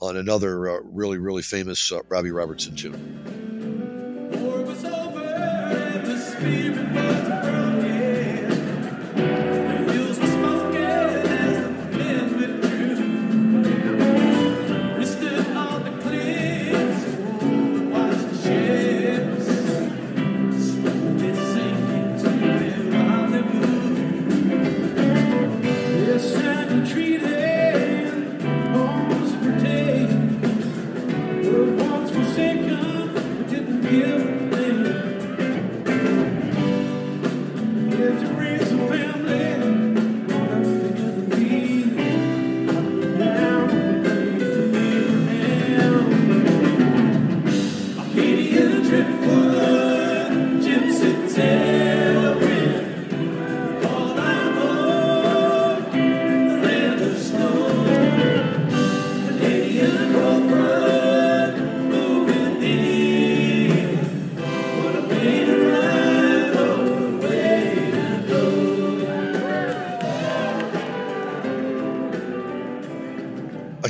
on 0.00 0.16
another 0.16 0.82
really, 0.84 1.18
really 1.18 1.42
famous 1.42 1.92
Robbie 2.08 2.32
Robertson 2.32 2.76
tune. 2.76 3.55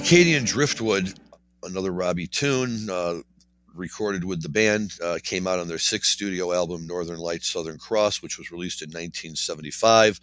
Acadian 0.06 0.44
Driftwood, 0.44 1.18
another 1.64 1.90
Robbie 1.90 2.28
tune, 2.28 2.88
uh, 2.88 3.22
recorded 3.74 4.22
with 4.22 4.40
the 4.40 4.48
band, 4.48 4.92
uh, 5.02 5.18
came 5.20 5.48
out 5.48 5.58
on 5.58 5.66
their 5.66 5.78
sixth 5.78 6.12
studio 6.12 6.52
album, 6.52 6.86
Northern 6.86 7.18
Lights, 7.18 7.50
Southern 7.50 7.76
Cross, 7.76 8.22
which 8.22 8.38
was 8.38 8.52
released 8.52 8.82
in 8.82 8.90
1975. 8.90 10.20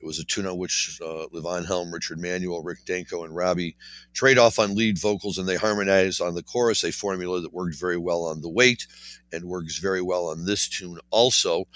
It 0.00 0.06
was 0.06 0.18
a 0.18 0.24
tune 0.24 0.46
on 0.46 0.56
which 0.56 0.98
uh, 1.04 1.26
Levon 1.30 1.66
Helm, 1.66 1.92
Richard 1.92 2.20
Manuel, 2.20 2.62
Rick 2.62 2.86
Danko, 2.86 3.24
and 3.24 3.36
Robbie 3.36 3.76
trade 4.14 4.38
off 4.38 4.58
on 4.58 4.74
lead 4.74 4.98
vocals 4.98 5.36
and 5.36 5.46
they 5.46 5.56
harmonize 5.56 6.18
on 6.18 6.34
the 6.34 6.42
chorus, 6.42 6.82
a 6.82 6.90
formula 6.90 7.42
that 7.42 7.52
worked 7.52 7.76
very 7.76 7.98
well 7.98 8.24
on 8.24 8.40
The 8.40 8.48
Weight 8.48 8.86
and 9.30 9.44
works 9.44 9.76
very 9.76 10.00
well 10.00 10.28
on 10.28 10.46
this 10.46 10.66
tune 10.66 10.98
also. 11.10 11.66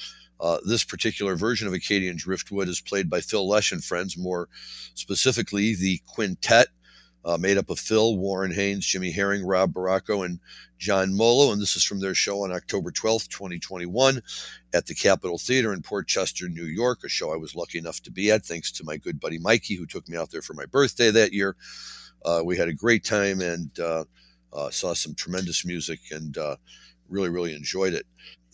Uh, 0.40 0.57
this 0.64 0.85
particular 0.85 1.37
version 1.37 1.68
of 1.68 1.75
Acadian 1.75 2.16
Driftwood 2.16 2.68
is 2.70 2.81
played 2.81 3.11
by 3.11 3.20
Phil 3.20 3.46
Lesh 3.46 3.72
and 3.72 3.85
friends, 3.85 4.16
more 4.16 4.49
specifically 4.94 5.75
the 5.75 6.01
quintet 6.07 6.68
uh, 7.26 7.36
made 7.36 7.58
up 7.58 7.68
of 7.70 7.78
Phil, 7.78 8.16
Warren 8.16 8.52
Haynes, 8.52 8.86
Jimmy 8.86 9.10
Herring, 9.10 9.44
Rob 9.44 9.72
Barraco, 9.74 10.24
and 10.24 10.38
John 10.78 11.12
Molo. 11.12 11.52
And 11.52 11.60
this 11.60 11.74
is 11.74 11.82
from 11.82 11.98
their 11.98 12.14
show 12.14 12.44
on 12.44 12.52
October 12.52 12.92
12th, 12.92 13.28
2021, 13.28 14.22
at 14.72 14.86
the 14.86 14.94
Capitol 14.94 15.36
Theater 15.36 15.72
in 15.72 15.82
Port 15.82 16.06
Chester, 16.06 16.48
New 16.48 16.64
York, 16.64 17.00
a 17.04 17.08
show 17.08 17.32
I 17.32 17.36
was 17.36 17.56
lucky 17.56 17.78
enough 17.78 18.00
to 18.02 18.12
be 18.12 18.30
at, 18.30 18.44
thanks 18.44 18.70
to 18.72 18.84
my 18.84 18.96
good 18.96 19.18
buddy 19.18 19.38
Mikey, 19.38 19.74
who 19.74 19.86
took 19.86 20.08
me 20.08 20.16
out 20.16 20.30
there 20.30 20.42
for 20.42 20.54
my 20.54 20.66
birthday 20.66 21.10
that 21.10 21.32
year. 21.32 21.56
Uh, 22.24 22.42
we 22.44 22.56
had 22.56 22.68
a 22.68 22.72
great 22.72 23.04
time 23.04 23.40
and 23.40 23.78
uh, 23.80 24.04
uh 24.52 24.70
saw 24.70 24.94
some 24.94 25.14
tremendous 25.14 25.66
music 25.66 25.98
and 26.12 26.38
uh, 26.38 26.56
really, 27.08 27.28
really 27.28 27.54
enjoyed 27.54 27.92
it. 27.92 28.06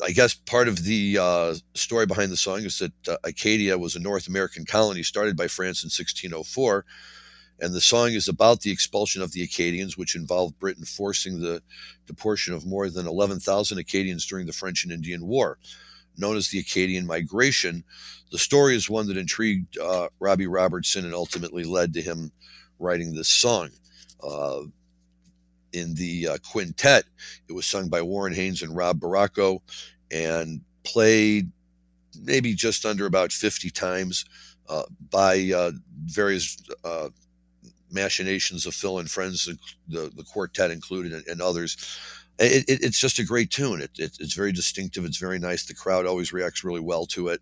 I 0.02 0.12
guess 0.12 0.35
part 0.35 0.66
of 0.66 0.82
the 0.82 1.18
uh, 1.20 1.54
story 1.74 2.06
behind 2.06 2.32
the 2.32 2.37
song 2.37 2.61
is 2.62 2.78
that 2.78 3.18
Acadia 3.22 3.76
was 3.76 3.96
a 3.96 4.00
North 4.00 4.28
American 4.28 4.64
colony 4.64 5.02
started 5.02 5.37
by 5.37 5.46
France 5.46 5.85
in 5.85 5.88
1604 5.88 6.85
and 7.62 7.72
the 7.72 7.81
song 7.81 8.11
is 8.11 8.27
about 8.27 8.61
the 8.61 8.72
expulsion 8.72 9.22
of 9.22 9.31
the 9.31 9.44
Acadians, 9.44 9.96
which 9.96 10.16
involved 10.16 10.59
Britain 10.59 10.85
forcing 10.85 11.40
the 11.40 11.62
deportation 12.07 12.55
of 12.55 12.66
more 12.66 12.90
than 12.90 13.07
11,000 13.07 13.79
Acadians 13.79 14.27
during 14.27 14.46
the 14.46 14.53
French 14.53 14.83
and 14.83 14.92
Indian 14.92 15.25
War. 15.25 15.59
Known 16.18 16.37
as 16.37 16.48
the 16.48 16.59
Acadian 16.59 17.07
Migration, 17.07 17.85
the 18.33 18.38
story 18.38 18.75
is 18.75 18.90
one 18.90 19.07
that 19.07 19.16
intrigued 19.16 19.79
uh, 19.79 20.09
Robbie 20.18 20.48
Robertson 20.48 21.05
and 21.05 21.14
ultimately 21.14 21.62
led 21.62 21.94
to 21.94 22.03
him 22.03 22.33
writing 22.81 23.14
this 23.14 23.29
song. 23.29 23.70
Uh, 24.20 24.62
in 25.72 25.94
the 25.94 26.29
uh, 26.29 26.38
quintet, 26.51 27.05
it 27.48 27.53
was 27.53 27.64
sung 27.64 27.88
by 27.88 28.03
Warren 28.03 28.35
Haynes 28.35 28.62
and 28.62 28.77
Rob 28.77 28.98
Barraco 28.98 29.61
and 30.11 30.61
played 30.83 31.51
maybe 32.20 32.55
just 32.55 32.84
under 32.84 33.07
about 33.07 33.30
50 33.30 33.70
times 33.70 34.24
uh, 34.68 34.82
by 35.11 35.51
uh, 35.55 35.70
various 36.05 36.57
uh, 36.84 37.09
machinations 37.93 38.66
of 38.66 38.74
Phil 38.74 38.99
and 38.99 39.11
friends, 39.11 39.49
the, 39.88 40.11
the 40.16 40.24
quartet 40.24 40.70
included, 40.70 41.12
and, 41.12 41.26
and 41.26 41.43
others. 41.43 41.76
It, 42.38 42.68
it, 42.68 42.82
it's 42.82 42.99
just 42.99 43.18
a 43.18 43.24
great 43.24 43.51
tune. 43.51 43.82
It, 43.82 43.90
it's 43.99 44.34
very 44.34 44.53
distinctive. 44.53 45.05
It's 45.05 45.18
very 45.18 45.38
nice. 45.38 45.66
The 45.66 45.74
crowd 45.74 46.07
always 46.07 46.32
reacts 46.32 46.64
really 46.64 46.80
well 46.80 47.07
to 47.07 47.28
it, 47.28 47.40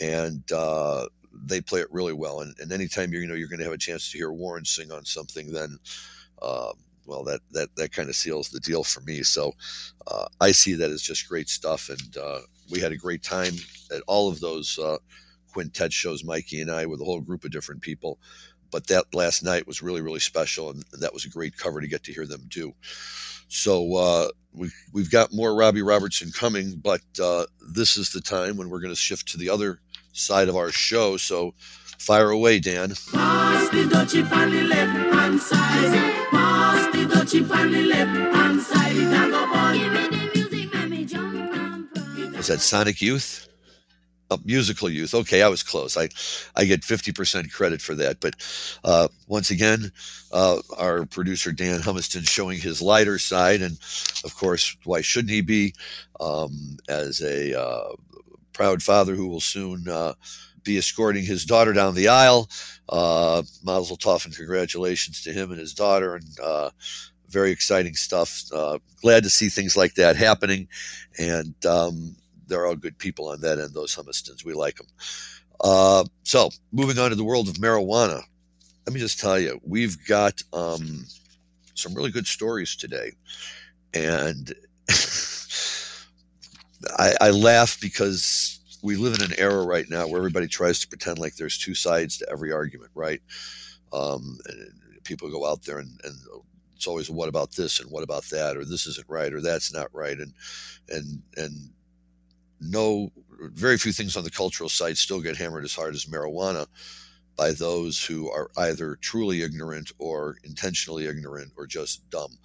and 0.00 0.42
uh, 0.52 1.06
they 1.32 1.60
play 1.60 1.80
it 1.80 1.92
really 1.92 2.12
well. 2.12 2.40
And, 2.40 2.54
and 2.58 2.72
anytime 2.72 3.12
you're, 3.12 3.22
you 3.22 3.28
know 3.28 3.34
you're 3.34 3.48
going 3.48 3.60
to 3.60 3.64
have 3.64 3.74
a 3.74 3.78
chance 3.78 4.10
to 4.10 4.18
hear 4.18 4.32
Warren 4.32 4.64
sing 4.64 4.90
on 4.90 5.04
something, 5.04 5.52
then 5.52 5.78
uh, 6.42 6.72
well, 7.06 7.22
that 7.24 7.40
that 7.52 7.74
that 7.76 7.92
kind 7.92 8.08
of 8.08 8.16
seals 8.16 8.48
the 8.48 8.60
deal 8.60 8.82
for 8.82 9.00
me. 9.02 9.22
So 9.22 9.52
uh, 10.06 10.26
I 10.40 10.52
see 10.52 10.74
that 10.74 10.90
as 10.90 11.02
just 11.02 11.28
great 11.28 11.48
stuff, 11.48 11.88
and 11.88 12.16
uh, 12.16 12.40
we 12.70 12.80
had 12.80 12.92
a 12.92 12.96
great 12.96 13.22
time 13.22 13.54
at 13.94 14.02
all 14.06 14.28
of 14.28 14.40
those 14.40 14.78
uh, 14.78 14.98
quintet 15.52 15.92
shows. 15.92 16.24
Mikey 16.24 16.60
and 16.60 16.70
I, 16.70 16.84
with 16.86 17.00
a 17.00 17.04
whole 17.04 17.20
group 17.20 17.44
of 17.44 17.52
different 17.52 17.80
people 17.80 18.18
but 18.70 18.86
that 18.86 19.04
last 19.14 19.42
night 19.42 19.66
was 19.66 19.82
really 19.82 20.00
really 20.00 20.20
special 20.20 20.70
and 20.70 20.84
that 21.00 21.12
was 21.12 21.24
a 21.24 21.30
great 21.30 21.56
cover 21.56 21.80
to 21.80 21.88
get 21.88 22.02
to 22.04 22.12
hear 22.12 22.26
them 22.26 22.42
do 22.48 22.72
so 23.48 23.94
uh, 23.96 24.28
we, 24.52 24.70
we've 24.92 25.10
got 25.10 25.32
more 25.32 25.54
robbie 25.54 25.82
robertson 25.82 26.30
coming 26.32 26.74
but 26.76 27.02
uh, 27.22 27.44
this 27.72 27.96
is 27.96 28.10
the 28.10 28.20
time 28.20 28.56
when 28.56 28.68
we're 28.68 28.80
going 28.80 28.92
to 28.92 28.96
shift 28.96 29.28
to 29.28 29.38
the 29.38 29.50
other 29.50 29.80
side 30.12 30.48
of 30.48 30.56
our 30.56 30.70
show 30.70 31.16
so 31.16 31.54
fire 31.98 32.30
away 32.30 32.58
dan 32.58 32.92
Pass 33.12 33.70
the 33.70 34.28
on 34.32 34.50
the 34.50 34.62
left 34.62 35.14
hand 35.14 35.40
side. 35.40 36.28
Pass 36.30 36.86
the 36.92 37.26
jump 37.26 37.50
on 37.50 37.72
the 37.72 37.82
left 37.82 38.34
hand 38.34 38.60
side, 38.62 38.96
it 38.96 39.30
go 39.30 39.46
bun. 39.52 39.78
Give 39.78 39.92
me 39.92 40.08
the 40.08 40.30
music, 40.34 40.74
make 40.74 40.88
me 40.88 41.04
jump 41.04 41.34
and. 41.34 42.36
Was 42.36 42.48
that 42.48 42.60
Sonic 42.60 43.00
Youth? 43.00 43.45
Oh, 44.28 44.40
musical 44.44 44.90
Youth. 44.90 45.14
Okay, 45.14 45.42
I 45.42 45.48
was 45.48 45.62
close. 45.62 45.96
I, 45.96 46.08
I 46.56 46.64
get 46.64 46.80
50% 46.80 47.52
credit 47.52 47.80
for 47.80 47.94
that. 47.94 48.18
But 48.20 48.34
uh, 48.82 49.06
once 49.28 49.50
again, 49.50 49.92
uh, 50.32 50.60
our 50.76 51.06
producer 51.06 51.52
Dan 51.52 51.80
Humiston 51.80 52.28
showing 52.28 52.58
his 52.58 52.82
lighter 52.82 53.18
side. 53.18 53.62
And 53.62 53.78
of 54.24 54.34
course, 54.34 54.76
why 54.84 55.00
shouldn't 55.00 55.30
he 55.30 55.42
be? 55.42 55.74
Um, 56.18 56.78
as 56.88 57.20
a 57.20 57.60
uh, 57.60 57.94
proud 58.52 58.82
father 58.82 59.14
who 59.14 59.28
will 59.28 59.40
soon 59.40 59.86
uh, 59.88 60.14
be 60.64 60.76
escorting 60.76 61.24
his 61.24 61.44
daughter 61.44 61.72
down 61.72 61.94
the 61.94 62.08
aisle. 62.08 62.48
Uh, 62.88 63.42
Mazel 63.62 63.96
tov 63.96 64.24
and 64.24 64.34
congratulations 64.34 65.22
to 65.22 65.32
him 65.32 65.52
and 65.52 65.60
his 65.60 65.72
daughter. 65.72 66.16
And 66.16 66.40
uh, 66.42 66.70
very 67.28 67.52
exciting 67.52 67.94
stuff. 67.94 68.42
Uh, 68.52 68.78
glad 69.02 69.22
to 69.22 69.30
see 69.30 69.48
things 69.48 69.76
like 69.76 69.94
that 69.94 70.16
happening. 70.16 70.66
And 71.18 71.54
um, 71.64 72.16
they're 72.46 72.66
all 72.66 72.76
good 72.76 72.98
people 72.98 73.28
on 73.28 73.40
that 73.40 73.58
end, 73.58 73.74
those 73.74 73.94
Humistons. 73.94 74.44
We 74.44 74.54
like 74.54 74.76
them. 74.76 74.86
Uh, 75.60 76.04
so, 76.22 76.50
moving 76.72 76.98
on 76.98 77.10
to 77.10 77.16
the 77.16 77.24
world 77.24 77.48
of 77.48 77.54
marijuana. 77.56 78.22
Let 78.86 78.94
me 78.94 79.00
just 79.00 79.18
tell 79.18 79.38
you, 79.38 79.60
we've 79.64 79.96
got 80.06 80.42
um, 80.52 81.06
some 81.74 81.94
really 81.94 82.10
good 82.10 82.26
stories 82.26 82.76
today. 82.76 83.12
And 83.94 84.52
I, 86.98 87.14
I 87.20 87.30
laugh 87.30 87.80
because 87.80 88.60
we 88.82 88.96
live 88.96 89.14
in 89.14 89.22
an 89.32 89.38
era 89.38 89.64
right 89.64 89.88
now 89.88 90.06
where 90.06 90.18
everybody 90.18 90.46
tries 90.46 90.80
to 90.80 90.88
pretend 90.88 91.18
like 91.18 91.36
there's 91.36 91.58
two 91.58 91.74
sides 91.74 92.18
to 92.18 92.30
every 92.30 92.52
argument, 92.52 92.90
right? 92.94 93.20
Um, 93.92 94.38
and 94.46 95.02
people 95.04 95.30
go 95.30 95.46
out 95.46 95.62
there 95.62 95.78
and, 95.78 96.00
and 96.04 96.14
it's 96.74 96.86
always 96.86 97.10
what 97.10 97.28
about 97.28 97.52
this 97.52 97.80
and 97.80 97.90
what 97.90 98.04
about 98.04 98.24
that 98.24 98.56
or 98.56 98.64
this 98.64 98.86
isn't 98.86 99.08
right 99.08 99.32
or 99.32 99.40
that's 99.40 99.72
not 99.72 99.88
right 99.94 100.18
and 100.18 100.32
and 100.90 101.22
and 101.36 101.70
no 102.60 103.10
very 103.40 103.76
few 103.78 103.92
things 103.92 104.16
on 104.16 104.24
the 104.24 104.30
cultural 104.30 104.68
side 104.68 104.96
still 104.96 105.20
get 105.20 105.36
hammered 105.36 105.64
as 105.64 105.74
hard 105.74 105.94
as 105.94 106.06
marijuana 106.06 106.66
by 107.36 107.52
those 107.52 108.02
who 108.02 108.30
are 108.30 108.50
either 108.56 108.96
truly 108.96 109.42
ignorant 109.42 109.92
or 109.98 110.36
intentionally 110.44 111.06
ignorant 111.06 111.52
or 111.56 111.66
just 111.66 112.08
dumb. 112.10 112.38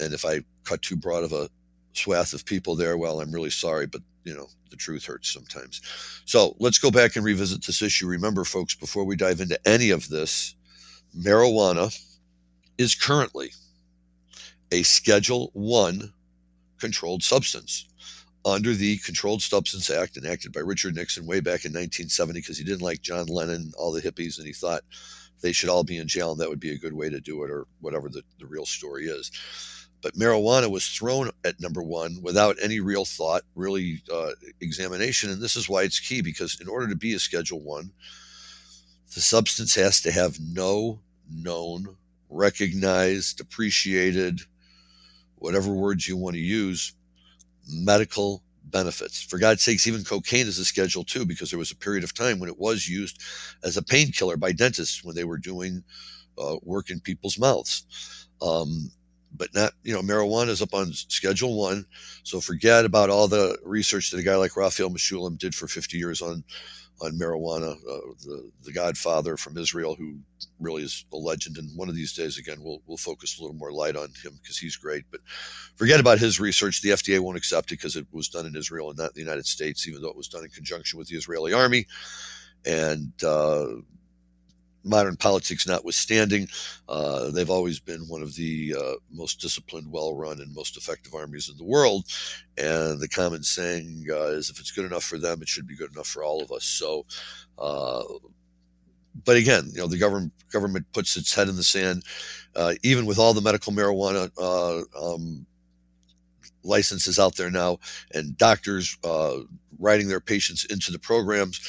And 0.00 0.14
if 0.14 0.24
i 0.24 0.40
cut 0.64 0.82
too 0.82 0.96
broad 0.96 1.24
of 1.24 1.32
a 1.32 1.48
swath 1.92 2.34
of 2.34 2.44
people 2.44 2.76
there 2.76 2.98
well 2.98 3.20
i'm 3.20 3.32
really 3.32 3.48
sorry 3.48 3.86
but 3.86 4.02
you 4.24 4.34
know 4.34 4.48
the 4.70 4.76
truth 4.76 5.04
hurts 5.06 5.32
sometimes. 5.32 5.80
So 6.24 6.56
let's 6.58 6.78
go 6.78 6.90
back 6.90 7.16
and 7.16 7.24
revisit 7.24 7.64
this 7.64 7.82
issue. 7.82 8.06
Remember 8.06 8.44
folks 8.44 8.74
before 8.74 9.04
we 9.04 9.16
dive 9.16 9.40
into 9.40 9.58
any 9.66 9.90
of 9.90 10.08
this 10.08 10.54
marijuana 11.16 11.96
is 12.78 12.94
currently 12.94 13.52
a 14.72 14.82
schedule 14.82 15.50
1 15.54 16.12
controlled 16.78 17.22
substance 17.22 17.86
under 18.46 18.74
the 18.74 18.96
Controlled 18.98 19.42
Substance 19.42 19.90
Act 19.90 20.16
enacted 20.16 20.52
by 20.52 20.60
Richard 20.60 20.94
Nixon 20.94 21.26
way 21.26 21.40
back 21.40 21.64
in 21.64 21.72
1970 21.72 22.40
because 22.40 22.56
he 22.56 22.64
didn't 22.64 22.80
like 22.80 23.02
John 23.02 23.26
Lennon, 23.26 23.72
all 23.76 23.90
the 23.90 24.00
hippies, 24.00 24.38
and 24.38 24.46
he 24.46 24.52
thought 24.52 24.82
they 25.40 25.52
should 25.52 25.68
all 25.68 25.82
be 25.82 25.98
in 25.98 26.06
jail 26.06 26.30
and 26.30 26.40
that 26.40 26.48
would 26.48 26.60
be 26.60 26.70
a 26.70 26.78
good 26.78 26.92
way 26.92 27.10
to 27.10 27.20
do 27.20 27.42
it 27.42 27.50
or 27.50 27.66
whatever 27.80 28.08
the, 28.08 28.22
the 28.38 28.46
real 28.46 28.64
story 28.64 29.06
is. 29.06 29.32
But 30.00 30.14
marijuana 30.14 30.70
was 30.70 30.86
thrown 30.86 31.30
at 31.44 31.60
number 31.60 31.82
one 31.82 32.20
without 32.22 32.56
any 32.62 32.78
real 32.78 33.04
thought, 33.04 33.42
really 33.56 34.02
uh, 34.12 34.30
examination. 34.60 35.30
And 35.30 35.42
this 35.42 35.56
is 35.56 35.68
why 35.68 35.82
it's 35.82 35.98
key 35.98 36.22
because 36.22 36.60
in 36.60 36.68
order 36.68 36.86
to 36.88 36.96
be 36.96 37.14
a 37.14 37.18
Schedule 37.18 37.60
One, 37.60 37.90
the 39.14 39.20
substance 39.20 39.74
has 39.74 40.00
to 40.02 40.12
have 40.12 40.38
no 40.38 41.00
known, 41.28 41.96
recognized, 42.30 43.40
appreciated, 43.40 44.40
whatever 45.36 45.72
words 45.72 46.06
you 46.06 46.16
want 46.16 46.34
to 46.34 46.40
use, 46.40 46.92
medical 47.68 48.42
benefits. 48.64 49.22
For 49.22 49.38
God's 49.38 49.62
sakes, 49.62 49.86
even 49.86 50.04
cocaine 50.04 50.46
is 50.46 50.58
a 50.58 50.64
Schedule 50.64 51.04
Two 51.04 51.24
because 51.24 51.50
there 51.50 51.58
was 51.58 51.70
a 51.70 51.76
period 51.76 52.04
of 52.04 52.14
time 52.14 52.38
when 52.38 52.48
it 52.48 52.58
was 52.58 52.88
used 52.88 53.22
as 53.64 53.76
a 53.76 53.82
painkiller 53.82 54.36
by 54.36 54.52
dentists 54.52 55.04
when 55.04 55.14
they 55.14 55.24
were 55.24 55.38
doing 55.38 55.82
uh, 56.38 56.56
work 56.62 56.90
in 56.90 57.00
people's 57.00 57.38
mouths. 57.38 58.28
Um, 58.42 58.90
but 59.36 59.54
not, 59.54 59.72
you 59.82 59.92
know, 59.92 60.02
marijuana 60.02 60.48
is 60.48 60.62
up 60.62 60.74
on 60.74 60.92
Schedule 60.92 61.58
One. 61.58 61.84
So 62.22 62.40
forget 62.40 62.84
about 62.84 63.10
all 63.10 63.28
the 63.28 63.58
research 63.62 64.10
that 64.10 64.18
a 64.18 64.22
guy 64.22 64.36
like 64.36 64.56
Raphael 64.56 64.90
Mechoulam 64.90 65.38
did 65.38 65.54
for 65.54 65.68
50 65.68 65.98
years 65.98 66.22
on 66.22 66.42
on 67.00 67.18
marijuana, 67.18 67.72
uh, 67.72 68.14
the 68.24 68.50
the 68.64 68.72
Godfather 68.72 69.36
from 69.36 69.58
Israel, 69.58 69.94
who 69.94 70.18
really 70.58 70.82
is 70.82 71.04
a 71.12 71.16
legend. 71.16 71.58
And 71.58 71.76
one 71.76 71.88
of 71.88 71.94
these 71.94 72.12
days, 72.14 72.38
again, 72.38 72.58
we'll 72.60 72.82
we'll 72.86 72.96
focus 72.96 73.38
a 73.38 73.42
little 73.42 73.56
more 73.56 73.72
light 73.72 73.96
on 73.96 74.08
him 74.22 74.38
because 74.42 74.58
he's 74.58 74.76
great. 74.76 75.04
But 75.10 75.20
forget 75.76 76.00
about 76.00 76.18
his 76.18 76.40
research. 76.40 76.82
The 76.82 76.90
FDA 76.90 77.20
won't 77.20 77.36
accept 77.36 77.70
it 77.70 77.78
because 77.78 77.96
it 77.96 78.06
was 78.12 78.28
done 78.28 78.46
in 78.46 78.56
Israel 78.56 78.88
and 78.90 78.98
not 78.98 79.10
in 79.10 79.14
the 79.14 79.20
United 79.20 79.46
States, 79.46 79.86
even 79.86 80.00
though 80.00 80.10
it 80.10 80.16
was 80.16 80.28
done 80.28 80.44
in 80.44 80.50
conjunction 80.50 80.98
with 80.98 81.08
the 81.08 81.16
Israeli 81.16 81.52
army. 81.52 81.86
And 82.64 83.12
uh, 83.22 83.66
modern 84.86 85.16
politics 85.16 85.66
notwithstanding, 85.66 86.48
uh, 86.88 87.30
they've 87.30 87.50
always 87.50 87.80
been 87.80 88.08
one 88.08 88.22
of 88.22 88.34
the 88.34 88.74
uh, 88.78 88.94
most 89.10 89.40
disciplined, 89.40 89.90
well 89.90 90.14
run, 90.14 90.40
and 90.40 90.54
most 90.54 90.76
effective 90.76 91.14
armies 91.14 91.48
in 91.48 91.56
the 91.56 91.64
world. 91.64 92.04
And 92.56 93.00
the 93.00 93.08
common 93.08 93.42
saying 93.42 94.06
uh, 94.10 94.28
is 94.28 94.48
if 94.48 94.60
it's 94.60 94.70
good 94.70 94.84
enough 94.86 95.04
for 95.04 95.18
them, 95.18 95.42
it 95.42 95.48
should 95.48 95.66
be 95.66 95.76
good 95.76 95.92
enough 95.92 96.06
for 96.06 96.22
all 96.22 96.42
of 96.42 96.52
us. 96.52 96.64
So, 96.64 97.04
uh, 97.58 98.02
but 99.24 99.36
again, 99.36 99.70
you 99.72 99.80
know, 99.80 99.86
the 99.86 99.98
government 99.98 100.32
government 100.52 100.86
puts 100.92 101.16
its 101.16 101.34
head 101.34 101.48
in 101.48 101.56
the 101.56 101.62
sand, 101.62 102.04
uh, 102.54 102.74
even 102.82 103.06
with 103.06 103.18
all 103.18 103.34
the 103.34 103.40
medical 103.40 103.72
marijuana 103.72 104.30
uh, 104.38 105.14
um, 105.14 105.46
licenses 106.62 107.18
out 107.18 107.36
there 107.36 107.50
now, 107.50 107.78
and 108.12 108.36
doctors 108.36 108.96
writing 109.78 110.08
their 110.08 110.20
patients 110.20 110.64
into 110.66 110.90
the 110.90 110.98
programs 110.98 111.60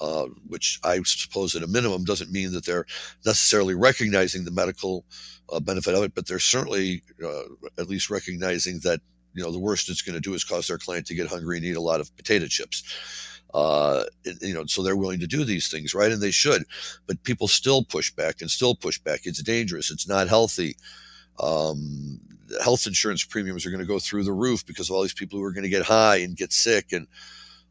uh, 0.00 0.26
which 0.46 0.78
I 0.84 1.00
suppose 1.04 1.54
at 1.54 1.62
a 1.62 1.68
minimum 1.68 2.04
doesn't 2.04 2.32
mean 2.32 2.52
that 2.52 2.66
they're 2.66 2.86
necessarily 3.24 3.74
recognizing 3.74 4.44
the 4.44 4.50
medical 4.50 5.04
uh, 5.52 5.60
benefit 5.60 5.94
of 5.94 6.02
it, 6.04 6.14
but 6.14 6.26
they're 6.26 6.38
certainly 6.38 7.02
uh, 7.24 7.42
at 7.78 7.88
least 7.88 8.10
recognizing 8.10 8.80
that 8.80 9.00
you 9.34 9.42
know 9.42 9.52
the 9.52 9.58
worst 9.58 9.88
it's 9.88 10.02
going 10.02 10.14
to 10.14 10.20
do 10.20 10.34
is 10.34 10.44
cause 10.44 10.68
their 10.68 10.78
client 10.78 11.06
to 11.06 11.14
get 11.14 11.28
hungry 11.28 11.56
and 11.56 11.66
eat 11.66 11.76
a 11.76 11.80
lot 11.80 12.00
of 12.00 12.14
potato 12.16 12.46
chips. 12.46 12.82
Uh, 13.54 14.04
you 14.42 14.52
know, 14.52 14.66
so 14.66 14.82
they're 14.82 14.96
willing 14.96 15.20
to 15.20 15.26
do 15.26 15.44
these 15.44 15.68
things, 15.68 15.94
right? 15.94 16.12
And 16.12 16.20
they 16.20 16.30
should, 16.30 16.64
but 17.06 17.22
people 17.22 17.48
still 17.48 17.84
push 17.84 18.10
back 18.10 18.40
and 18.40 18.50
still 18.50 18.74
push 18.74 18.98
back. 18.98 19.20
It's 19.24 19.42
dangerous. 19.42 19.90
It's 19.90 20.08
not 20.08 20.28
healthy. 20.28 20.76
Um, 21.38 22.20
health 22.62 22.86
insurance 22.86 23.24
premiums 23.24 23.64
are 23.64 23.70
going 23.70 23.80
to 23.80 23.86
go 23.86 23.98
through 23.98 24.24
the 24.24 24.32
roof 24.32 24.66
because 24.66 24.90
of 24.90 24.96
all 24.96 25.02
these 25.02 25.14
people 25.14 25.38
who 25.38 25.44
are 25.44 25.52
going 25.52 25.64
to 25.64 25.70
get 25.70 25.84
high 25.84 26.16
and 26.16 26.36
get 26.36 26.52
sick 26.52 26.92
and 26.92 27.06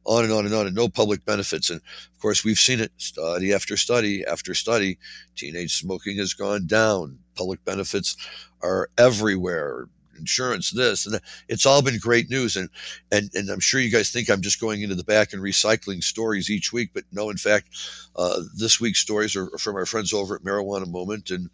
on 0.06 0.24
and 0.24 0.34
on 0.34 0.46
and 0.46 0.54
on, 0.54 0.68
and 0.68 0.76
no 0.76 0.88
public 0.88 1.26
benefits. 1.26 1.70
And 1.70 1.82
of 1.82 2.22
course, 2.22 2.44
we've 2.44 2.60
seen 2.60 2.80
it 2.80 2.92
study 2.98 3.54
after 3.54 3.78
study 3.78 4.26
after 4.26 4.54
study. 4.54 4.98
Teenage 5.36 5.76
smoking 5.76 6.18
has 6.18 6.34
gone 6.34 6.68
down. 6.68 7.18
Public 7.36 7.64
benefits 7.66 8.16
are 8.62 8.90
everywhere. 8.98 9.88
Insurance, 10.18 10.72
this 10.72 11.06
and 11.06 11.16
that. 11.16 11.24
It's 11.50 11.66
all 11.66 11.82
been 11.82 11.98
great 11.98 12.30
news, 12.30 12.56
and 12.56 12.70
and 13.12 13.30
and 13.34 13.50
I'm 13.50 13.60
sure 13.60 13.82
you 13.82 13.92
guys 13.92 14.12
think 14.12 14.30
I'm 14.30 14.42
just 14.42 14.62
going 14.62 14.82
into 14.82 14.96
the 14.96 15.04
back 15.04 15.34
and 15.34 15.42
recycling 15.42 16.02
stories 16.02 16.50
each 16.50 16.72
week, 16.72 16.92
but 16.94 17.04
no. 17.12 17.30
In 17.30 17.36
fact, 17.36 17.68
uh, 18.16 18.40
this 18.56 18.80
week's 18.80 19.00
stories 19.00 19.36
are 19.36 19.50
from 19.58 19.76
our 19.76 19.86
friends 19.86 20.14
over 20.14 20.36
at 20.36 20.44
Marijuana 20.44 20.88
Moment 20.90 21.32
and 21.32 21.50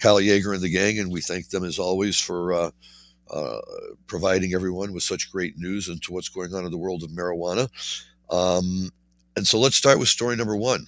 Kyle 0.00 0.20
Jaeger 0.20 0.52
and 0.52 0.62
the 0.62 0.68
gang, 0.68 0.98
and 0.98 1.10
we 1.10 1.22
thank 1.22 1.48
them 1.48 1.64
as 1.64 1.78
always 1.78 2.18
for. 2.18 2.52
Uh, 2.52 2.70
uh, 3.34 3.60
providing 4.06 4.54
everyone 4.54 4.92
with 4.92 5.02
such 5.02 5.32
great 5.32 5.58
news 5.58 5.88
into 5.88 6.12
what's 6.12 6.28
going 6.28 6.54
on 6.54 6.64
in 6.64 6.70
the 6.70 6.78
world 6.78 7.02
of 7.02 7.10
marijuana. 7.10 7.68
Um, 8.30 8.90
and 9.36 9.46
so 9.46 9.58
let's 9.58 9.74
start 9.74 9.98
with 9.98 10.08
story 10.08 10.36
number 10.36 10.56
one. 10.56 10.86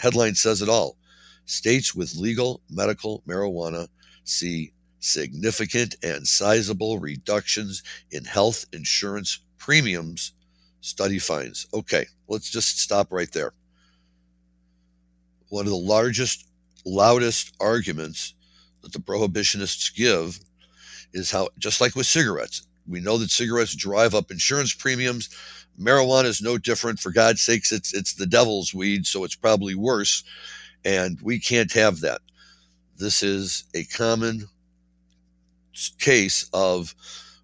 Headline 0.00 0.34
says 0.34 0.62
it 0.62 0.70
all. 0.70 0.96
States 1.44 1.94
with 1.94 2.16
legal 2.16 2.62
medical 2.70 3.22
marijuana 3.28 3.88
see 4.24 4.72
significant 5.00 5.96
and 6.02 6.26
sizable 6.26 6.98
reductions 6.98 7.82
in 8.12 8.24
health 8.24 8.64
insurance 8.72 9.40
premiums, 9.58 10.32
study 10.80 11.18
finds. 11.18 11.66
Okay, 11.74 12.06
let's 12.28 12.50
just 12.50 12.78
stop 12.78 13.12
right 13.12 13.30
there. 13.32 13.52
One 15.50 15.66
of 15.66 15.70
the 15.70 15.76
largest, 15.76 16.46
loudest 16.86 17.54
arguments 17.60 18.34
that 18.80 18.92
the 18.92 18.98
prohibitionists 18.98 19.94
give 19.94 20.38
is 21.12 21.30
how, 21.30 21.48
just 21.58 21.80
like 21.80 21.94
with 21.94 22.06
cigarettes, 22.06 22.66
we 22.88 23.00
know 23.00 23.18
that 23.18 23.30
cigarettes 23.30 23.74
drive 23.74 24.14
up 24.14 24.30
insurance 24.30 24.74
premiums. 24.74 25.28
Marijuana 25.80 26.24
is 26.24 26.42
no 26.42 26.58
different. 26.58 27.00
For 27.00 27.10
God's 27.10 27.40
sakes, 27.40 27.72
it's 27.72 27.94
it's 27.94 28.14
the 28.14 28.26
devil's 28.26 28.74
weed, 28.74 29.06
so 29.06 29.24
it's 29.24 29.36
probably 29.36 29.74
worse. 29.74 30.24
And 30.84 31.20
we 31.22 31.38
can't 31.38 31.72
have 31.72 32.00
that. 32.00 32.20
This 32.96 33.22
is 33.22 33.64
a 33.74 33.84
common 33.84 34.48
case 35.98 36.48
of 36.52 36.94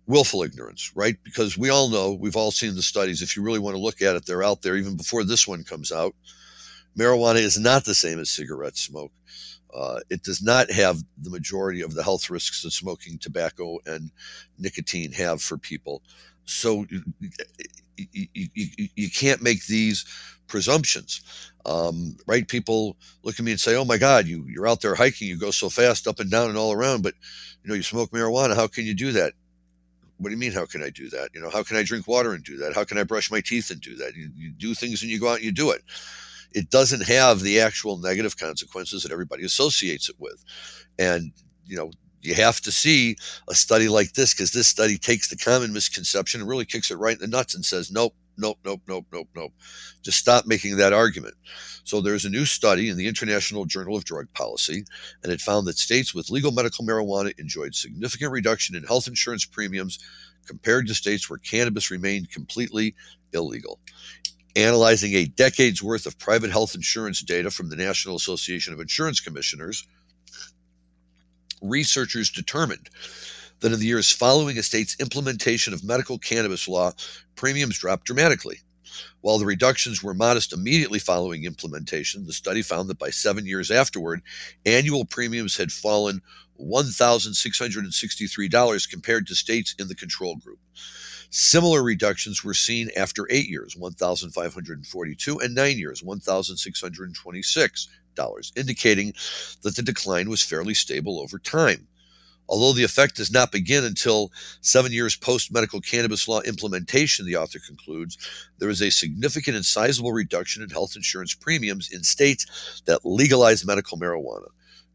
willful 0.07 0.43
ignorance, 0.43 0.93
right? 0.95 1.16
Because 1.23 1.57
we 1.57 1.71
all 1.71 1.89
know, 1.89 2.12
we've 2.12 2.37
all 2.37 2.51
seen 2.51 2.75
the 2.75 2.83
studies. 2.83 3.23
If 3.23 3.37
you 3.37 3.43
really 3.43 3.59
want 3.59 3.77
to 3.77 3.83
look 3.83 4.03
at 4.03 4.16
it, 4.16 4.27
they're 4.27 4.43
out 4.43 4.62
there 4.62 4.77
even 4.77 4.97
before 4.97 5.25
this 5.25 5.47
one 5.47 5.64
comes 5.64 5.93
out. 5.93 6.14
Marijuana 6.99 7.37
is 7.37 7.59
not 7.59 7.85
the 7.85 7.95
same 7.95 8.19
as 8.19 8.31
cigarette 8.31 8.77
smoke. 8.77 9.12
Uh, 9.75 10.01
it 10.11 10.23
does 10.23 10.43
not 10.43 10.71
have 10.71 11.03
the 11.23 11.31
majority 11.31 11.83
of 11.83 11.95
the 11.95 12.03
health 12.03 12.31
risks 12.31 12.62
that 12.62 12.71
smoking, 12.71 13.19
tobacco, 13.19 13.79
and 13.87 14.11
nicotine 14.59 15.12
have 15.12 15.43
for 15.43 15.59
people. 15.59 16.03
So 16.45 16.87
you, 16.89 17.03
you, 17.97 18.89
you 18.95 19.11
can't 19.11 19.43
make 19.43 19.66
these 19.66 20.05
presumptions, 20.47 21.21
um, 21.66 22.16
right? 22.27 22.49
People 22.49 22.97
look 23.23 23.39
at 23.39 23.45
me 23.45 23.51
and 23.51 23.61
say, 23.61 23.77
"Oh 23.77 23.85
my 23.85 23.99
God, 23.99 24.27
you 24.27 24.45
you're 24.49 24.69
out 24.69 24.81
there 24.81 24.95
hiking, 24.95 25.29
you 25.29 25.39
go 25.39 25.51
so 25.51 25.69
fast 25.69 26.07
up 26.07 26.21
and 26.21 26.31
down 26.31 26.49
and 26.49 26.57
all 26.59 26.73
around, 26.73 27.03
but 27.03 27.14
you 27.62 27.69
know 27.69 27.75
you 27.75 27.83
smoke 27.83 28.11
marijuana. 28.11 28.57
How 28.57 28.66
can 28.66 28.85
you 28.85 28.95
do 28.95 29.12
that?" 29.12 29.35
What 30.16 30.31
do 30.31 30.35
you 30.35 30.41
mean? 30.41 30.51
How 30.51 30.66
can 30.66 30.83
I 30.83 30.91
do 30.91 31.09
that? 31.11 31.29
You 31.33 31.41
know, 31.41 31.49
how 31.49 31.62
can 31.62 31.77
I 31.77 31.85
drink 31.85 32.09
water 32.09 32.33
and 32.33 32.43
do 32.43 32.57
that? 32.57 32.75
How 32.75 32.83
can 32.83 32.99
I 32.99 33.05
brush 33.05 33.31
my 33.31 33.41
teeth 33.41 33.71
and 33.71 33.81
do 33.81 33.95
that? 33.99 34.16
You, 34.16 34.29
you 34.35 34.51
do 34.51 34.75
things 34.75 35.01
and 35.01 35.12
you 35.12 35.21
go 35.21 35.29
out 35.29 35.37
and 35.37 35.45
you 35.45 35.53
do 35.53 35.71
it 35.71 35.83
it 36.53 36.70
doesn't 36.70 37.07
have 37.07 37.40
the 37.40 37.61
actual 37.61 37.99
negative 37.99 38.36
consequences 38.36 39.03
that 39.03 39.12
everybody 39.12 39.44
associates 39.44 40.09
it 40.09 40.16
with. 40.18 40.42
And, 40.99 41.32
you 41.64 41.76
know, 41.76 41.90
you 42.20 42.34
have 42.34 42.61
to 42.62 42.72
see 42.72 43.16
a 43.49 43.55
study 43.55 43.88
like 43.88 44.12
this 44.12 44.34
because 44.34 44.51
this 44.53 44.68
study 44.68 44.99
takes 44.99 45.28
the 45.28 45.36
common 45.36 45.72
misconception 45.72 46.40
and 46.40 46.49
really 46.49 46.64
kicks 46.64 46.90
it 46.90 46.96
right 46.96 47.14
in 47.14 47.20
the 47.20 47.36
nuts 47.36 47.55
and 47.55 47.64
says, 47.64 47.90
nope, 47.90 48.14
nope, 48.36 48.59
nope, 48.64 48.82
nope, 48.88 49.07
nope, 49.12 49.28
nope. 49.34 49.53
Just 50.03 50.18
stop 50.18 50.46
making 50.46 50.76
that 50.76 50.92
argument. 50.92 51.34
So 51.84 52.01
there's 52.01 52.24
a 52.24 52.30
new 52.30 52.44
study 52.44 52.88
in 52.88 52.96
the 52.96 53.07
International 53.07 53.64
Journal 53.64 53.96
of 53.96 54.05
Drug 54.05 54.26
Policy, 54.32 54.84
and 55.22 55.32
it 55.32 55.40
found 55.40 55.66
that 55.66 55.78
states 55.78 56.14
with 56.14 56.30
legal 56.30 56.53
medical 56.53 56.84
marijuana 56.84 57.32
enjoyed 57.38 57.74
significant 57.74 58.32
reduction 58.32 58.74
in 58.74 58.84
health 58.84 59.07
insurance 59.07 59.44
premiums 59.44 59.99
compared 60.46 60.86
to 60.86 60.94
states 60.94 61.28
where 61.28 61.38
cannabis 61.38 61.90
remained 61.90 62.30
completely 62.30 62.94
illegal 63.32 63.78
analyzing 64.59 65.14
a 65.14 65.26
decade's 65.26 65.82
worth 65.82 66.06
of 66.06 66.18
private 66.18 66.50
health 66.50 66.74
insurance 66.74 67.22
data 67.22 67.50
from 67.50 67.68
the 67.68 67.76
National 67.76 68.16
Association 68.16 68.74
of 68.74 68.80
Insurance 68.80 69.20
Commissioners, 69.20 69.86
researchers 71.62 72.30
determined 72.30 72.90
that 73.61 73.72
in 73.72 73.78
the 73.78 73.86
years 73.86 74.12
following 74.12 74.59
a 74.59 74.62
state's 74.62 74.96
implementation 75.00 75.72
of 75.72 75.82
medical 75.84 76.18
cannabis 76.18 76.68
law, 76.68 76.92
premiums 77.36 77.78
dropped 77.78 78.04
dramatically. 78.04 78.59
While 79.20 79.38
the 79.38 79.46
reductions 79.46 80.02
were 80.02 80.14
modest 80.14 80.52
immediately 80.52 80.98
following 80.98 81.44
implementation, 81.44 82.26
the 82.26 82.32
study 82.32 82.62
found 82.62 82.90
that 82.90 82.98
by 82.98 83.11
seven 83.11 83.46
years 83.46 83.70
afterward, 83.70 84.22
annual 84.66 85.04
premiums 85.04 85.56
had 85.56 85.70
fallen 85.70 86.20
$1,663 86.61 88.90
compared 88.90 89.26
to 89.26 89.34
states 89.34 89.74
in 89.78 89.88
the 89.88 89.94
control 89.94 90.36
group. 90.36 90.59
Similar 91.31 91.83
reductions 91.83 92.43
were 92.43 92.55
seen 92.55 92.91
after 92.97 93.26
eight 93.31 93.49
years, 93.49 93.76
1,542, 93.76 95.39
and 95.39 95.55
nine 95.55 95.79
years, 95.79 96.03
$1,626, 96.03 97.89
indicating 98.57 99.12
that 99.62 99.76
the 99.76 99.83
decline 99.83 100.31
was 100.31 100.43
fairly 100.43 100.74
stable 100.74 101.20
over 101.20 101.39
time. 101.39 101.87
Although 102.49 102.72
the 102.72 102.85
effect 102.85 103.16
does 103.16 103.31
not 103.31 103.53
begin 103.53 103.85
until 103.85 104.33
seven 104.62 104.91
years 104.91 105.14
post 105.14 105.53
medical 105.53 105.83
cannabis 105.83 106.26
law 106.26 106.41
implementation, 106.41 107.26
the 107.26 107.37
author 107.37 107.59
concludes, 107.59 108.16
there 108.59 108.70
is 108.70 108.81
a 108.81 108.91
significant 108.91 109.55
and 109.55 109.66
sizable 109.66 110.12
reduction 110.12 110.62
in 110.62 110.70
health 110.70 110.97
insurance 110.97 111.35
premiums 111.35 111.93
in 111.93 112.03
states 112.03 112.81
that 112.87 113.05
legalize 113.05 113.66
medical 113.66 113.99
marijuana. 113.99 114.49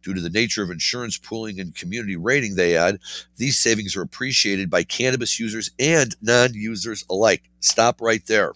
Due 0.03 0.13
to 0.13 0.21
the 0.21 0.29
nature 0.29 0.63
of 0.63 0.69
insurance 0.69 1.17
pooling 1.17 1.59
and 1.59 1.75
community 1.75 2.15
rating, 2.15 2.55
they 2.55 2.75
add, 2.75 2.99
these 3.37 3.57
savings 3.57 3.95
are 3.95 4.01
appreciated 4.01 4.69
by 4.69 4.83
cannabis 4.83 5.39
users 5.39 5.71
and 5.79 6.15
non 6.21 6.53
users 6.53 7.05
alike. 7.09 7.43
Stop 7.61 8.01
right 8.01 8.25
there. 8.27 8.53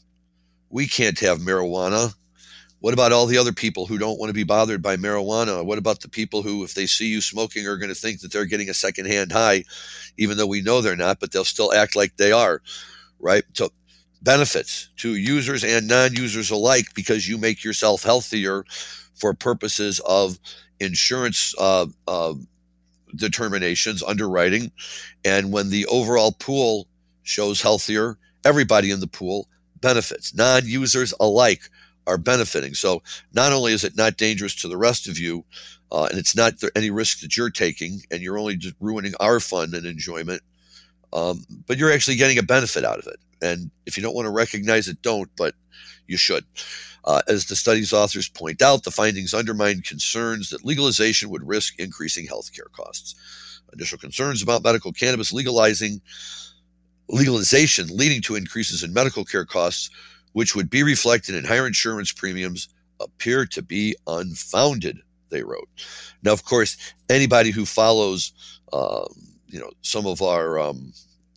We 0.69 0.87
can't 0.87 1.19
have 1.19 1.39
marijuana. 1.39 2.13
What 2.79 2.93
about 2.93 3.11
all 3.11 3.25
the 3.25 3.37
other 3.39 3.53
people 3.53 3.87
who 3.87 3.97
don't 3.97 4.19
want 4.19 4.29
to 4.29 4.33
be 4.33 4.43
bothered 4.43 4.83
by 4.83 4.97
marijuana? 4.97 5.65
What 5.65 5.79
about 5.79 6.01
the 6.01 6.09
people 6.09 6.43
who, 6.43 6.63
if 6.63 6.75
they 6.75 6.85
see 6.85 7.07
you 7.07 7.21
smoking, 7.21 7.65
are 7.65 7.77
going 7.77 7.89
to 7.89 7.95
think 7.95 8.21
that 8.21 8.31
they're 8.31 8.45
getting 8.45 8.69
a 8.69 8.73
secondhand 8.73 9.31
high, 9.31 9.63
even 10.17 10.37
though 10.37 10.45
we 10.45 10.61
know 10.61 10.81
they're 10.81 10.95
not, 10.95 11.19
but 11.19 11.31
they'll 11.31 11.43
still 11.43 11.73
act 11.73 11.95
like 11.95 12.17
they 12.17 12.31
are, 12.31 12.61
right? 13.19 13.43
So, 13.53 13.69
benefits 14.21 14.89
to 14.97 15.15
users 15.15 15.63
and 15.63 15.87
non 15.87 16.13
users 16.13 16.51
alike 16.51 16.93
because 16.93 17.27
you 17.27 17.37
make 17.37 17.63
yourself 17.63 18.03
healthier 18.03 18.63
for 19.15 19.33
purposes 19.33 19.99
of 20.01 20.37
insurance 20.79 21.53
uh, 21.59 21.87
uh, 22.07 22.33
determinations, 23.15 24.03
underwriting, 24.03 24.71
and 25.25 25.51
when 25.51 25.69
the 25.69 25.85
overall 25.87 26.31
pool 26.31 26.87
shows 27.23 27.61
healthier, 27.61 28.17
everybody 28.45 28.91
in 28.91 28.99
the 28.99 29.07
pool 29.07 29.47
benefits. 29.81 30.33
Non 30.33 30.65
users 30.65 31.13
alike 31.19 31.69
are 32.07 32.17
benefiting. 32.17 32.73
So 32.73 33.03
not 33.33 33.51
only 33.51 33.73
is 33.73 33.83
it 33.83 33.97
not 33.97 34.17
dangerous 34.17 34.55
to 34.55 34.67
the 34.67 34.77
rest 34.77 35.07
of 35.07 35.19
you, 35.19 35.43
uh, 35.91 36.07
and 36.09 36.17
it's 36.17 36.35
not 36.35 36.53
any 36.75 36.89
risk 36.89 37.21
that 37.21 37.35
you're 37.35 37.49
taking, 37.49 38.01
and 38.11 38.21
you're 38.21 38.37
only 38.39 38.59
ruining 38.79 39.13
our 39.19 39.39
fun 39.39 39.73
and 39.73 39.85
enjoyment, 39.85 40.41
um, 41.13 41.45
but 41.65 41.77
you're 41.77 41.91
actually 41.91 42.15
getting 42.15 42.37
a 42.37 42.43
benefit 42.43 42.83
out 42.83 42.99
of 42.99 43.07
it. 43.07 43.19
And 43.41 43.69
if 43.85 43.97
you 43.97 44.03
don't 44.03 44.15
want 44.15 44.25
to 44.25 44.31
recognize 44.31 44.87
it, 44.87 45.01
don't, 45.01 45.29
but 45.37 45.53
you 46.07 46.17
should. 46.17 46.45
Uh, 47.05 47.21
as 47.27 47.45
the 47.45 47.55
study's 47.55 47.93
authors 47.93 48.27
point 48.27 48.61
out, 48.61 48.83
the 48.83 48.91
findings 48.91 49.33
undermine 49.33 49.81
concerns 49.81 50.49
that 50.49 50.65
legalization 50.65 51.29
would 51.29 51.47
risk 51.47 51.79
increasing 51.79 52.27
healthcare 52.27 52.71
costs. 52.71 53.15
Initial 53.73 53.97
concerns 53.97 54.41
about 54.41 54.63
medical 54.63 54.91
cannabis 54.91 55.31
legalizing 55.31 56.01
legalization 57.09 57.87
leading 57.89 58.21
to 58.21 58.35
increases 58.35 58.83
in 58.83 58.93
medical 58.93 59.23
care 59.23 59.45
costs, 59.45 59.89
which 60.33 60.55
would 60.55 60.69
be 60.69 60.83
reflected 60.83 61.35
in 61.35 61.45
higher 61.45 61.67
insurance 61.67 62.11
premiums, 62.11 62.67
appear 62.99 63.45
to 63.45 63.61
be 63.61 63.95
unfounded. 64.07 64.99
They 65.29 65.43
wrote. 65.43 65.69
Now, 66.23 66.33
of 66.33 66.43
course, 66.45 66.77
anybody 67.09 67.51
who 67.51 67.65
follows, 67.65 68.33
um, 68.73 69.07
you 69.47 69.59
know, 69.59 69.71
some 69.81 70.05
of 70.05 70.21
our 70.21 70.59
um, 70.59 70.93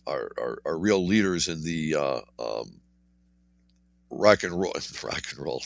our, 0.07 0.31
our, 0.39 0.61
our, 0.65 0.77
real 0.77 1.05
leaders 1.05 1.47
in 1.47 1.63
the 1.63 1.95
uh, 1.95 2.21
um, 2.39 2.79
rock 4.09 4.43
and 4.43 4.59
roll 4.59 4.73
rock 5.03 5.23
and 5.31 5.39
roll. 5.39 5.63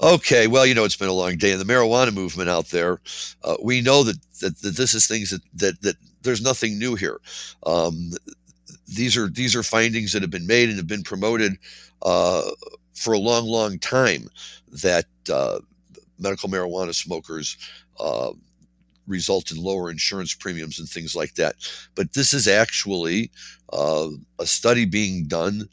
Okay 0.00 0.46
well 0.46 0.66
you 0.66 0.74
know 0.74 0.84
it's 0.84 0.96
been 0.96 1.08
a 1.08 1.12
long 1.12 1.36
day 1.36 1.52
in 1.52 1.58
the 1.58 1.64
marijuana 1.64 2.12
movement 2.12 2.50
out 2.50 2.66
there. 2.66 3.00
Uh, 3.42 3.56
we 3.62 3.80
know 3.80 4.02
that, 4.02 4.16
that, 4.40 4.58
that 4.58 4.76
this 4.76 4.94
is 4.94 5.06
things 5.06 5.30
that, 5.30 5.42
that 5.54 5.80
that 5.82 5.96
there's 6.22 6.42
nothing 6.42 6.78
new 6.78 6.94
here. 6.94 7.20
Um, 7.64 8.12
these 8.86 9.16
are 9.16 9.28
these 9.28 9.54
are 9.54 9.62
findings 9.62 10.12
that 10.12 10.22
have 10.22 10.30
been 10.30 10.46
made 10.46 10.68
and 10.68 10.78
have 10.78 10.86
been 10.86 11.02
promoted 11.02 11.56
uh, 12.02 12.42
for 12.94 13.12
a 13.12 13.18
long 13.18 13.46
long 13.46 13.78
time 13.78 14.28
that 14.82 15.06
uh, 15.32 15.58
medical 16.18 16.48
marijuana 16.48 16.94
smokers 16.94 17.56
uh, 18.00 18.30
result 19.06 19.50
in 19.50 19.62
lower 19.62 19.90
insurance 19.90 20.34
premiums 20.34 20.78
and 20.78 20.88
things 20.88 21.14
like 21.14 21.34
that 21.34 21.56
but 21.94 22.12
this 22.12 22.32
is 22.32 22.48
actually 22.48 23.30
uh, 23.72 24.08
a 24.38 24.46
study 24.46 24.84
being 24.84 25.26
done 25.26 25.68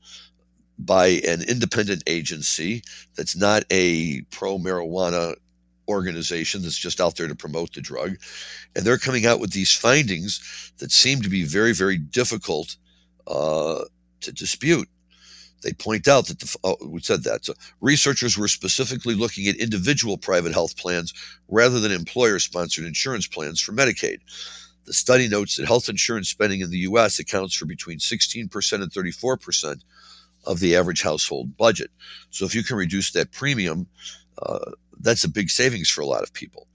by 0.79 1.07
an 1.27 1.41
independent 1.43 2.03
agency 2.07 2.81
that's 3.15 3.35
not 3.35 3.63
a 3.71 4.21
pro 4.31 4.57
marijuana 4.57 5.35
organization 5.91 6.61
that's 6.61 6.77
just 6.77 7.01
out 7.01 7.15
there 7.15 7.27
to 7.27 7.35
promote 7.35 7.73
the 7.73 7.81
drug. 7.81 8.15
And 8.75 8.85
they're 8.85 8.97
coming 8.97 9.25
out 9.25 9.39
with 9.39 9.51
these 9.51 9.73
findings 9.73 10.71
that 10.77 10.91
seem 10.91 11.21
to 11.21 11.29
be 11.29 11.43
very, 11.43 11.73
very 11.73 11.97
difficult 11.97 12.75
uh, 13.27 13.83
to 14.21 14.31
dispute. 14.31 14.87
They 15.61 15.73
point 15.73 16.07
out 16.07 16.27
that 16.27 16.39
the, 16.39 16.57
oh, 16.63 16.77
we 16.85 17.01
said 17.01 17.23
that. 17.23 17.45
So 17.45 17.53
researchers 17.81 18.37
were 18.37 18.47
specifically 18.47 19.13
looking 19.13 19.47
at 19.47 19.55
individual 19.55 20.17
private 20.17 20.53
health 20.53 20.77
plans 20.77 21.13
rather 21.49 21.79
than 21.79 21.91
employer 21.91 22.39
sponsored 22.39 22.85
insurance 22.85 23.27
plans 23.27 23.61
for 23.61 23.71
Medicaid. 23.71 24.19
The 24.85 24.93
study 24.93 25.27
notes 25.27 25.57
that 25.57 25.67
health 25.67 25.89
insurance 25.89 26.29
spending 26.29 26.61
in 26.61 26.71
the 26.71 26.79
U.S. 26.79 27.19
accounts 27.19 27.55
for 27.55 27.65
between 27.65 27.99
16% 27.99 28.81
and 28.81 28.91
34% 28.91 29.81
of 30.45 30.59
the 30.59 30.75
average 30.75 31.03
household 31.03 31.55
budget. 31.55 31.91
So 32.31 32.45
if 32.45 32.55
you 32.55 32.63
can 32.63 32.77
reduce 32.77 33.11
that 33.11 33.31
premium, 33.31 33.87
uh, 34.41 34.71
that's 34.99 35.23
a 35.23 35.29
big 35.29 35.49
savings 35.49 35.89
for 35.89 36.01
a 36.01 36.07
lot 36.07 36.23
of 36.23 36.33
people. 36.33 36.67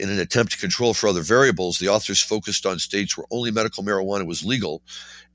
In 0.00 0.08
an 0.08 0.18
attempt 0.18 0.52
to 0.52 0.58
control 0.58 0.94
for 0.94 1.08
other 1.10 1.20
variables, 1.20 1.78
the 1.78 1.90
authors 1.90 2.22
focused 2.22 2.64
on 2.64 2.78
states 2.78 3.18
where 3.18 3.26
only 3.30 3.50
medical 3.50 3.84
marijuana 3.84 4.26
was 4.26 4.42
legal, 4.42 4.80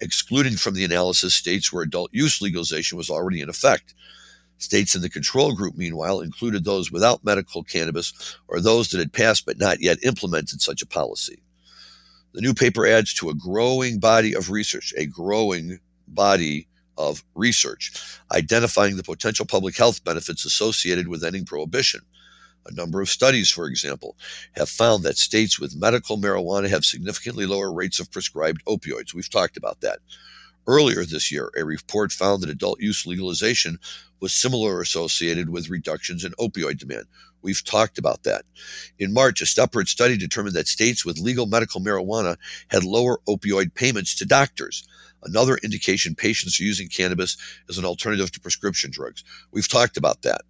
excluding 0.02 0.58
from 0.58 0.74
the 0.74 0.84
analysis 0.84 1.36
states 1.36 1.72
where 1.72 1.84
adult 1.84 2.10
use 2.12 2.42
legalization 2.42 2.98
was 2.98 3.12
already 3.12 3.42
in 3.42 3.50
effect. 3.50 3.94
States 4.58 4.96
in 4.96 5.04
the 5.04 5.10
control 5.10 5.54
group, 5.54 5.76
meanwhile, 5.78 6.20
included 6.20 6.64
those 6.64 6.92
without 6.92 7.24
medical 7.24 7.62
cannabis 7.62 8.40
or 8.48 8.60
those 8.60 8.90
that 8.90 8.98
had 8.98 9.14
passed 9.14 9.46
but 9.46 9.60
not 9.60 9.82
yet 9.82 10.04
implemented 10.04 10.60
such 10.60 10.82
a 10.82 10.88
policy. 10.88 11.44
The 12.34 12.42
new 12.42 12.56
paper 12.56 12.88
adds 12.88 13.14
to 13.16 13.30
a 13.30 13.36
growing 13.36 14.00
body 14.00 14.36
of 14.36 14.50
research, 14.50 14.96
a 14.98 15.06
growing 15.06 15.78
body 16.08 16.68
of 16.98 17.24
research, 17.36 17.92
identifying 18.32 18.98
the 18.98 19.04
potential 19.04 19.46
public 19.46 19.78
health 19.78 20.04
benefits 20.04 20.44
associated 20.44 21.08
with 21.08 21.24
ending 21.24 21.46
prohibition. 21.46 22.02
A 22.68 22.74
number 22.74 23.02
of 23.02 23.10
studies, 23.10 23.52
for 23.52 23.68
example, 23.68 24.18
have 24.54 24.70
found 24.70 25.04
that 25.04 25.18
states 25.18 25.60
with 25.60 25.76
medical 25.76 26.18
marijuana 26.18 26.68
have 26.70 26.84
significantly 26.84 27.46
lower 27.46 27.72
rates 27.72 28.00
of 28.00 28.12
prescribed 28.12 28.64
opioids. 28.66 29.14
We've 29.14 29.30
talked 29.30 29.58
about 29.58 29.82
that. 29.82 30.00
Earlier 30.68 31.06
this 31.06 31.32
year, 31.32 31.52
a 31.56 31.64
report 31.64 32.12
found 32.12 32.42
that 32.42 32.50
adult 32.50 32.82
use 32.82 33.06
legalization 33.06 33.78
was 34.20 34.34
similar 34.34 34.82
associated 34.82 35.50
with 35.50 35.70
reductions 35.70 36.24
in 36.24 36.32
opioid 36.34 36.80
demand. 36.80 37.06
We've 37.44 37.64
talked 37.64 38.00
about 38.00 38.24
that. 38.24 38.44
In 38.98 39.14
March, 39.14 39.42
a 39.42 39.46
separate 39.46 39.88
study 39.88 40.18
determined 40.18 40.56
that 40.56 40.68
states 40.68 41.06
with 41.06 41.20
legal 41.20 41.46
medical 41.46 41.80
marijuana 41.80 42.38
had 42.70 42.84
lower 42.84 43.20
opioid 43.30 43.76
payments 43.76 44.16
to 44.16 44.26
doctors. 44.26 44.88
Another 45.22 45.58
indication 45.58 46.16
patients 46.16 46.60
are 46.60 46.64
using 46.64 46.88
cannabis 46.88 47.38
as 47.70 47.78
an 47.78 47.86
alternative 47.86 48.32
to 48.32 48.40
prescription 48.40 48.90
drugs. 48.90 49.24
We've 49.52 49.68
talked 49.68 49.98
about 49.98 50.24
that. 50.24 50.42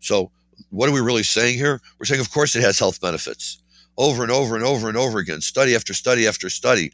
So, 0.00 0.30
what 0.72 0.88
are 0.88 0.92
we 0.92 1.00
really 1.00 1.22
saying 1.22 1.56
here? 1.58 1.80
We're 1.98 2.06
saying, 2.06 2.20
of 2.20 2.30
course, 2.30 2.56
it 2.56 2.62
has 2.62 2.78
health 2.78 3.00
benefits 3.00 3.62
over 3.98 4.22
and 4.22 4.32
over 4.32 4.56
and 4.56 4.64
over 4.64 4.88
and 4.88 4.96
over 4.96 5.18
again, 5.18 5.40
study 5.40 5.74
after 5.74 5.92
study 5.92 6.26
after 6.26 6.48
study, 6.48 6.92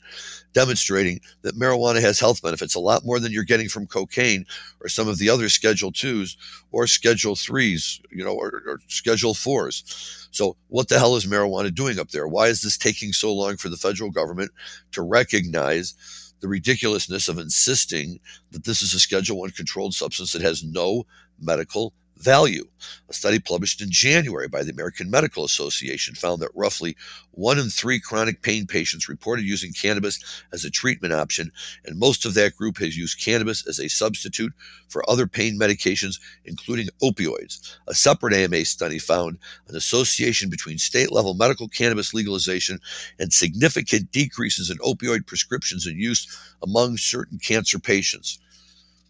demonstrating 0.53 1.21
that 1.43 1.55
marijuana 1.55 2.01
has 2.01 2.19
health 2.19 2.43
benefits 2.43 2.75
a 2.75 2.81
lot 2.81 3.05
more 3.05 3.21
than 3.21 3.31
you're 3.31 3.45
getting 3.45 3.69
from 3.69 3.87
cocaine 3.87 4.45
or 4.81 4.89
some 4.89 5.07
of 5.07 5.19
the 5.19 5.31
other 5.31 5.49
Schedule 5.49 5.93
twos 5.93 6.37
or 6.73 6.87
Schedule 6.87 7.37
threes, 7.37 8.01
you 8.11 8.25
know, 8.25 8.35
or, 8.35 8.63
or 8.67 8.81
Schedule 8.89 9.35
fours. 9.35 10.29
So, 10.33 10.57
what 10.69 10.89
the 10.89 10.99
hell 10.99 11.15
is 11.15 11.27
marijuana 11.27 11.73
doing 11.73 12.01
up 12.01 12.11
there? 12.11 12.27
Why 12.27 12.49
is 12.49 12.63
this 12.63 12.77
taking 12.77 13.13
so 13.13 13.33
long 13.33 13.57
for 13.57 13.69
the 13.69 13.77
federal 13.77 14.11
government 14.11 14.51
to 14.93 15.03
recognize? 15.03 15.95
The 16.41 16.47
ridiculousness 16.47 17.27
of 17.27 17.39
insisting 17.39 18.21
that 18.53 18.63
this 18.63 18.81
is 18.81 18.95
a 18.95 19.01
Schedule 19.01 19.41
One 19.41 19.51
controlled 19.51 19.93
substance 19.93 20.33
that 20.35 20.43
has 20.43 20.63
no 20.63 21.05
medical 21.41 21.93
value. 22.21 22.65
A 23.09 23.13
study 23.13 23.39
published 23.39 23.81
in 23.81 23.91
January 23.91 24.49
by 24.49 24.63
the 24.63 24.71
American 24.73 25.11
Medical 25.11 25.45
Association 25.45 26.15
found 26.15 26.41
that 26.43 26.51
roughly 26.55 26.97
one 27.33 27.59
in 27.59 27.71
three 27.71 28.01
chronic 28.01 28.43
pain 28.43 28.67
patients 28.67 29.09
reported 29.09 29.45
using 29.45 29.73
cannabis 29.73 30.19
as 30.53 30.65
a 30.65 30.71
treatment 30.71 31.15
option, 31.15 31.51
and 31.85 31.99
most 31.99 32.25
of 32.25 32.35
that 32.35 32.57
group 32.57 32.79
has 32.79 32.97
used 32.97 33.23
cannabis 33.23 33.67
as 33.67 33.79
a 33.79 33.89
substitute 33.89 34.53
for 34.89 35.09
other 35.09 35.27
pain 35.27 35.59
medications, 35.59 36.21
including 36.45 36.89
opioids. 37.03 37.77
A 37.87 37.95
separate 37.95 38.35
AMA 38.35 38.65
study 38.65 38.99
found 38.99 39.39
an 39.69 39.77
association 39.77 40.51
between 40.51 40.79
state 40.79 41.13
level 41.13 41.35
medical 41.35 41.69
cannabis 41.69 42.13
legalization 42.13 42.79
and 43.19 43.33
significant 43.33 44.11
decreases 44.13 44.71
in 44.71 44.79
opioid 44.79 45.27
prescriptions 45.27 45.87
and 45.87 45.97
use 45.97 46.27
among 46.63 46.97
certain 46.97 47.39
cancer 47.39 47.79
patients. 47.79 48.39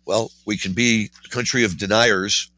Well, 0.06 0.30
we 0.46 0.56
can 0.56 0.72
be 0.72 1.10
a 1.26 1.28
country 1.28 1.64
of 1.64 1.76
deniers 1.76 2.50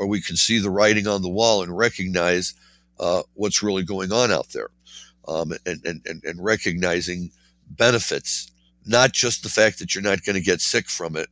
or 0.00 0.06
we 0.06 0.22
can 0.22 0.34
see 0.34 0.58
the 0.58 0.70
writing 0.70 1.06
on 1.06 1.20
the 1.20 1.28
wall 1.28 1.62
and 1.62 1.76
recognize 1.76 2.54
uh, 2.98 3.22
what's 3.34 3.62
really 3.62 3.82
going 3.82 4.10
on 4.12 4.32
out 4.32 4.48
there 4.48 4.70
um, 5.28 5.52
and, 5.66 5.84
and, 5.84 6.24
and 6.24 6.42
recognizing 6.42 7.30
benefits, 7.72 8.50
not 8.86 9.12
just 9.12 9.42
the 9.42 9.50
fact 9.50 9.78
that 9.78 9.94
you're 9.94 10.02
not 10.02 10.24
going 10.24 10.36
to 10.36 10.40
get 10.40 10.62
sick 10.62 10.88
from 10.88 11.16
it, 11.16 11.28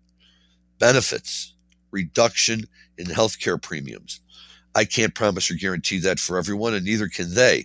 benefits, 0.78 1.54
reduction 1.92 2.66
in 2.98 3.06
healthcare 3.06 3.60
premiums. 3.60 4.20
I 4.74 4.84
can't 4.84 5.14
promise 5.14 5.50
or 5.50 5.54
guarantee 5.54 5.98
that 6.00 6.20
for 6.20 6.36
everyone, 6.36 6.74
and 6.74 6.84
neither 6.84 7.08
can 7.08 7.34
they. 7.34 7.64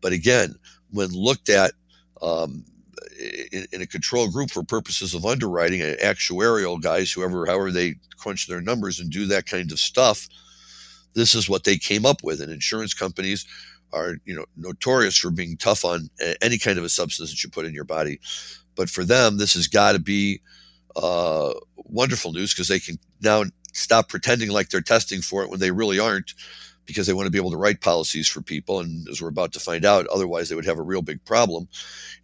But 0.00 0.14
again, 0.14 0.54
when 0.92 1.10
looked 1.10 1.50
at 1.50 1.72
um, 2.22 2.64
in, 3.52 3.66
in, 3.72 3.82
a 3.82 3.86
control 3.86 4.30
group 4.30 4.50
for 4.50 4.62
purposes 4.62 5.14
of 5.14 5.26
underwriting, 5.26 5.80
actuarial 5.80 6.80
guys, 6.80 7.10
whoever, 7.10 7.46
however 7.46 7.70
they 7.70 7.96
crunch 8.16 8.46
their 8.46 8.60
numbers 8.60 9.00
and 9.00 9.10
do 9.10 9.26
that 9.26 9.46
kind 9.46 9.72
of 9.72 9.78
stuff, 9.78 10.28
this 11.14 11.34
is 11.34 11.48
what 11.48 11.64
they 11.64 11.76
came 11.76 12.06
up 12.06 12.22
with. 12.22 12.40
And 12.40 12.52
insurance 12.52 12.94
companies 12.94 13.46
are, 13.92 14.16
you 14.24 14.34
know, 14.34 14.44
notorious 14.56 15.16
for 15.16 15.30
being 15.30 15.56
tough 15.56 15.84
on 15.84 16.08
any 16.42 16.58
kind 16.58 16.78
of 16.78 16.84
a 16.84 16.88
substance 16.88 17.30
that 17.30 17.42
you 17.42 17.50
put 17.50 17.64
in 17.66 17.74
your 17.74 17.84
body. 17.84 18.20
But 18.74 18.88
for 18.88 19.04
them, 19.04 19.38
this 19.38 19.54
has 19.54 19.66
got 19.66 19.92
to 19.92 19.98
be 19.98 20.40
uh, 20.96 21.54
wonderful 21.76 22.32
news 22.32 22.52
because 22.52 22.68
they 22.68 22.78
can 22.78 22.98
now 23.20 23.44
stop 23.72 24.08
pretending 24.08 24.50
like 24.50 24.68
they're 24.68 24.80
testing 24.80 25.20
for 25.20 25.42
it 25.42 25.50
when 25.50 25.60
they 25.60 25.70
really 25.70 25.98
aren't 25.98 26.34
because 26.88 27.06
they 27.06 27.12
want 27.12 27.26
to 27.26 27.30
be 27.30 27.38
able 27.38 27.50
to 27.50 27.56
write 27.58 27.82
policies 27.82 28.26
for 28.26 28.40
people. 28.40 28.80
And 28.80 29.06
as 29.08 29.20
we're 29.20 29.28
about 29.28 29.52
to 29.52 29.60
find 29.60 29.84
out, 29.84 30.06
otherwise 30.06 30.48
they 30.48 30.56
would 30.56 30.64
have 30.64 30.78
a 30.78 30.82
real 30.82 31.02
big 31.02 31.22
problem. 31.26 31.68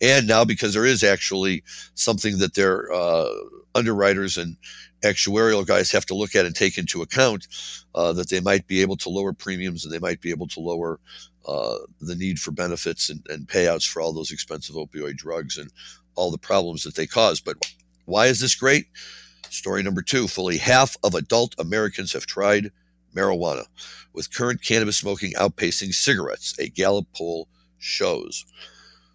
And 0.00 0.26
now 0.26 0.44
because 0.44 0.72
there 0.72 0.86
is 0.86 1.04
actually 1.04 1.62
something 1.94 2.38
that 2.38 2.54
their 2.54 2.90
uh, 2.90 3.28
underwriters 3.74 4.38
and 4.38 4.56
actuarial 5.02 5.66
guys 5.66 5.92
have 5.92 6.06
to 6.06 6.14
look 6.14 6.34
at 6.34 6.46
and 6.46 6.56
take 6.56 6.78
into 6.78 7.02
account 7.02 7.46
uh, 7.94 8.14
that 8.14 8.30
they 8.30 8.40
might 8.40 8.66
be 8.66 8.80
able 8.80 8.96
to 8.96 9.10
lower 9.10 9.34
premiums 9.34 9.84
and 9.84 9.92
they 9.92 9.98
might 9.98 10.22
be 10.22 10.30
able 10.30 10.48
to 10.48 10.60
lower 10.60 10.98
uh, 11.46 11.76
the 12.00 12.16
need 12.16 12.38
for 12.38 12.50
benefits 12.50 13.10
and, 13.10 13.20
and 13.28 13.46
payouts 13.46 13.86
for 13.86 14.00
all 14.00 14.14
those 14.14 14.32
expensive 14.32 14.76
opioid 14.76 15.16
drugs 15.16 15.58
and 15.58 15.70
all 16.14 16.30
the 16.30 16.38
problems 16.38 16.84
that 16.84 16.94
they 16.94 17.06
cause. 17.06 17.38
But 17.38 17.70
why 18.06 18.28
is 18.28 18.40
this 18.40 18.54
great? 18.54 18.86
Story 19.50 19.82
number 19.82 20.00
two 20.00 20.26
fully 20.26 20.56
half 20.56 20.96
of 21.04 21.14
adult 21.14 21.54
Americans 21.58 22.14
have 22.14 22.24
tried 22.24 22.72
marijuana, 23.14 23.64
with 24.12 24.32
current 24.32 24.62
cannabis 24.62 24.98
smoking 24.98 25.32
outpacing 25.34 25.94
cigarettes, 25.94 26.58
a 26.58 26.68
Gallup 26.68 27.06
poll 27.14 27.48
shows. 27.78 28.44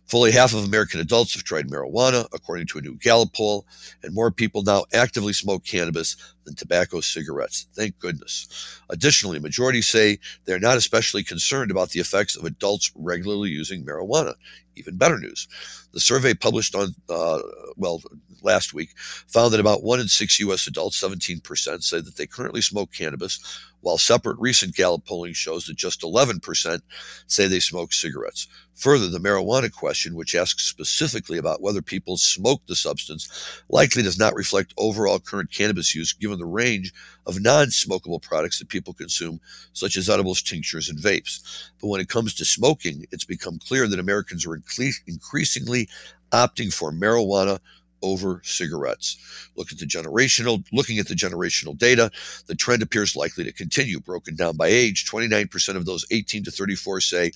Fully 0.08 0.32
half 0.32 0.54
of 0.54 0.64
American 0.64 1.00
adults 1.00 1.36
have 1.36 1.44
tried 1.44 1.70
marijuana, 1.70 2.28
according 2.34 2.66
to 2.68 2.80
a 2.80 2.82
new 2.82 2.96
Gallup 2.96 3.32
poll, 3.34 3.68
and 4.02 4.14
more 4.14 4.32
people 4.32 4.64
now 4.64 4.86
actively 4.92 5.34
smoke 5.34 5.64
cannabis 5.64 6.16
than 6.50 6.56
tobacco 6.56 7.00
cigarettes. 7.00 7.68
Thank 7.76 8.00
goodness. 8.00 8.82
Additionally, 8.90 9.40
majority 9.40 9.82
say 9.82 10.18
they're 10.46 10.60
not 10.60 10.78
especially 10.78 11.24
concerned 11.24 11.70
about 11.70 11.92
the 11.92 12.00
effects 12.00 12.36
of 12.36 12.44
adults 12.44 12.92
regularly 12.96 13.50
using 13.50 13.86
marijuana. 13.86 14.34
Even 14.76 14.98
better 14.98 15.20
news. 15.20 15.48
The 15.94 16.00
survey 16.00 16.34
published 16.34 16.74
on, 16.74 16.96
uh, 17.10 17.40
well, 17.76 18.02
last 18.42 18.74
week 18.74 18.98
found 19.28 19.54
that 19.54 19.60
about 19.60 19.84
one 19.84 20.00
in 20.00 20.08
six 20.08 20.40
U.S. 20.40 20.68
adults, 20.68 21.02
17%, 21.02 21.84
say 21.84 22.00
that 22.00 22.16
they 22.16 22.26
currently 22.26 22.62
smoke 22.62 22.92
cannabis, 22.94 23.40
while 23.82 23.98
separate 23.98 24.38
recent 24.40 24.76
Gallup 24.76 25.06
polling 25.06 25.34
shows 25.34 25.66
that 25.66 25.78
just 25.78 26.02
11% 26.02 26.82
say 27.28 27.48
they 27.48 27.60
smoke 27.60 27.94
cigarettes. 27.94 28.48
Further, 28.76 29.08
the 29.08 29.20
marijuana 29.20 29.72
question, 29.72 30.16
which 30.16 30.36
asks 30.36 30.64
specifically 30.64 31.38
about 31.38 31.62
whether 31.62 31.82
people 31.82 32.18
smoke 32.18 32.62
the 32.68 32.76
substance, 32.76 33.62
likely 33.70 34.04
does 34.04 34.18
not 34.18 34.36
reflect 34.36 34.74
overall 34.78 35.20
current 35.20 35.52
cannabis 35.52 35.94
use 35.94 36.14
given 36.14 36.39
the 36.40 36.46
range 36.46 36.94
of 37.26 37.42
non 37.42 37.68
smokable 37.68 38.22
products 38.22 38.60
that 38.60 38.70
people 38.70 38.94
consume, 38.94 39.40
such 39.74 39.98
as 39.98 40.10
edibles, 40.10 40.42
tinctures, 40.42 40.90
and 40.90 41.00
vapes. 41.00 41.70
But 41.80 41.88
when 41.88 42.02
it 42.02 42.10
comes 42.10 42.34
to 42.36 42.46
smoking, 42.46 43.06
it's 43.12 43.26
become 43.26 43.60
clear 43.60 43.88
that 43.88 44.00
Americans 44.00 44.46
are 44.46 44.56
increasingly 44.56 45.90
opting 46.32 46.74
for 46.74 46.92
marijuana 46.92 47.60
over 48.02 48.42
cigarettes. 48.44 49.18
Look 49.56 49.72
at 49.72 49.80
the 49.80 49.86
generational, 49.86 50.64
looking 50.72 51.00
at 51.00 51.08
the 51.08 51.16
generational 51.16 51.78
data, 51.78 52.12
the 52.48 52.56
trend 52.56 52.82
appears 52.82 53.16
likely 53.16 53.44
to 53.44 53.52
continue. 53.52 54.00
Broken 54.00 54.36
down 54.36 54.58
by 54.58 54.68
age, 54.68 55.10
29% 55.10 55.76
of 55.76 55.86
those 55.86 56.06
18 56.12 56.44
to 56.46 56.52
34 56.52 57.02
say 57.02 57.32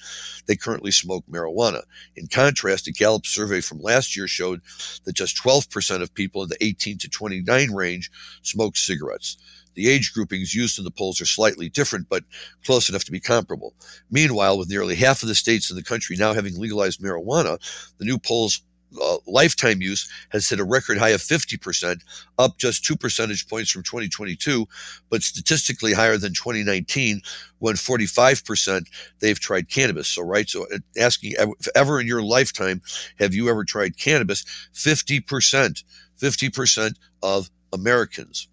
they 0.46 0.56
currently 0.56 0.92
smoke 0.92 1.24
marijuana. 1.30 1.82
In 2.16 2.28
contrast, 2.28 2.88
a 2.88 2.92
Gallup 2.92 3.26
survey 3.26 3.62
from 3.62 3.80
last 3.80 4.16
year 4.16 4.28
showed 4.28 4.62
that 5.06 5.16
just 5.16 5.42
12% 5.42 6.02
of 6.02 6.14
people 6.14 6.44
in 6.44 6.50
the 6.50 6.64
18 6.64 6.98
to 7.00 7.10
29 7.10 7.72
range 7.72 8.12
smoke 8.42 8.78
cigarettes. 8.78 9.38
The 9.76 9.90
age 9.90 10.14
groupings 10.14 10.54
used 10.54 10.78
in 10.78 10.86
the 10.86 10.92
polls 10.92 11.20
are 11.20 11.26
slightly 11.26 11.70
different, 11.70 12.08
but 12.10 12.24
close 12.64 12.90
enough 12.90 13.04
to 13.06 13.12
be 13.12 13.20
comparable. 13.20 13.74
Meanwhile, 14.12 14.58
with 14.58 14.70
nearly 14.70 14.96
half 14.96 15.24
of 15.24 15.30
the 15.30 15.36
states 15.36 15.70
in 15.70 15.76
the 15.76 15.84
country 15.84 16.16
now 16.16 16.34
having 16.34 16.60
legalized 16.60 17.02
marijuana, 17.02 17.58
the 17.98 18.06
new 18.06 18.20
polls 18.20 18.62
uh, 19.02 19.18
lifetime 19.28 19.82
use 19.82 20.10
has 20.30 20.50
hit 20.50 20.60
a 20.60 20.64
record 20.64 20.98
high 20.98 21.10
of 21.10 21.22
50%, 21.22 22.02
up 22.38 22.58
just 22.58 22.84
two 22.84 22.96
percentage 22.96 23.48
points 23.48 23.72
from 23.72 23.84
2022, 23.84 24.66
but 25.10 25.24
statistically 25.24 25.94
higher 25.94 26.18
than 26.18 26.34
2019 26.34 27.22
when 27.60 27.76
45% 27.76 28.88
they've 29.20 29.40
tried 29.40 29.70
cannabis. 29.70 30.08
So, 30.08 30.24
right, 30.24 30.50
so 30.50 30.66
uh, 30.74 30.80
asking 31.00 31.36
ever 31.76 32.00
in 32.00 32.08
your 32.08 32.24
lifetime 32.24 32.82
have 33.20 33.34
you 33.34 33.50
ever 33.50 33.64
tried 33.64 33.98
cannabis? 33.98 34.44
50%, 34.74 35.84
50% 36.20 36.96
of 37.22 37.50
Americans. 37.72 38.48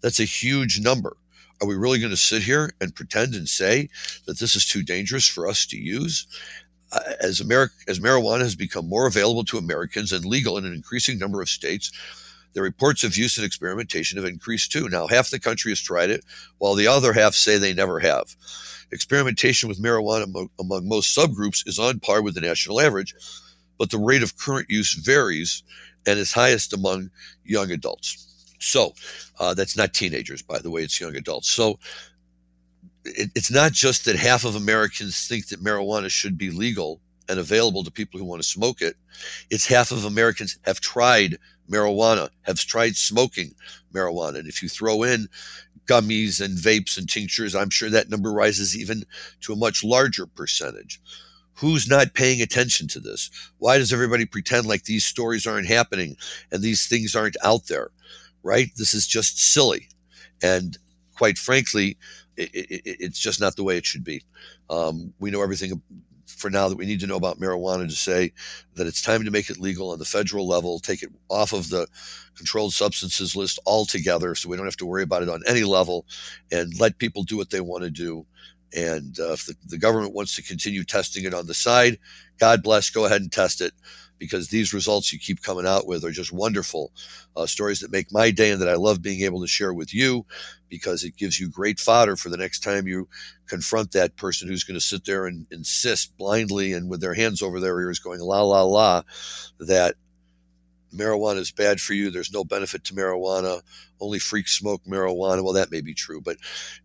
That's 0.00 0.20
a 0.20 0.24
huge 0.24 0.80
number. 0.80 1.16
Are 1.62 1.68
we 1.68 1.74
really 1.74 1.98
going 1.98 2.10
to 2.10 2.16
sit 2.16 2.42
here 2.42 2.70
and 2.80 2.94
pretend 2.94 3.34
and 3.34 3.48
say 3.48 3.88
that 4.26 4.38
this 4.38 4.56
is 4.56 4.66
too 4.66 4.82
dangerous 4.82 5.26
for 5.26 5.48
us 5.48 5.64
to 5.66 5.78
use? 5.78 6.26
Uh, 6.92 7.00
as, 7.20 7.40
Ameri- 7.40 7.70
as 7.88 7.98
marijuana 7.98 8.40
has 8.40 8.54
become 8.54 8.88
more 8.88 9.06
available 9.06 9.44
to 9.44 9.58
Americans 9.58 10.12
and 10.12 10.24
legal 10.24 10.56
in 10.56 10.64
an 10.64 10.72
increasing 10.72 11.18
number 11.18 11.42
of 11.42 11.48
states, 11.48 11.90
the 12.52 12.62
reports 12.62 13.04
of 13.04 13.16
use 13.16 13.36
and 13.36 13.44
experimentation 13.44 14.16
have 14.16 14.24
increased 14.24 14.72
too. 14.72 14.88
Now, 14.88 15.06
half 15.06 15.30
the 15.30 15.38
country 15.38 15.72
has 15.72 15.80
tried 15.80 16.10
it, 16.10 16.24
while 16.58 16.74
the 16.74 16.86
other 16.86 17.12
half 17.12 17.34
say 17.34 17.58
they 17.58 17.74
never 17.74 18.00
have. 18.00 18.34
Experimentation 18.92 19.68
with 19.68 19.82
marijuana 19.82 20.24
among, 20.24 20.48
among 20.58 20.88
most 20.88 21.16
subgroups 21.16 21.66
is 21.68 21.78
on 21.78 22.00
par 22.00 22.22
with 22.22 22.34
the 22.34 22.40
national 22.40 22.80
average, 22.80 23.14
but 23.78 23.90
the 23.90 23.98
rate 23.98 24.22
of 24.22 24.38
current 24.38 24.70
use 24.70 24.94
varies 24.94 25.62
and 26.06 26.18
is 26.18 26.32
highest 26.32 26.72
among 26.72 27.10
young 27.44 27.70
adults. 27.72 28.54
So, 28.58 28.94
uh, 29.38 29.52
that's 29.52 29.76
not 29.76 29.92
teenagers, 29.92 30.40
by 30.40 30.58
the 30.60 30.70
way, 30.70 30.82
it's 30.82 31.00
young 31.00 31.16
adults. 31.16 31.50
So, 31.50 31.78
it, 33.06 33.30
it's 33.34 33.50
not 33.50 33.72
just 33.72 34.04
that 34.04 34.16
half 34.16 34.44
of 34.44 34.56
Americans 34.56 35.26
think 35.26 35.48
that 35.48 35.62
marijuana 35.62 36.10
should 36.10 36.36
be 36.36 36.50
legal 36.50 37.00
and 37.28 37.38
available 37.38 37.84
to 37.84 37.90
people 37.90 38.18
who 38.18 38.26
want 38.26 38.42
to 38.42 38.48
smoke 38.48 38.80
it. 38.80 38.96
It's 39.50 39.66
half 39.66 39.90
of 39.90 40.04
Americans 40.04 40.58
have 40.64 40.80
tried 40.80 41.38
marijuana, 41.70 42.30
have 42.42 42.58
tried 42.58 42.96
smoking 42.96 43.54
marijuana. 43.92 44.38
And 44.38 44.48
if 44.48 44.62
you 44.62 44.68
throw 44.68 45.02
in 45.02 45.28
gummies 45.86 46.44
and 46.44 46.56
vapes 46.56 46.98
and 46.98 47.08
tinctures, 47.08 47.54
I'm 47.54 47.70
sure 47.70 47.90
that 47.90 48.10
number 48.10 48.32
rises 48.32 48.76
even 48.76 49.04
to 49.42 49.52
a 49.52 49.56
much 49.56 49.84
larger 49.84 50.26
percentage. 50.26 51.00
Who's 51.54 51.88
not 51.88 52.14
paying 52.14 52.42
attention 52.42 52.86
to 52.88 53.00
this? 53.00 53.30
Why 53.58 53.78
does 53.78 53.92
everybody 53.92 54.26
pretend 54.26 54.66
like 54.66 54.84
these 54.84 55.06
stories 55.06 55.46
aren't 55.46 55.68
happening 55.68 56.16
and 56.52 56.62
these 56.62 56.86
things 56.86 57.16
aren't 57.16 57.36
out 57.42 57.66
there? 57.66 57.90
Right? 58.42 58.70
This 58.76 58.94
is 58.94 59.06
just 59.06 59.52
silly. 59.52 59.88
And 60.42 60.76
quite 61.16 61.38
frankly, 61.38 61.96
it, 62.36 62.50
it, 62.52 62.82
it's 62.84 63.18
just 63.18 63.40
not 63.40 63.56
the 63.56 63.64
way 63.64 63.76
it 63.76 63.86
should 63.86 64.04
be. 64.04 64.22
Um, 64.68 65.12
we 65.18 65.30
know 65.30 65.42
everything 65.42 65.80
for 66.26 66.50
now 66.50 66.68
that 66.68 66.76
we 66.76 66.86
need 66.86 67.00
to 67.00 67.06
know 67.06 67.16
about 67.16 67.38
marijuana 67.38 67.88
to 67.88 67.94
say 67.94 68.32
that 68.74 68.86
it's 68.86 69.00
time 69.00 69.24
to 69.24 69.30
make 69.30 69.48
it 69.48 69.58
legal 69.58 69.90
on 69.90 69.98
the 69.98 70.04
federal 70.04 70.46
level, 70.46 70.78
take 70.78 71.02
it 71.02 71.10
off 71.30 71.52
of 71.52 71.68
the 71.70 71.86
controlled 72.36 72.72
substances 72.72 73.36
list 73.36 73.58
altogether 73.66 74.34
so 74.34 74.48
we 74.48 74.56
don't 74.56 74.66
have 74.66 74.76
to 74.76 74.86
worry 74.86 75.02
about 75.02 75.22
it 75.22 75.28
on 75.28 75.42
any 75.46 75.64
level 75.64 76.04
and 76.52 76.78
let 76.78 76.98
people 76.98 77.22
do 77.22 77.36
what 77.36 77.50
they 77.50 77.60
want 77.60 77.84
to 77.84 77.90
do. 77.90 78.26
And 78.76 79.18
uh, 79.20 79.32
if 79.32 79.46
the, 79.46 79.54
the 79.66 79.78
government 79.78 80.14
wants 80.14 80.34
to 80.36 80.42
continue 80.42 80.84
testing 80.84 81.24
it 81.24 81.32
on 81.32 81.46
the 81.46 81.54
side, 81.54 81.98
God 82.38 82.62
bless, 82.62 82.90
go 82.90 83.06
ahead 83.06 83.22
and 83.22 83.32
test 83.32 83.60
it 83.60 83.72
because 84.18 84.48
these 84.48 84.72
results 84.72 85.12
you 85.12 85.18
keep 85.18 85.42
coming 85.42 85.66
out 85.66 85.86
with 85.86 86.04
are 86.04 86.10
just 86.10 86.32
wonderful 86.32 86.92
uh, 87.36 87.46
stories 87.46 87.80
that 87.80 87.92
make 87.92 88.12
my 88.12 88.30
day 88.30 88.50
and 88.50 88.60
that 88.62 88.68
I 88.68 88.74
love 88.74 89.02
being 89.02 89.22
able 89.22 89.40
to 89.40 89.46
share 89.46 89.74
with 89.74 89.94
you 89.94 90.24
because 90.68 91.04
it 91.04 91.16
gives 91.16 91.38
you 91.38 91.48
great 91.48 91.78
fodder 91.78 92.16
for 92.16 92.28
the 92.28 92.36
next 92.36 92.60
time 92.60 92.86
you 92.86 93.08
confront 93.46 93.92
that 93.92 94.16
person 94.16 94.48
who's 94.48 94.64
going 94.64 94.78
to 94.78 94.84
sit 94.84 95.04
there 95.04 95.26
and 95.26 95.46
insist 95.50 96.16
blindly 96.16 96.72
and 96.72 96.88
with 96.88 97.00
their 97.00 97.14
hands 97.14 97.42
over 97.42 97.60
their 97.60 97.78
ears 97.80 97.98
going 97.98 98.20
la 98.20 98.42
la 98.42 98.62
la 98.62 99.02
that 99.60 99.94
marijuana 100.94 101.38
is 101.38 101.50
bad 101.50 101.80
for 101.80 101.94
you. 101.94 102.10
There's 102.10 102.32
no 102.32 102.44
benefit 102.44 102.84
to 102.84 102.94
marijuana. 102.94 103.62
Only 104.00 104.18
freaks 104.18 104.52
smoke 104.52 104.82
marijuana. 104.84 105.42
Well, 105.42 105.54
that 105.54 105.70
may 105.70 105.80
be 105.80 105.94
true, 105.94 106.20
but 106.20 106.36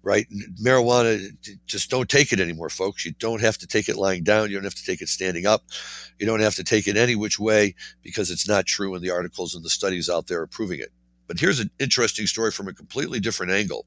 right, 0.04 0.28
marijuana, 0.64 1.30
just 1.66 1.89
don't 1.89 2.10
take 2.10 2.32
it 2.32 2.39
anymore, 2.39 2.70
folks. 2.70 3.06
You 3.06 3.12
don't 3.20 3.41
have 3.41 3.58
to 3.60 3.68
take 3.68 3.89
it 3.89 3.97
lying 3.97 4.24
down. 4.24 4.49
You 4.49 4.56
don't 4.56 4.64
have 4.64 4.76
to 4.76 4.86
take 4.86 5.02
it 5.02 5.10
standing 5.10 5.45
up. 5.45 5.64
You 6.20 6.26
don't 6.26 6.39
have 6.39 6.56
to 6.56 6.64
take 6.64 6.88
it 6.88 6.97
any 6.97 7.16
which 7.16 7.39
way 7.39 7.76
because 8.02 8.32
it's 8.32 8.47
not 8.47 8.66
true 8.66 8.95
in 8.95 9.02
the 9.02 9.12
articles 9.12 9.56
and 9.56 9.64
the 9.64 9.70
studies 9.70 10.10
out 10.10 10.28
there 10.28 10.41
are 10.41 10.47
proving 10.47 10.80
it. 10.80 10.91
But 11.28 11.39
here's 11.39 11.60
an 11.60 11.72
interesting 11.80 12.28
story 12.28 12.52
from 12.52 12.68
a 12.68 12.74
completely 12.74 13.20
different 13.20 13.52
angle 13.52 13.86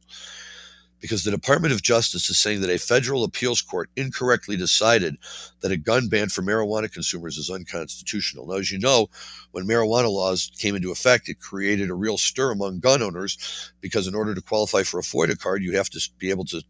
because 1.05 1.23
the 1.23 1.31
Department 1.31 1.75
of 1.75 1.83
Justice 1.83 2.31
is 2.31 2.39
saying 2.39 2.63
that 2.63 2.71
a 2.71 2.79
federal 2.79 3.25
appeals 3.25 3.61
court 3.61 3.91
incorrectly 3.95 4.57
decided 4.57 5.19
that 5.61 5.71
a 5.71 5.77
gun 5.77 6.09
ban 6.09 6.31
for 6.31 6.41
marijuana 6.41 6.91
consumers 6.91 7.37
is 7.37 7.51
unconstitutional. 7.51 8.47
Now, 8.47 8.55
as 8.55 8.73
you 8.73 8.79
know, 8.79 9.09
when 9.51 9.67
marijuana 9.67 10.11
laws 10.11 10.51
came 10.59 10.75
into 10.75 10.91
effect, 10.91 11.29
it 11.29 11.41
created 11.41 11.91
a 11.91 11.95
real 11.95 12.17
stir 12.17 12.53
among 12.53 12.81
gun 12.81 13.03
owners 13.03 13.71
because 13.83 14.07
in 14.07 14.15
order 14.15 14.35
to 14.35 14.41
qualify 14.41 14.83
for 14.83 14.99
a 14.99 15.03
FOID 15.03 15.39
card, 15.39 15.63
you 15.63 15.77
have 15.77 15.91
to 15.91 16.01
be 16.19 16.31
able 16.31 16.47
to 16.47 16.63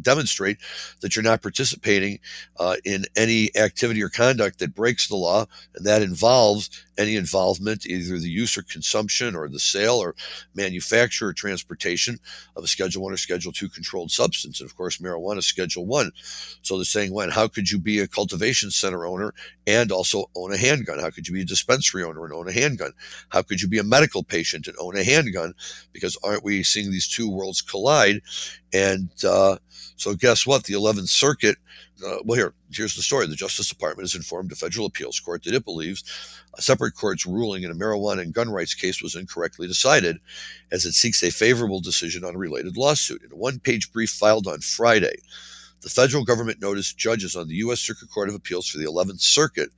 demonstrate 0.00 0.58
that 1.00 1.14
you're 1.14 1.22
not 1.22 1.42
participating 1.42 2.18
uh, 2.58 2.76
in 2.84 3.04
any 3.16 3.50
activity 3.56 4.02
or 4.02 4.08
conduct 4.08 4.58
that 4.58 4.74
breaks 4.74 5.08
the 5.08 5.16
law, 5.16 5.46
and 5.74 5.86
that 5.86 6.02
involves 6.02 6.70
any 6.98 7.16
involvement, 7.16 7.86
either 7.86 8.18
the 8.18 8.28
use 8.28 8.58
or 8.58 8.62
consumption 8.62 9.34
or 9.34 9.48
the 9.48 9.58
sale 9.58 9.96
or 9.96 10.14
manufacture 10.54 11.28
or 11.28 11.32
transportation 11.32 12.18
of 12.56 12.64
a 12.64 12.66
Schedule 12.66 13.02
One 13.02 13.12
or 13.12 13.16
Schedule 13.16 13.52
Two 13.52 13.68
controlled 13.68 14.10
substance. 14.10 14.60
And 14.60 14.68
of 14.68 14.76
course, 14.76 14.98
marijuana 14.98 15.38
is 15.38 15.46
Schedule 15.46 15.86
One. 15.86 16.10
So 16.62 16.76
they're 16.76 16.84
saying, 16.84 17.12
when 17.12 17.30
how 17.30 17.48
could 17.48 17.70
you 17.70 17.78
be 17.78 18.00
a 18.00 18.08
cultivation 18.08 18.70
center 18.70 19.06
owner 19.06 19.32
and 19.66 19.90
also 19.90 20.26
own 20.34 20.52
a 20.52 20.58
handgun? 20.58 20.98
How 20.98 21.10
could 21.10 21.26
you 21.26 21.34
be 21.34 21.42
a 21.42 21.46
dispensary 21.46 22.04
owner 22.04 22.24
and 22.24 22.34
own 22.34 22.48
a 22.48 22.52
handgun? 22.52 22.92
How 23.30 23.42
could 23.42 23.62
you 23.62 23.68
be 23.68 23.78
a 23.78 23.84
medical 23.84 24.22
patient 24.22 24.66
and 24.66 24.76
own 24.78 24.96
a 24.96 25.04
handgun? 25.04 25.54
Because 25.92 26.18
aren't 26.22 26.44
we 26.44 26.62
seeing 26.62 26.90
these 26.90 27.08
two 27.08 27.30
worlds 27.30 27.62
collide? 27.62 28.20
And 28.72 29.10
uh, 29.24 29.49
so, 29.96 30.14
guess 30.14 30.46
what? 30.46 30.64
The 30.64 30.74
11th 30.74 31.08
Circuit. 31.08 31.56
Uh, 32.04 32.16
well, 32.24 32.38
here, 32.38 32.54
here's 32.72 32.96
the 32.96 33.02
story. 33.02 33.26
The 33.26 33.34
Justice 33.34 33.68
Department 33.68 34.04
has 34.04 34.14
informed 34.14 34.50
a 34.52 34.54
federal 34.54 34.86
appeals 34.86 35.20
court 35.20 35.44
that 35.44 35.54
it 35.54 35.64
believes 35.64 36.04
a 36.56 36.62
separate 36.62 36.94
court's 36.94 37.26
ruling 37.26 37.62
in 37.62 37.70
a 37.70 37.74
marijuana 37.74 38.22
and 38.22 38.34
gun 38.34 38.50
rights 38.50 38.74
case 38.74 39.02
was 39.02 39.14
incorrectly 39.14 39.66
decided, 39.66 40.16
as 40.72 40.86
it 40.86 40.92
seeks 40.92 41.22
a 41.22 41.30
favorable 41.30 41.80
decision 41.80 42.24
on 42.24 42.34
a 42.34 42.38
related 42.38 42.76
lawsuit. 42.76 43.22
In 43.22 43.32
a 43.32 43.36
one-page 43.36 43.92
brief 43.92 44.10
filed 44.10 44.46
on 44.46 44.60
Friday, 44.60 45.16
the 45.82 45.90
federal 45.90 46.24
government 46.24 46.60
noticed 46.60 46.98
judges 46.98 47.36
on 47.36 47.48
the 47.48 47.56
U.S. 47.56 47.80
Circuit 47.80 48.10
Court 48.10 48.28
of 48.28 48.34
Appeals 48.34 48.68
for 48.68 48.78
the 48.78 48.86
11th 48.86 49.20
Circuit 49.20 49.70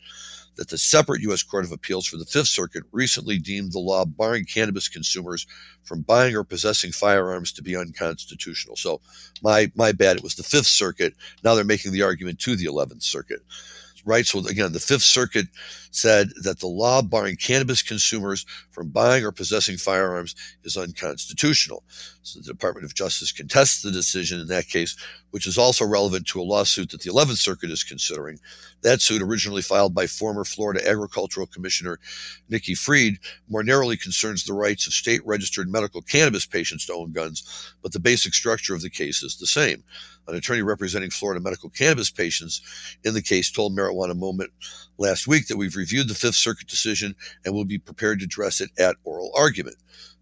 that 0.57 0.69
the 0.69 0.79
separate 0.79 1.23
U.S. 1.23 1.43
Court 1.43 1.65
of 1.65 1.73
Appeals 1.73 2.07
for 2.07 2.17
the 2.17 2.27
Fifth 2.27 2.49
Circuit 2.49 2.85
recently 2.93 3.39
deemed 3.39 3.73
the 3.73 3.79
law 3.79 4.05
barring 4.05 4.45
cannabis 4.45 4.89
consumers 4.89 5.47
from 5.83 6.03
buying 6.03 6.37
or 6.37 6.45
possessing 6.45 6.93
firearms 6.93 7.53
to 7.53 7.63
be 7.63 7.77
unconstitutional. 7.77 8.77
So, 8.77 9.01
my 9.43 9.71
my 9.75 9.93
bad. 9.93 10.17
It 10.17 10.23
was 10.23 10.35
the 10.35 10.43
Fifth 10.43 10.67
Circuit. 10.67 11.15
Now 11.43 11.55
they're 11.55 11.65
making 11.65 11.93
the 11.93 12.03
argument 12.03 12.39
to 12.41 12.57
the 12.57 12.67
Eleventh 12.67 13.03
Circuit. 13.03 13.41
Right. 14.05 14.27
So 14.27 14.41
again, 14.41 14.73
the 14.73 14.81
Fifth 14.81 15.03
Circuit 15.03 15.47
said 15.93 16.31
that 16.43 16.59
the 16.59 16.67
law 16.67 17.03
barring 17.03 17.37
cannabis 17.37 17.83
consumers 17.83 18.45
from 18.71 18.89
buying 18.89 19.25
or 19.25 19.31
possessing 19.31 19.77
firearms 19.77 20.35
is 20.65 20.77
unconstitutional. 20.77 21.85
So 22.23 22.41
the 22.41 22.47
Department 22.47 22.85
of 22.85 22.95
Justice 22.95 23.31
contests 23.31 23.83
the 23.83 23.93
decision 23.93 24.41
in 24.41 24.49
that 24.49 24.67
case, 24.69 24.97
which 25.31 25.47
is 25.47 25.57
also 25.57 25.85
relevant 25.85 26.27
to 26.29 26.41
a 26.41 26.43
lawsuit 26.43 26.91
that 26.91 27.03
the 27.03 27.11
11th 27.11 27.37
Circuit 27.37 27.71
is 27.71 27.85
considering. 27.85 28.41
That 28.83 29.01
suit, 29.01 29.23
originally 29.23 29.63
filed 29.63 29.95
by 29.95 30.09
former 30.09 30.45
Florida 30.45 30.89
Agricultural 30.89 31.47
Commissioner 31.47 32.01
Nikki 32.49 32.75
Fried, 32.75 33.19
more 33.49 33.63
narrowly 33.63 33.97
concerns 33.97 34.43
the 34.43 34.53
rights 34.53 34.89
of 34.89 34.95
state 34.95 35.21
registered 35.25 35.71
medical 35.71 36.03
cannabis 36.03 36.47
patients 36.47 36.87
to 36.87 36.95
own 36.95 37.13
guns, 37.13 37.75
but 37.83 37.93
the 37.93 38.01
basic 38.01 38.35
structure 38.35 38.75
of 38.75 38.83
the 38.83 38.91
case 38.91 39.23
is 39.23 39.37
the 39.37 39.47
same. 39.47 39.85
An 40.29 40.37
attorney 40.37 40.63
representing 40.63 41.11
Florida 41.11 41.41
medical 41.41 41.69
cannabis 41.71 42.11
patients 42.11 42.63
in 43.05 43.15
the 43.15 43.23
case 43.23 43.51
told 43.51 43.77
Marijuana 43.77 44.17
Moment 44.17 44.51
last 44.99 45.27
week 45.27 45.49
that 45.49 45.57
we've 45.57 45.77
reviewed 45.77 46.09
the 46.09 46.15
Fifth 46.15 46.37
Circuit 46.37 46.69
decision 46.69 47.15
and 47.45 47.55
will 47.55 47.65
be 47.65 47.79
prepared 47.79 48.21
to 48.21 48.25
address 48.25 48.61
it 48.61 48.71
at 48.79 48.97
oral 49.05 49.33
argument. 49.37 49.77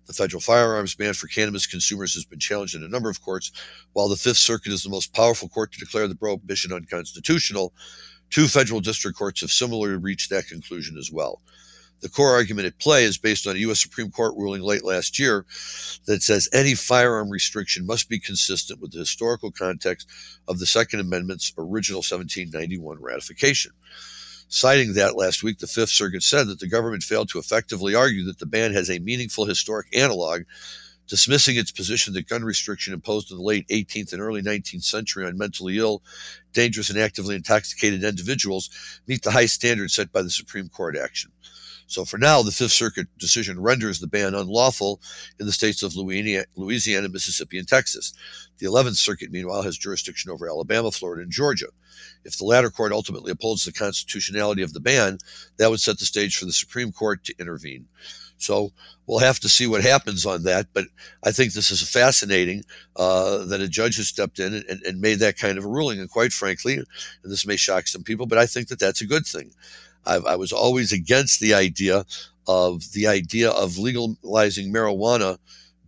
The 0.06 0.14
federal 0.14 0.40
firearms 0.40 0.94
ban 0.94 1.14
for 1.14 1.28
cannabis 1.28 1.66
consumers 1.66 2.14
has 2.14 2.24
been 2.24 2.40
challenged 2.40 2.74
in 2.74 2.82
a 2.82 2.88
number 2.88 3.10
of 3.10 3.22
courts. 3.22 3.52
While 3.92 4.08
the 4.08 4.16
Fifth 4.16 4.38
Circuit 4.38 4.72
is 4.72 4.82
the 4.82 4.88
most 4.88 5.14
powerful 5.14 5.48
court 5.48 5.72
to 5.72 5.78
declare 5.78 6.08
the 6.08 6.16
prohibition 6.16 6.72
unconstitutional, 6.72 7.72
two 8.30 8.48
federal 8.48 8.80
district 8.80 9.16
courts 9.16 9.42
have 9.42 9.52
similarly 9.52 9.96
reached 9.96 10.30
that 10.30 10.48
conclusion 10.48 10.96
as 10.98 11.12
well. 11.12 11.40
The 12.00 12.08
core 12.08 12.32
argument 12.32 12.66
at 12.66 12.78
play 12.78 13.04
is 13.04 13.18
based 13.18 13.46
on 13.46 13.56
a 13.56 13.58
U.S. 13.60 13.80
Supreme 13.80 14.10
Court 14.10 14.34
ruling 14.36 14.62
late 14.62 14.84
last 14.84 15.18
year 15.18 15.44
that 16.06 16.22
says 16.22 16.48
any 16.52 16.74
firearm 16.74 17.28
restriction 17.28 17.84
must 17.84 18.08
be 18.08 18.18
consistent 18.18 18.80
with 18.80 18.92
the 18.92 19.00
historical 19.00 19.50
context 19.50 20.08
of 20.48 20.58
the 20.58 20.66
Second 20.66 21.00
Amendment's 21.00 21.52
original 21.58 21.98
1791 21.98 22.98
ratification. 23.00 23.72
Citing 24.48 24.94
that 24.94 25.16
last 25.16 25.42
week, 25.42 25.58
the 25.58 25.66
Fifth 25.66 25.90
Circuit 25.90 26.22
said 26.22 26.48
that 26.48 26.58
the 26.58 26.68
government 26.68 27.02
failed 27.02 27.28
to 27.28 27.38
effectively 27.38 27.94
argue 27.94 28.24
that 28.24 28.38
the 28.38 28.46
ban 28.46 28.72
has 28.72 28.90
a 28.90 28.98
meaningful 28.98 29.44
historic 29.44 29.86
analog, 29.94 30.42
dismissing 31.06 31.56
its 31.56 31.70
position 31.70 32.14
that 32.14 32.28
gun 32.28 32.42
restriction 32.42 32.94
imposed 32.94 33.30
in 33.30 33.36
the 33.36 33.42
late 33.42 33.68
18th 33.68 34.12
and 34.12 34.22
early 34.22 34.42
19th 34.42 34.84
century 34.84 35.26
on 35.26 35.38
mentally 35.38 35.78
ill, 35.78 36.02
dangerous, 36.52 36.88
and 36.88 36.98
actively 36.98 37.36
intoxicated 37.36 38.02
individuals 38.02 38.70
meet 39.06 39.22
the 39.22 39.30
high 39.30 39.46
standards 39.46 39.94
set 39.94 40.10
by 40.10 40.22
the 40.22 40.30
Supreme 40.30 40.68
Court 40.68 40.96
action. 40.96 41.30
So 41.90 42.04
for 42.04 42.18
now, 42.18 42.40
the 42.40 42.52
Fifth 42.52 42.70
Circuit 42.70 43.08
decision 43.18 43.60
renders 43.60 43.98
the 43.98 44.06
ban 44.06 44.36
unlawful 44.36 45.00
in 45.40 45.46
the 45.46 45.52
states 45.52 45.82
of 45.82 45.96
Louisiana, 45.96 47.08
Mississippi, 47.08 47.58
and 47.58 47.66
Texas. 47.66 48.12
The 48.58 48.66
Eleventh 48.66 48.96
Circuit, 48.96 49.32
meanwhile, 49.32 49.62
has 49.62 49.76
jurisdiction 49.76 50.30
over 50.30 50.48
Alabama, 50.48 50.92
Florida, 50.92 51.22
and 51.22 51.32
Georgia. 51.32 51.66
If 52.24 52.38
the 52.38 52.44
latter 52.44 52.70
court 52.70 52.92
ultimately 52.92 53.32
upholds 53.32 53.64
the 53.64 53.72
constitutionality 53.72 54.62
of 54.62 54.72
the 54.72 54.78
ban, 54.78 55.18
that 55.56 55.68
would 55.68 55.80
set 55.80 55.98
the 55.98 56.04
stage 56.04 56.36
for 56.36 56.44
the 56.44 56.52
Supreme 56.52 56.92
Court 56.92 57.24
to 57.24 57.34
intervene. 57.40 57.86
So 58.36 58.70
we'll 59.06 59.18
have 59.18 59.40
to 59.40 59.48
see 59.48 59.66
what 59.66 59.82
happens 59.82 60.24
on 60.24 60.44
that. 60.44 60.68
But 60.72 60.84
I 61.24 61.32
think 61.32 61.52
this 61.52 61.72
is 61.72 61.82
fascinating 61.82 62.62
uh, 62.94 63.44
that 63.46 63.60
a 63.60 63.68
judge 63.68 63.96
has 63.96 64.06
stepped 64.06 64.38
in 64.38 64.54
and, 64.54 64.80
and, 64.82 65.00
made 65.00 65.18
that 65.18 65.36
kind 65.36 65.58
of 65.58 65.64
a 65.64 65.68
ruling. 65.68 66.00
And 66.00 66.08
quite 66.08 66.32
frankly, 66.32 66.76
and 66.76 66.86
this 67.24 67.46
may 67.46 67.56
shock 67.56 67.88
some 67.88 68.04
people, 68.04 68.26
but 68.26 68.38
I 68.38 68.46
think 68.46 68.68
that 68.68 68.78
that's 68.78 69.02
a 69.02 69.06
good 69.06 69.26
thing. 69.26 69.52
I, 70.06 70.16
I 70.16 70.36
was 70.36 70.52
always 70.52 70.92
against 70.92 71.40
the 71.40 71.54
idea 71.54 72.04
of 72.46 72.92
the 72.92 73.06
idea 73.06 73.50
of 73.50 73.78
legalizing 73.78 74.72
marijuana 74.72 75.38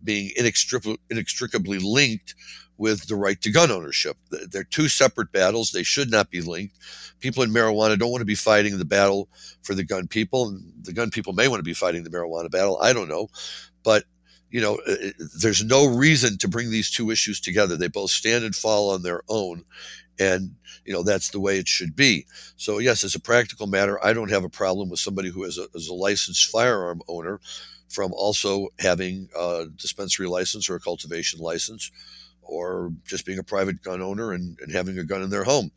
being 0.05 0.31
inextricably, 0.37 0.99
inextricably 1.11 1.79
linked 1.79 2.35
with 2.79 3.07
the 3.07 3.15
right 3.15 3.41
to 3.41 3.51
gun 3.51 3.71
ownership. 3.71 4.17
They're 4.31 4.65
two 4.65 4.89
separate 4.89 5.31
battles. 5.33 5.71
They 5.71 5.83
should 5.83 6.11
not 6.11 6.31
be 6.31 6.41
linked. 6.41 6.77
People 7.21 7.43
in 7.43 7.51
marijuana 7.51 7.99
don't 7.99 8.11
want 8.11 8.23
to 8.23 8.27
be 8.27 8.35
fighting 8.35 8.79
the 8.79 8.85
battle 8.85 9.29
for 9.63 9.75
the 9.75 9.85
gun 9.85 10.09
people. 10.09 10.59
The 10.83 10.93
gun 10.93 11.11
people 11.11 11.33
may 11.33 11.49
want 11.49 11.61
to 11.61 11.65
be 11.65 11.75
fighting 11.75 12.03
the 12.03 12.11
marijuana 12.11 12.51
battle. 12.51 12.79
I 12.81 12.93
don't 12.93 13.09
know. 13.09 13.29
But 13.85 14.05
you 14.53 14.61
know, 14.61 14.79
uh, 14.87 15.11
there's 15.41 15.65
no 15.65 15.87
reason 15.87 16.37
to 16.39 16.47
bring 16.47 16.71
these 16.71 16.91
two 16.91 17.11
issues 17.11 17.41
together. 17.41 17.77
They 17.77 17.89
both 17.89 18.11
stand 18.11 18.45
and 18.45 18.55
fall 18.55 18.91
on 18.91 19.03
their 19.03 19.23
own. 19.29 19.65
And, 20.21 20.55
you 20.85 20.93
know, 20.93 21.03
that's 21.03 21.31
the 21.31 21.41
way 21.41 21.59
it 21.59 21.67
should 21.67 21.97
be. 21.97 22.27
So, 22.59 22.79
yes, 22.79 23.03
as 23.03 23.15
a 23.15 23.21
practical 23.21 23.67
matter, 23.67 24.03
I 24.05 24.13
don't 24.13 24.31
have 24.31 24.45
a 24.45 24.51
problem 24.51 24.91
with 24.91 25.01
somebody 25.01 25.31
who 25.31 25.45
is 25.45 25.57
a, 25.59 25.67
is 25.75 25.89
a 25.89 25.95
licensed 25.95 26.51
firearm 26.51 27.01
owner 27.09 27.41
from 27.89 28.13
also 28.13 28.69
having 28.79 29.29
a 29.39 29.67
dispensary 29.77 30.27
license 30.27 30.69
or 30.69 30.77
a 30.77 30.81
cultivation 30.81 31.41
license 31.41 31.91
or 32.43 32.93
just 33.05 33.25
being 33.25 33.39
a 33.39 33.45
private 33.45 33.83
gun 33.83 34.03
owner 34.03 34.33
and, 34.33 34.59
and, 34.61 34.73
having 34.73 34.99
a 34.99 35.05
gun 35.05 35.23
in 35.23 35.31
their 35.31 35.45
home, 35.45 35.71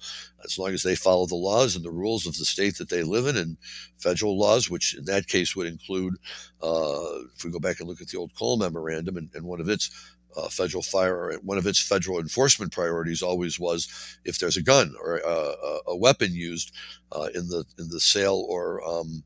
as 0.44 0.58
long 0.58 0.72
as 0.72 0.84
they 0.84 0.96
follow 0.96 1.26
the 1.26 1.36
laws 1.36 1.76
and 1.76 1.86
the 1.86 1.92
rules 1.92 2.26
of 2.26 2.36
the 2.38 2.46
state 2.46 2.78
that 2.78 2.90
they 2.90 3.04
live 3.04 3.28
in 3.28 3.38
and 3.38 3.58
federal 3.98 4.38
laws, 4.38 4.70
which 4.70 4.96
in 4.96 5.06
that 5.06 5.28
case 5.28 5.56
would 5.56 5.68
include, 5.68 6.16
uh, 6.62 7.20
if 7.36 7.44
we 7.44 7.52
go 7.52 7.60
back 7.60 7.80
and 7.80 7.88
look 7.88 8.02
at 8.02 8.08
the 8.08 8.18
old 8.18 8.34
Cole 8.36 8.58
Memorandum 8.58 9.18
and, 9.18 9.30
and 9.34 9.46
one 9.46 9.62
of 9.62 9.70
its 9.70 9.92
uh, 10.36 10.50
federal 10.50 10.84
fire, 10.84 11.38
one 11.44 11.58
of 11.58 11.68
its 11.68 11.80
federal 11.80 12.20
enforcement 12.20 12.72
priorities 12.72 13.22
always 13.22 13.60
was 13.60 14.18
if 14.26 14.40
there's 14.40 14.58
a 14.58 14.64
gun 14.64 14.94
or 15.02 15.18
a, 15.18 15.80
a 15.88 15.96
weapon 15.96 16.34
used 16.34 16.74
uh, 17.12 17.30
in 17.34 17.48
the 17.48 17.64
in 17.80 17.88
the 17.90 18.00
sale 18.00 18.46
or 18.50 18.86
um, 18.86 19.24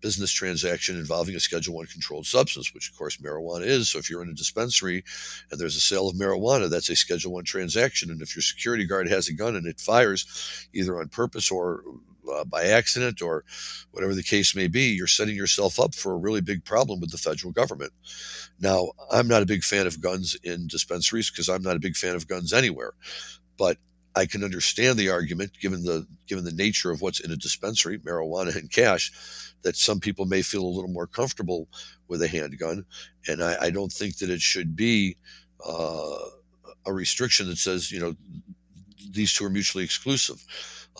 business 0.00 0.30
transaction 0.32 0.96
involving 0.96 1.34
a 1.34 1.40
Schedule 1.40 1.76
One 1.76 1.86
controlled 1.86 2.26
substance, 2.26 2.72
which 2.74 2.90
of 2.90 2.96
course 2.96 3.16
marijuana 3.18 3.66
is. 3.66 3.90
So 3.90 3.98
if 3.98 4.10
you're 4.10 4.22
in 4.22 4.30
a 4.30 4.34
dispensary 4.34 5.04
and 5.50 5.60
there's 5.60 5.76
a 5.76 5.80
sale 5.80 6.08
of 6.08 6.16
marijuana, 6.16 6.70
that's 6.70 6.88
a 6.90 6.96
Schedule 6.96 7.32
One 7.32 7.44
transaction. 7.44 8.10
And 8.10 8.22
if 8.22 8.34
your 8.34 8.42
security 8.42 8.86
guard 8.86 9.08
has 9.08 9.28
a 9.28 9.34
gun 9.34 9.56
and 9.56 9.66
it 9.66 9.80
fires, 9.80 10.68
either 10.72 11.00
on 11.00 11.08
purpose 11.08 11.50
or 11.50 11.82
uh, 12.32 12.44
by 12.44 12.64
accident 12.64 13.22
or 13.22 13.44
whatever 13.90 14.14
the 14.14 14.22
case 14.22 14.54
may 14.54 14.68
be, 14.68 14.94
you're 14.94 15.06
setting 15.06 15.36
yourself 15.36 15.80
up 15.80 15.94
for 15.94 16.12
a 16.12 16.18
really 16.18 16.40
big 16.40 16.64
problem 16.64 17.00
with 17.00 17.10
the 17.10 17.18
federal 17.18 17.52
government. 17.52 17.92
Now, 18.60 18.90
I'm 19.10 19.28
not 19.28 19.42
a 19.42 19.46
big 19.46 19.64
fan 19.64 19.86
of 19.86 20.00
guns 20.00 20.36
in 20.42 20.66
dispensaries 20.66 21.30
because 21.30 21.48
I'm 21.48 21.62
not 21.62 21.76
a 21.76 21.80
big 21.80 21.96
fan 21.96 22.14
of 22.14 22.28
guns 22.28 22.52
anywhere. 22.52 22.92
But 23.56 23.78
I 24.14 24.26
can 24.26 24.42
understand 24.44 24.98
the 24.98 25.10
argument, 25.10 25.52
given 25.60 25.84
the 25.84 26.06
given 26.26 26.44
the 26.44 26.52
nature 26.52 26.90
of 26.90 27.00
what's 27.00 27.20
in 27.20 27.30
a 27.30 27.36
dispensary, 27.36 27.98
marijuana 27.98 28.56
and 28.56 28.70
cash, 28.70 29.12
that 29.62 29.76
some 29.76 30.00
people 30.00 30.26
may 30.26 30.42
feel 30.42 30.64
a 30.64 30.66
little 30.66 30.90
more 30.90 31.06
comfortable 31.06 31.68
with 32.08 32.22
a 32.22 32.28
handgun, 32.28 32.84
and 33.26 33.42
I, 33.42 33.56
I 33.66 33.70
don't 33.70 33.92
think 33.92 34.18
that 34.18 34.30
it 34.30 34.40
should 34.40 34.74
be 34.74 35.16
uh, 35.66 36.18
a 36.86 36.92
restriction 36.92 37.48
that 37.48 37.58
says 37.58 37.92
you 37.92 38.00
know 38.00 38.14
these 39.10 39.32
two 39.32 39.44
are 39.44 39.50
mutually 39.50 39.84
exclusive. 39.84 40.44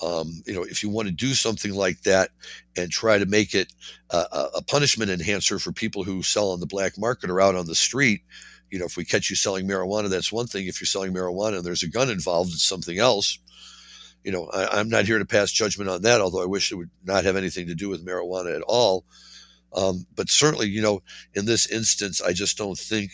Um, 0.02 0.42
you 0.46 0.54
know, 0.54 0.62
if 0.62 0.82
you 0.82 0.88
want 0.88 1.08
to 1.08 1.14
do 1.14 1.34
something 1.34 1.74
like 1.74 2.02
that 2.02 2.30
and 2.76 2.90
try 2.90 3.18
to 3.18 3.26
make 3.26 3.54
it 3.54 3.72
a, 4.10 4.48
a 4.56 4.62
punishment 4.62 5.10
enhancer 5.10 5.58
for 5.58 5.72
people 5.72 6.04
who 6.04 6.22
sell 6.22 6.50
on 6.50 6.60
the 6.60 6.66
black 6.66 6.96
market 6.96 7.30
or 7.30 7.40
out 7.40 7.56
on 7.56 7.66
the 7.66 7.74
street, 7.74 8.22
you 8.70 8.78
know, 8.78 8.84
if 8.84 8.96
we 8.96 9.04
catch 9.04 9.30
you 9.30 9.36
selling 9.36 9.66
marijuana, 9.66 10.08
that's 10.08 10.32
one 10.32 10.46
thing. 10.46 10.66
If 10.66 10.80
you're 10.80 10.86
selling 10.86 11.14
marijuana 11.14 11.56
and 11.56 11.64
there's 11.64 11.82
a 11.82 11.88
gun 11.88 12.10
involved, 12.10 12.52
it's 12.52 12.64
something 12.64 12.98
else. 12.98 13.38
You 14.24 14.32
know, 14.32 14.48
I, 14.52 14.80
am 14.80 14.88
not 14.88 15.06
here 15.06 15.18
to 15.18 15.24
pass 15.24 15.50
judgment 15.50 15.88
on 15.88 16.02
that, 16.02 16.20
although 16.20 16.42
I 16.42 16.46
wish 16.46 16.70
it 16.70 16.74
would 16.74 16.90
not 17.04 17.24
have 17.24 17.36
anything 17.36 17.68
to 17.68 17.74
do 17.74 17.88
with 17.88 18.04
marijuana 18.04 18.54
at 18.54 18.62
all. 18.62 19.04
Um, 19.72 20.06
but 20.14 20.28
certainly, 20.28 20.68
you 20.68 20.82
know, 20.82 21.02
in 21.34 21.46
this 21.46 21.66
instance, 21.66 22.20
I 22.20 22.32
just 22.32 22.58
don't 22.58 22.78
think 22.78 23.12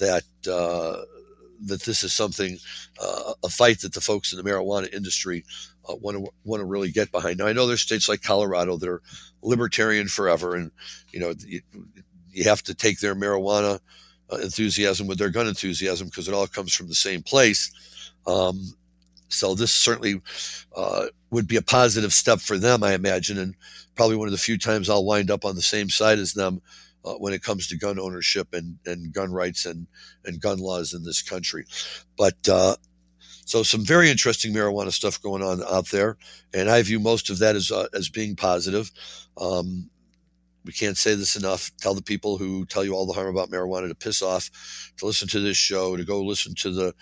that 0.00 0.24
uh, 0.50 1.04
that 1.66 1.82
this 1.82 2.02
is 2.02 2.12
something 2.12 2.58
uh, 3.00 3.34
a 3.44 3.48
fight 3.48 3.80
that 3.80 3.92
the 3.92 4.00
folks 4.00 4.32
in 4.32 4.42
the 4.42 4.50
marijuana 4.50 4.92
industry 4.92 5.44
want 5.88 6.16
to 6.16 6.32
want 6.44 6.60
to 6.60 6.64
really 6.64 6.90
get 6.90 7.12
behind. 7.12 7.38
Now, 7.38 7.46
I 7.46 7.52
know 7.52 7.66
there's 7.66 7.80
states 7.80 8.08
like 8.08 8.22
Colorado 8.22 8.76
that 8.76 8.88
are 8.88 9.02
libertarian 9.42 10.08
forever, 10.08 10.54
and 10.54 10.70
you 11.12 11.20
know, 11.20 11.34
you, 11.46 11.60
you 12.30 12.44
have 12.44 12.62
to 12.64 12.74
take 12.74 13.00
their 13.00 13.14
marijuana 13.14 13.80
uh, 14.32 14.36
enthusiasm 14.36 15.06
with 15.06 15.18
their 15.18 15.30
gun 15.30 15.46
enthusiasm 15.46 16.08
because 16.08 16.28
it 16.28 16.34
all 16.34 16.46
comes 16.46 16.74
from 16.74 16.88
the 16.88 16.94
same 16.94 17.22
place. 17.22 17.70
Um, 18.26 18.74
so 19.28 19.54
this 19.54 19.72
certainly 19.72 20.20
uh, 20.76 21.06
would 21.30 21.46
be 21.46 21.56
a 21.56 21.62
positive 21.62 22.12
step 22.12 22.40
for 22.40 22.58
them, 22.58 22.82
I 22.82 22.94
imagine, 22.94 23.38
and 23.38 23.54
probably 23.94 24.16
one 24.16 24.28
of 24.28 24.32
the 24.32 24.38
few 24.38 24.58
times 24.58 24.90
I'll 24.90 25.04
wind 25.04 25.30
up 25.30 25.44
on 25.44 25.54
the 25.54 25.62
same 25.62 25.88
side 25.88 26.18
as 26.18 26.32
them 26.32 26.60
uh, 27.04 27.14
when 27.14 27.32
it 27.32 27.42
comes 27.42 27.66
to 27.68 27.78
gun 27.78 27.98
ownership 27.98 28.48
and, 28.52 28.76
and 28.86 29.12
gun 29.12 29.32
rights 29.32 29.66
and, 29.66 29.86
and 30.24 30.40
gun 30.40 30.58
laws 30.58 30.94
in 30.94 31.04
this 31.04 31.22
country. 31.22 31.64
But 32.18 32.48
uh, 32.48 32.76
so 33.50 33.62
some 33.62 33.84
very 33.84 34.10
interesting 34.10 34.52
marijuana 34.52 34.92
stuff 34.92 35.20
going 35.22 35.42
on 35.42 35.62
out 35.64 35.88
there, 35.90 36.16
and 36.54 36.68
I 36.68 36.82
view 36.82 37.00
most 37.00 37.30
of 37.30 37.38
that 37.38 37.56
as 37.56 37.72
uh, 37.72 37.88
as 37.94 38.08
being 38.08 38.36
positive. 38.36 38.90
Um, 39.38 39.90
we 40.64 40.72
can't 40.72 40.96
say 40.96 41.14
this 41.14 41.36
enough. 41.36 41.70
Tell 41.80 41.94
the 41.94 42.02
people 42.02 42.36
who 42.36 42.66
tell 42.66 42.84
you 42.84 42.94
all 42.94 43.06
the 43.06 43.12
harm 43.12 43.28
about 43.28 43.50
marijuana 43.50 43.88
to 43.88 43.94
piss 43.94 44.22
off, 44.22 44.50
to 44.98 45.06
listen 45.06 45.28
to 45.28 45.40
this 45.40 45.56
show, 45.56 45.96
to 45.96 46.04
go 46.04 46.22
listen 46.22 46.54
to 46.56 46.70
the 46.70 46.94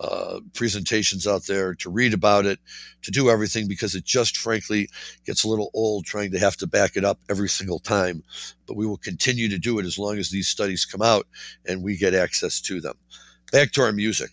uh, 0.00 0.40
presentations 0.54 1.26
out 1.26 1.46
there, 1.46 1.74
to 1.74 1.90
read 1.90 2.14
about 2.14 2.46
it, 2.46 2.58
to 3.02 3.10
do 3.10 3.30
everything 3.30 3.68
because 3.68 3.94
it 3.94 4.04
just 4.04 4.36
frankly 4.36 4.88
gets 5.24 5.44
a 5.44 5.48
little 5.48 5.70
old 5.74 6.04
trying 6.04 6.32
to 6.32 6.38
have 6.38 6.56
to 6.56 6.66
back 6.66 6.96
it 6.96 7.04
up 7.04 7.20
every 7.30 7.48
single 7.48 7.78
time. 7.78 8.22
But 8.66 8.76
we 8.76 8.86
will 8.86 8.96
continue 8.96 9.48
to 9.48 9.58
do 9.58 9.78
it 9.78 9.86
as 9.86 9.98
long 9.98 10.18
as 10.18 10.30
these 10.30 10.48
studies 10.48 10.84
come 10.84 11.02
out 11.02 11.26
and 11.66 11.82
we 11.82 11.96
get 11.96 12.14
access 12.14 12.60
to 12.62 12.80
them. 12.80 12.94
Back 13.52 13.72
to 13.72 13.82
our 13.82 13.92
music. 13.92 14.30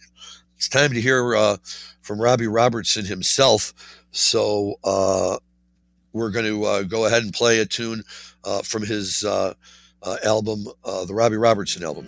It's 0.55 0.69
time 0.69 0.93
to 0.93 1.01
hear 1.01 1.35
uh, 1.35 1.57
from 2.01 2.19
Robbie 2.19 2.47
Robertson 2.47 3.05
himself. 3.05 3.73
So 4.11 4.75
uh, 4.83 5.37
we're 6.13 6.31
going 6.31 6.45
to 6.45 6.63
uh, 6.63 6.83
go 6.83 7.05
ahead 7.05 7.23
and 7.23 7.33
play 7.33 7.59
a 7.59 7.65
tune 7.65 8.03
from 8.63 8.83
his 8.83 9.23
uh, 9.23 9.53
uh, 10.03 10.17
album, 10.23 10.65
the 10.83 11.13
Robbie 11.13 11.37
Robertson 11.37 11.83
album. 11.83 12.05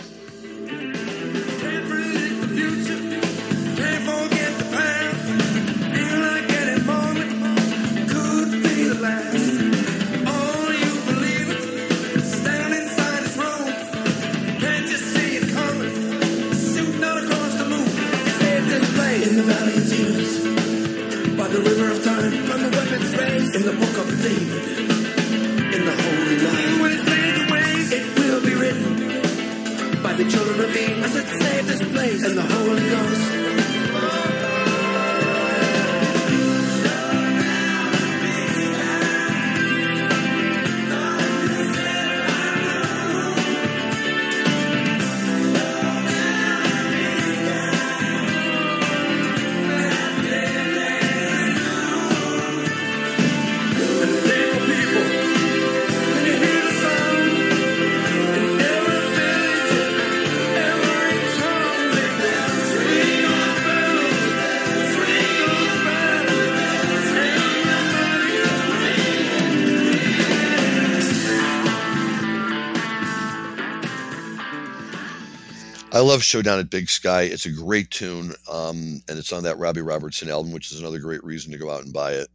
Love 76.02 76.24
Showdown 76.24 76.60
at 76.60 76.70
Big 76.70 76.89
Sky. 76.89 77.24
It's 77.24 77.45
a 77.45 77.52
great 77.52 77.91
tune, 77.91 78.34
um, 78.52 79.02
and 79.08 79.20
it's 79.20 79.32
on 79.32 79.43
that 79.43 79.58
Robbie 79.58 79.82
Robertson 79.82 80.30
album, 80.30 80.52
which 80.52 80.72
is 80.72 80.80
another 80.80 80.99
great 80.99 81.24
reason 81.24 81.52
to 81.52 81.58
go 81.58 81.70
out 81.70 81.84
and 81.84 81.93
buy 81.93 82.14
it. 82.14 82.28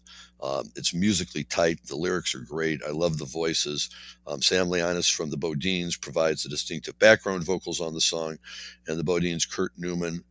Um, 0.42 0.70
it's 0.76 0.94
musically 0.94 1.42
tight. 1.44 1.80
The 1.86 1.96
lyrics 1.96 2.34
are 2.34 2.40
great. 2.40 2.80
I 2.86 2.90
love 2.90 3.18
the 3.18 3.24
voices. 3.24 3.90
Um, 4.26 4.42
Sam 4.42 4.66
Llanas 4.66 5.12
from 5.12 5.30
the 5.30 5.36
BoDeans 5.36 6.00
provides 6.00 6.42
the 6.42 6.48
distinctive 6.48 6.98
background 6.98 7.44
vocals 7.44 7.80
on 7.80 7.94
the 7.94 8.00
song, 8.00 8.38
and 8.86 8.98
the 8.98 9.04
BoDeans, 9.04 9.50
Kurt 9.50 9.72
Neumann, 9.76 10.22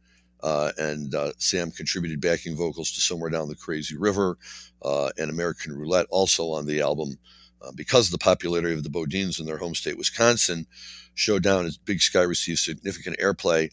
uh, 0.42 0.72
and 0.78 1.14
uh, 1.16 1.32
Sam 1.38 1.72
contributed 1.72 2.22
backing 2.22 2.56
vocals 2.56 2.92
to 2.94 3.02
Somewhere 3.02 3.32
Down 3.32 3.50
the 3.50 3.56
Crazy 3.56 3.98
River 3.98 4.38
uh, 4.82 5.10
and 5.18 5.30
American 5.30 5.78
Roulette, 5.78 6.08
also 6.10 6.52
on 6.52 6.66
the 6.66 6.82
album. 6.82 7.18
Uh, 7.66 7.72
because 7.74 8.08
of 8.08 8.12
the 8.12 8.18
popularity 8.18 8.74
of 8.74 8.84
the 8.84 8.90
BoDeans 8.90 9.40
in 9.40 9.46
their 9.46 9.58
home 9.58 9.74
state, 9.76 9.98
Wisconsin, 9.98 10.68
Showdown 11.16 11.66
as 11.66 11.78
Big 11.78 12.02
Sky 12.02 12.22
received 12.22 12.60
significant 12.60 13.18
airplay 13.20 13.72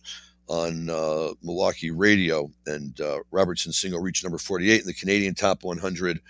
on 0.48 0.88
uh, 0.88 1.32
Milwaukee 1.42 1.90
radio, 1.90 2.50
and 2.66 3.00
uh, 3.00 3.18
Robertson's 3.30 3.78
single 3.78 4.00
reached 4.00 4.22
number 4.24 4.38
48 4.38 4.80
in 4.80 4.86
the 4.86 4.94
Canadian 4.94 5.34
Top 5.34 5.64
100 5.64 6.20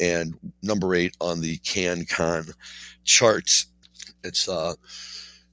and 0.00 0.34
number 0.62 0.94
eight 0.94 1.16
on 1.20 1.40
the 1.40 1.58
CanCon 1.58 2.54
charts. 3.04 3.66
It's 4.24 4.48
uh, 4.48 4.74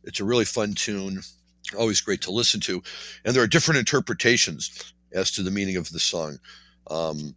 it's 0.04 0.20
a 0.20 0.26
really 0.26 0.45
fun 0.45 0.74
tune. 0.74 1.22
always 1.78 2.02
great 2.02 2.22
to 2.22 2.32
listen 2.32 2.62
to. 2.62 2.82
And 3.26 3.36
there 3.36 3.43
are 3.43 3.48
different 3.48 3.80
interpretations 3.80 4.93
as 5.14 5.32
to 5.32 5.43
the 5.43 5.52
meaning 5.52 5.76
of 5.78 5.89
the 5.91 6.00
song. 6.00 6.39
Um, 6.89 7.36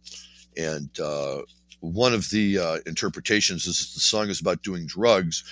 and 0.57 0.89
uh, 0.99 1.41
one 1.81 2.13
of 2.13 2.29
the 2.29 2.57
uh, 2.57 2.77
interpretations 2.85 3.67
is 3.67 3.79
that 3.79 3.93
the 3.93 3.99
song 3.99 4.29
is 4.29 4.39
about 4.39 4.63
doing 4.63 4.85
drugs. 4.85 5.43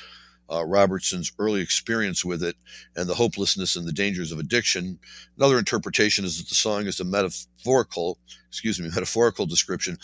Uh, 0.51 0.65
Robertson's 0.65 1.32
early 1.38 1.61
experience 1.61 2.25
with 2.25 2.41
it 2.41 2.55
and 2.95 3.07
the 3.07 3.13
hopelessness 3.13 3.75
and 3.75 3.88
the 3.88 3.91
dangers 3.91 4.32
of 4.32 4.39
addiction. 4.39 4.97
Another 5.38 5.59
interpretation 5.59 6.25
is 6.25 6.39
that 6.39 6.49
the 6.49 6.55
song 6.55 6.88
is 6.88 6.99
a 6.99 7.03
metaphorical, 7.03 8.17
excuse 8.47 8.80
me, 8.80 8.89
metaphorical 8.95 9.45
description 9.45 9.97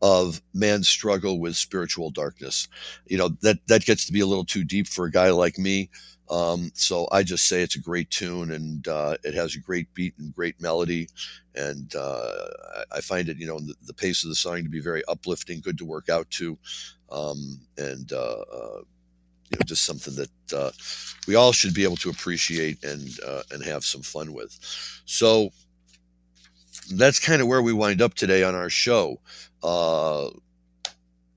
of 0.00 0.40
man's 0.54 0.88
struggle 0.88 1.38
with 1.38 1.54
spiritual 1.54 2.10
darkness. 2.10 2.66
You 3.06 3.18
know 3.18 3.28
that 3.42 3.58
that 3.66 3.84
gets 3.84 4.06
to 4.06 4.12
be 4.12 4.20
a 4.20 4.26
little 4.26 4.46
too 4.46 4.64
deep 4.64 4.86
for 4.86 5.04
a 5.04 5.10
guy 5.10 5.30
like 5.30 5.58
me. 5.58 5.90
Um, 6.30 6.70
so 6.74 7.08
I 7.10 7.24
just 7.24 7.48
say 7.48 7.60
it's 7.60 7.74
a 7.74 7.80
great 7.80 8.08
tune 8.10 8.52
and 8.52 8.86
uh, 8.86 9.16
it 9.24 9.34
has 9.34 9.56
a 9.56 9.58
great 9.58 9.92
beat 9.94 10.14
and 10.18 10.32
great 10.32 10.60
melody. 10.60 11.08
And 11.56 11.92
uh, 11.96 12.30
I 12.92 13.00
find 13.00 13.28
it, 13.28 13.36
you 13.36 13.48
know, 13.48 13.58
the, 13.58 13.74
the, 13.86 13.92
pace 13.92 14.22
of 14.22 14.28
the 14.28 14.36
song 14.36 14.62
to 14.62 14.68
be 14.68 14.80
very 14.80 15.02
uplifting, 15.08 15.60
good 15.60 15.76
to 15.78 15.84
work 15.84 16.08
out 16.08 16.30
to. 16.30 16.56
Um, 17.10 17.60
and, 17.76 18.12
uh, 18.12 18.44
uh 18.52 18.80
you 19.50 19.58
know, 19.58 19.64
just 19.64 19.84
something 19.84 20.14
that 20.14 20.56
uh, 20.56 20.70
we 21.26 21.34
all 21.34 21.50
should 21.50 21.74
be 21.74 21.82
able 21.82 21.96
to 21.96 22.10
appreciate 22.10 22.84
and, 22.84 23.08
uh, 23.26 23.42
and 23.50 23.64
have 23.64 23.84
some 23.84 24.02
fun 24.02 24.32
with. 24.32 24.56
So 25.06 25.50
that's 26.94 27.18
kind 27.18 27.42
of 27.42 27.48
where 27.48 27.60
we 27.60 27.72
wind 27.72 28.00
up 28.00 28.14
today 28.14 28.44
on 28.44 28.54
our 28.54 28.70
show. 28.70 29.18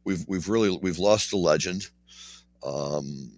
we've, 0.03 0.23
we've 0.27 0.47
really, 0.47 0.77
we've 0.83 0.99
lost 0.99 1.31
the 1.31 1.37
legend. 1.37 1.87
Um, 2.63 3.31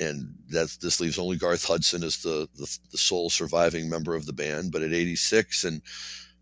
and 0.00 0.34
that 0.48 0.76
this 0.80 0.98
leaves 0.98 1.18
only 1.18 1.36
Garth 1.36 1.64
Hudson 1.64 2.02
as 2.02 2.22
the, 2.22 2.48
the, 2.56 2.78
the 2.90 2.98
sole 2.98 3.28
surviving 3.28 3.88
member 3.88 4.14
of 4.14 4.26
the 4.26 4.32
band. 4.32 4.72
But 4.72 4.82
at 4.82 4.94
86 4.94 5.64
and 5.64 5.82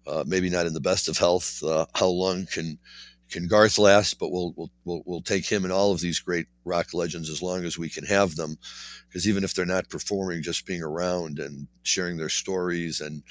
uh, 0.06 0.24
maybe 0.26 0.48
not 0.48 0.66
in 0.66 0.72
the 0.72 0.80
best 0.80 1.08
of 1.08 1.18
health, 1.18 1.62
uh, 1.62 1.84
how 1.94 2.08
long 2.08 2.46
can 2.46 2.78
can 3.30 3.46
Garth 3.46 3.76
last? 3.78 4.18
But 4.18 4.30
we'll, 4.30 4.54
we'll 4.56 4.70
we'll 4.84 5.02
we'll 5.04 5.20
take 5.20 5.44
him 5.44 5.64
and 5.64 5.72
all 5.72 5.92
of 5.92 6.00
these 6.00 6.20
great 6.20 6.46
rock 6.64 6.94
legends 6.94 7.28
as 7.28 7.42
long 7.42 7.64
as 7.64 7.76
we 7.76 7.90
can 7.90 8.04
have 8.06 8.36
them, 8.36 8.56
because 9.08 9.28
even 9.28 9.44
if 9.44 9.52
they're 9.52 9.66
not 9.66 9.90
performing, 9.90 10.42
just 10.42 10.64
being 10.64 10.82
around 10.82 11.38
and 11.38 11.66
sharing 11.82 12.16
their 12.16 12.30
stories 12.30 13.00
and 13.00 13.22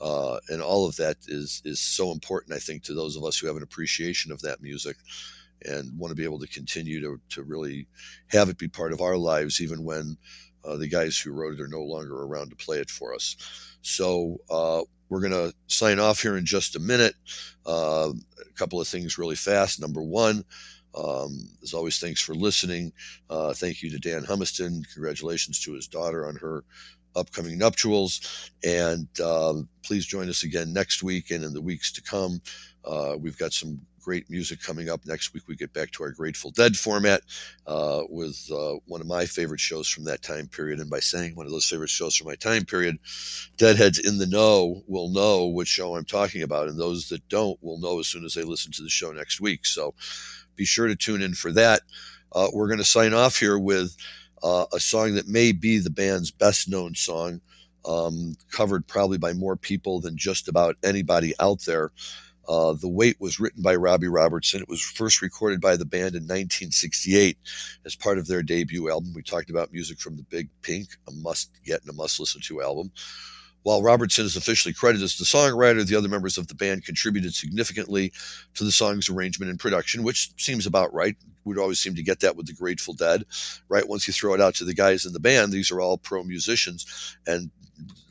uh, 0.00 0.38
and 0.48 0.62
all 0.62 0.86
of 0.86 0.96
that 0.96 1.16
is 1.26 1.60
is 1.64 1.80
so 1.80 2.12
important. 2.12 2.56
I 2.56 2.60
think 2.60 2.84
to 2.84 2.94
those 2.94 3.16
of 3.16 3.24
us 3.24 3.38
who 3.38 3.46
have 3.48 3.56
an 3.56 3.62
appreciation 3.62 4.32
of 4.32 4.40
that 4.42 4.62
music 4.62 4.96
and 5.66 5.96
want 5.98 6.10
to 6.10 6.16
be 6.16 6.24
able 6.24 6.38
to 6.40 6.46
continue 6.46 7.00
to, 7.00 7.20
to 7.30 7.42
really 7.42 7.86
have 8.28 8.48
it 8.48 8.58
be 8.58 8.68
part 8.68 8.92
of 8.92 9.00
our 9.00 9.16
lives, 9.16 9.60
even 9.60 9.84
when 9.84 10.16
uh, 10.64 10.76
the 10.76 10.88
guys 10.88 11.18
who 11.18 11.32
wrote 11.32 11.54
it 11.54 11.60
are 11.60 11.68
no 11.68 11.82
longer 11.82 12.22
around 12.22 12.50
to 12.50 12.56
play 12.56 12.78
it 12.78 12.90
for 12.90 13.14
us. 13.14 13.36
So 13.82 14.38
uh, 14.50 14.82
we're 15.08 15.20
going 15.20 15.32
to 15.32 15.54
sign 15.66 15.98
off 15.98 16.22
here 16.22 16.36
in 16.36 16.46
just 16.46 16.76
a 16.76 16.80
minute. 16.80 17.14
Uh, 17.66 18.12
a 18.40 18.52
couple 18.54 18.80
of 18.80 18.88
things 18.88 19.18
really 19.18 19.36
fast. 19.36 19.80
Number 19.80 20.02
one, 20.02 20.44
um, 20.94 21.48
as 21.62 21.74
always, 21.74 21.98
thanks 21.98 22.20
for 22.20 22.34
listening. 22.34 22.92
Uh, 23.28 23.52
thank 23.54 23.82
you 23.82 23.90
to 23.90 23.98
Dan 23.98 24.24
Humiston. 24.24 24.82
Congratulations 24.92 25.60
to 25.60 25.72
his 25.72 25.88
daughter 25.88 26.26
on 26.26 26.36
her 26.36 26.64
upcoming 27.16 27.58
nuptials. 27.58 28.50
And 28.64 29.08
um, 29.20 29.68
please 29.82 30.06
join 30.06 30.28
us 30.28 30.44
again 30.44 30.72
next 30.72 31.02
week 31.02 31.30
and 31.30 31.44
in 31.44 31.52
the 31.52 31.60
weeks 31.60 31.92
to 31.92 32.02
come. 32.02 32.40
Uh, 32.84 33.16
we've 33.18 33.38
got 33.38 33.52
some 33.52 33.80
great 34.02 34.28
music 34.28 34.60
coming 34.60 34.90
up. 34.90 35.06
Next 35.06 35.32
week, 35.32 35.44
we 35.46 35.54
get 35.54 35.72
back 35.72 35.90
to 35.92 36.02
our 36.02 36.10
Grateful 36.10 36.50
Dead 36.50 36.76
format 36.76 37.22
uh, 37.66 38.02
with 38.08 38.50
uh, 38.52 38.74
one 38.86 39.00
of 39.00 39.06
my 39.06 39.24
favorite 39.24 39.60
shows 39.60 39.88
from 39.88 40.04
that 40.04 40.22
time 40.22 40.48
period. 40.48 40.80
And 40.80 40.90
by 40.90 41.00
saying 41.00 41.34
one 41.34 41.46
of 41.46 41.52
those 41.52 41.68
favorite 41.68 41.90
shows 41.90 42.16
from 42.16 42.26
my 42.26 42.34
time 42.34 42.64
period, 42.64 42.98
Deadheads 43.56 43.98
in 43.98 44.18
the 44.18 44.26
know 44.26 44.82
will 44.86 45.08
know 45.08 45.46
which 45.46 45.68
show 45.68 45.94
I'm 45.96 46.04
talking 46.04 46.42
about. 46.42 46.68
And 46.68 46.78
those 46.78 47.08
that 47.08 47.26
don't 47.28 47.62
will 47.62 47.78
know 47.78 48.00
as 48.00 48.08
soon 48.08 48.24
as 48.24 48.34
they 48.34 48.42
listen 48.42 48.72
to 48.72 48.82
the 48.82 48.88
show 48.88 49.12
next 49.12 49.40
week. 49.40 49.64
So 49.64 49.94
be 50.56 50.64
sure 50.64 50.88
to 50.88 50.96
tune 50.96 51.22
in 51.22 51.34
for 51.34 51.52
that. 51.52 51.82
Uh, 52.32 52.48
we're 52.52 52.68
going 52.68 52.78
to 52.78 52.84
sign 52.84 53.14
off 53.14 53.38
here 53.38 53.58
with 53.58 53.96
uh, 54.42 54.66
a 54.72 54.80
song 54.80 55.14
that 55.14 55.28
may 55.28 55.52
be 55.52 55.78
the 55.78 55.90
band's 55.90 56.30
best 56.30 56.68
known 56.68 56.94
song. 56.94 57.40
Um, 57.84 58.36
covered 58.52 58.86
probably 58.86 59.18
by 59.18 59.32
more 59.32 59.56
people 59.56 60.00
than 60.00 60.16
just 60.16 60.46
about 60.46 60.76
anybody 60.84 61.34
out 61.40 61.62
there. 61.66 61.90
Uh, 62.48 62.72
the 62.72 62.88
Weight 62.88 63.16
was 63.20 63.38
written 63.38 63.62
by 63.62 63.74
Robbie 63.74 64.08
Robertson. 64.08 64.60
It 64.60 64.68
was 64.68 64.82
first 64.82 65.22
recorded 65.22 65.60
by 65.60 65.76
the 65.76 65.84
band 65.84 66.14
in 66.14 66.22
1968 66.22 67.38
as 67.84 67.94
part 67.94 68.18
of 68.18 68.26
their 68.26 68.42
debut 68.42 68.90
album. 68.90 69.12
We 69.14 69.22
talked 69.22 69.50
about 69.50 69.72
music 69.72 70.00
from 70.00 70.16
the 70.16 70.24
Big 70.24 70.48
Pink, 70.62 70.88
a 71.08 71.12
must 71.12 71.50
get 71.64 71.80
and 71.82 71.90
a 71.90 71.94
must 71.94 72.18
listen 72.18 72.40
to 72.42 72.62
album. 72.62 72.90
While 73.62 73.82
Robertson 73.82 74.24
is 74.24 74.36
officially 74.36 74.74
credited 74.74 75.04
as 75.04 75.16
the 75.16 75.24
songwriter, 75.24 75.86
the 75.86 75.94
other 75.94 76.08
members 76.08 76.36
of 76.36 76.48
the 76.48 76.54
band 76.54 76.84
contributed 76.84 77.32
significantly 77.32 78.12
to 78.54 78.64
the 78.64 78.72
song's 78.72 79.08
arrangement 79.08 79.50
and 79.50 79.60
production, 79.60 80.02
which 80.02 80.32
seems 80.36 80.66
about 80.66 80.92
right. 80.92 81.16
We'd 81.44 81.58
always 81.58 81.80
seem 81.80 81.94
to 81.94 82.02
get 82.02 82.20
that 82.20 82.36
with 82.36 82.46
the 82.46 82.52
Grateful 82.52 82.94
Dead, 82.94 83.24
right? 83.68 83.88
Once 83.88 84.06
you 84.06 84.12
throw 84.12 84.34
it 84.34 84.40
out 84.40 84.54
to 84.56 84.64
the 84.64 84.74
guys 84.74 85.06
in 85.06 85.12
the 85.12 85.20
band, 85.20 85.52
these 85.52 85.70
are 85.70 85.80
all 85.80 85.98
pro 85.98 86.22
musicians, 86.22 87.16
and 87.26 87.50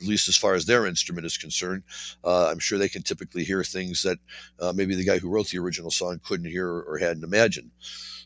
at 0.00 0.06
least 0.06 0.28
as 0.28 0.36
far 0.36 0.54
as 0.54 0.66
their 0.66 0.86
instrument 0.86 1.26
is 1.26 1.38
concerned. 1.38 1.82
Uh, 2.24 2.48
I'm 2.48 2.58
sure 2.58 2.78
they 2.78 2.88
can 2.88 3.02
typically 3.02 3.44
hear 3.44 3.64
things 3.64 4.02
that 4.02 4.18
uh, 4.60 4.72
maybe 4.74 4.94
the 4.94 5.04
guy 5.04 5.18
who 5.18 5.30
wrote 5.30 5.48
the 5.48 5.58
original 5.58 5.90
song 5.90 6.20
couldn't 6.24 6.50
hear 6.50 6.68
or 6.68 6.98
hadn't 6.98 7.24
imagined. 7.24 7.70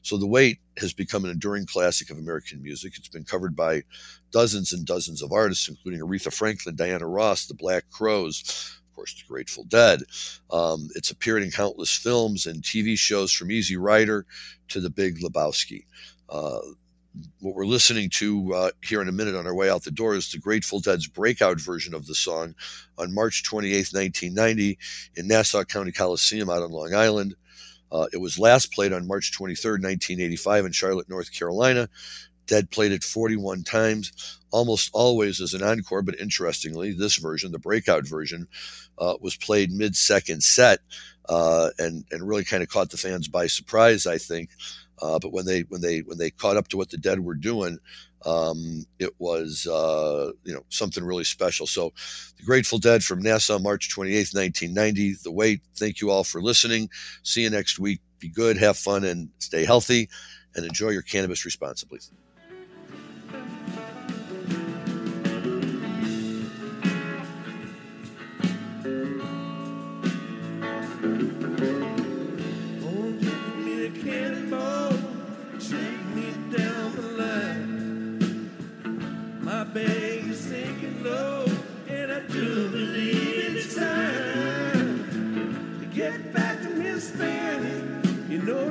So 0.02 0.16
The 0.16 0.26
Weight 0.26 0.58
has 0.78 0.92
become 0.92 1.24
an 1.24 1.32
enduring 1.32 1.66
classic 1.66 2.10
of 2.10 2.18
American 2.18 2.62
music. 2.62 2.94
It's 2.96 3.08
been 3.08 3.24
covered 3.24 3.56
by 3.56 3.82
dozens 4.30 4.72
and 4.72 4.86
dozens 4.86 5.20
of 5.20 5.32
artists, 5.32 5.68
including 5.68 6.00
Aretha 6.00 6.32
Franklin, 6.32 6.76
Diana 6.76 7.06
Ross, 7.08 7.46
the 7.46 7.54
Black 7.54 7.90
Crowes, 7.90 8.42
of 8.42 8.85
course, 8.96 9.14
the 9.14 9.28
Grateful 9.28 9.64
Dead. 9.64 10.00
Um, 10.50 10.88
it's 10.94 11.10
appeared 11.10 11.42
in 11.42 11.50
countless 11.50 11.94
films 11.94 12.46
and 12.46 12.62
TV 12.62 12.98
shows 12.98 13.32
from 13.32 13.52
Easy 13.52 13.76
Rider 13.76 14.26
to 14.68 14.80
The 14.80 14.90
Big 14.90 15.20
Lebowski. 15.20 15.84
Uh, 16.28 16.58
what 17.40 17.54
we're 17.54 17.66
listening 17.66 18.10
to 18.10 18.52
uh, 18.54 18.70
here 18.82 19.00
in 19.00 19.08
a 19.08 19.12
minute 19.12 19.36
on 19.36 19.46
our 19.46 19.54
way 19.54 19.70
out 19.70 19.84
the 19.84 19.90
door 19.90 20.14
is 20.14 20.30
the 20.30 20.38
Grateful 20.38 20.80
Dead's 20.80 21.06
breakout 21.06 21.60
version 21.60 21.94
of 21.94 22.06
the 22.06 22.14
song 22.14 22.54
on 22.98 23.14
March 23.14 23.44
28, 23.44 23.88
1990, 23.92 24.78
in 25.16 25.28
Nassau 25.28 25.64
County 25.64 25.92
Coliseum 25.92 26.50
out 26.50 26.62
on 26.62 26.72
Long 26.72 26.94
Island. 26.94 27.34
Uh, 27.92 28.06
it 28.12 28.18
was 28.18 28.38
last 28.38 28.72
played 28.72 28.92
on 28.92 29.06
March 29.06 29.32
23, 29.32 29.72
1985, 29.72 30.66
in 30.66 30.72
Charlotte, 30.72 31.08
North 31.08 31.32
Carolina. 31.32 31.88
Dead 32.46 32.70
played 32.70 32.92
it 32.92 33.02
41 33.02 33.64
times, 33.64 34.38
almost 34.50 34.90
always 34.92 35.40
as 35.40 35.54
an 35.54 35.62
encore, 35.62 36.02
but 36.02 36.18
interestingly, 36.20 36.92
this 36.92 37.16
version, 37.16 37.52
the 37.52 37.58
breakout 37.58 38.06
version, 38.06 38.46
uh, 38.98 39.14
was 39.20 39.36
played 39.36 39.72
mid 39.72 39.96
second 39.96 40.42
set 40.42 40.80
uh, 41.28 41.70
and, 41.78 42.04
and 42.10 42.28
really 42.28 42.44
kind 42.44 42.62
of 42.62 42.68
caught 42.68 42.90
the 42.90 42.96
fans 42.96 43.28
by 43.28 43.46
surprise, 43.46 44.06
I 44.06 44.18
think. 44.18 44.50
Uh, 45.02 45.18
but 45.18 45.32
when 45.32 45.44
they 45.44 45.60
when 45.62 45.82
they 45.82 46.00
when 46.00 46.16
they 46.16 46.30
caught 46.30 46.56
up 46.56 46.68
to 46.68 46.76
what 46.76 46.88
the 46.88 46.96
dead 46.96 47.20
were 47.20 47.34
doing, 47.34 47.78
um, 48.24 48.86
it 48.98 49.10
was 49.18 49.66
uh, 49.66 50.32
you 50.44 50.54
know 50.54 50.64
something 50.70 51.04
really 51.04 51.24
special. 51.24 51.66
So, 51.66 51.92
the 52.38 52.44
Grateful 52.44 52.78
Dead 52.78 53.04
from 53.04 53.20
Nassau, 53.20 53.58
March 53.58 53.94
28th, 53.94 54.34
1990. 54.34 55.16
The 55.22 55.30
Weight. 55.30 55.60
Thank 55.76 56.00
you 56.00 56.10
all 56.10 56.24
for 56.24 56.40
listening. 56.40 56.88
See 57.22 57.42
you 57.42 57.50
next 57.50 57.78
week. 57.78 58.00
Be 58.18 58.28
good, 58.28 58.56
have 58.56 58.78
fun, 58.78 59.04
and 59.04 59.28
stay 59.38 59.66
healthy, 59.66 60.08
and 60.54 60.64
enjoy 60.64 60.90
your 60.90 61.02
cannabis 61.02 61.44
responsibly. 61.44 62.00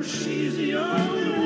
She's 0.06 0.56
the 0.56 0.74
only 0.74 1.30
one 1.30 1.45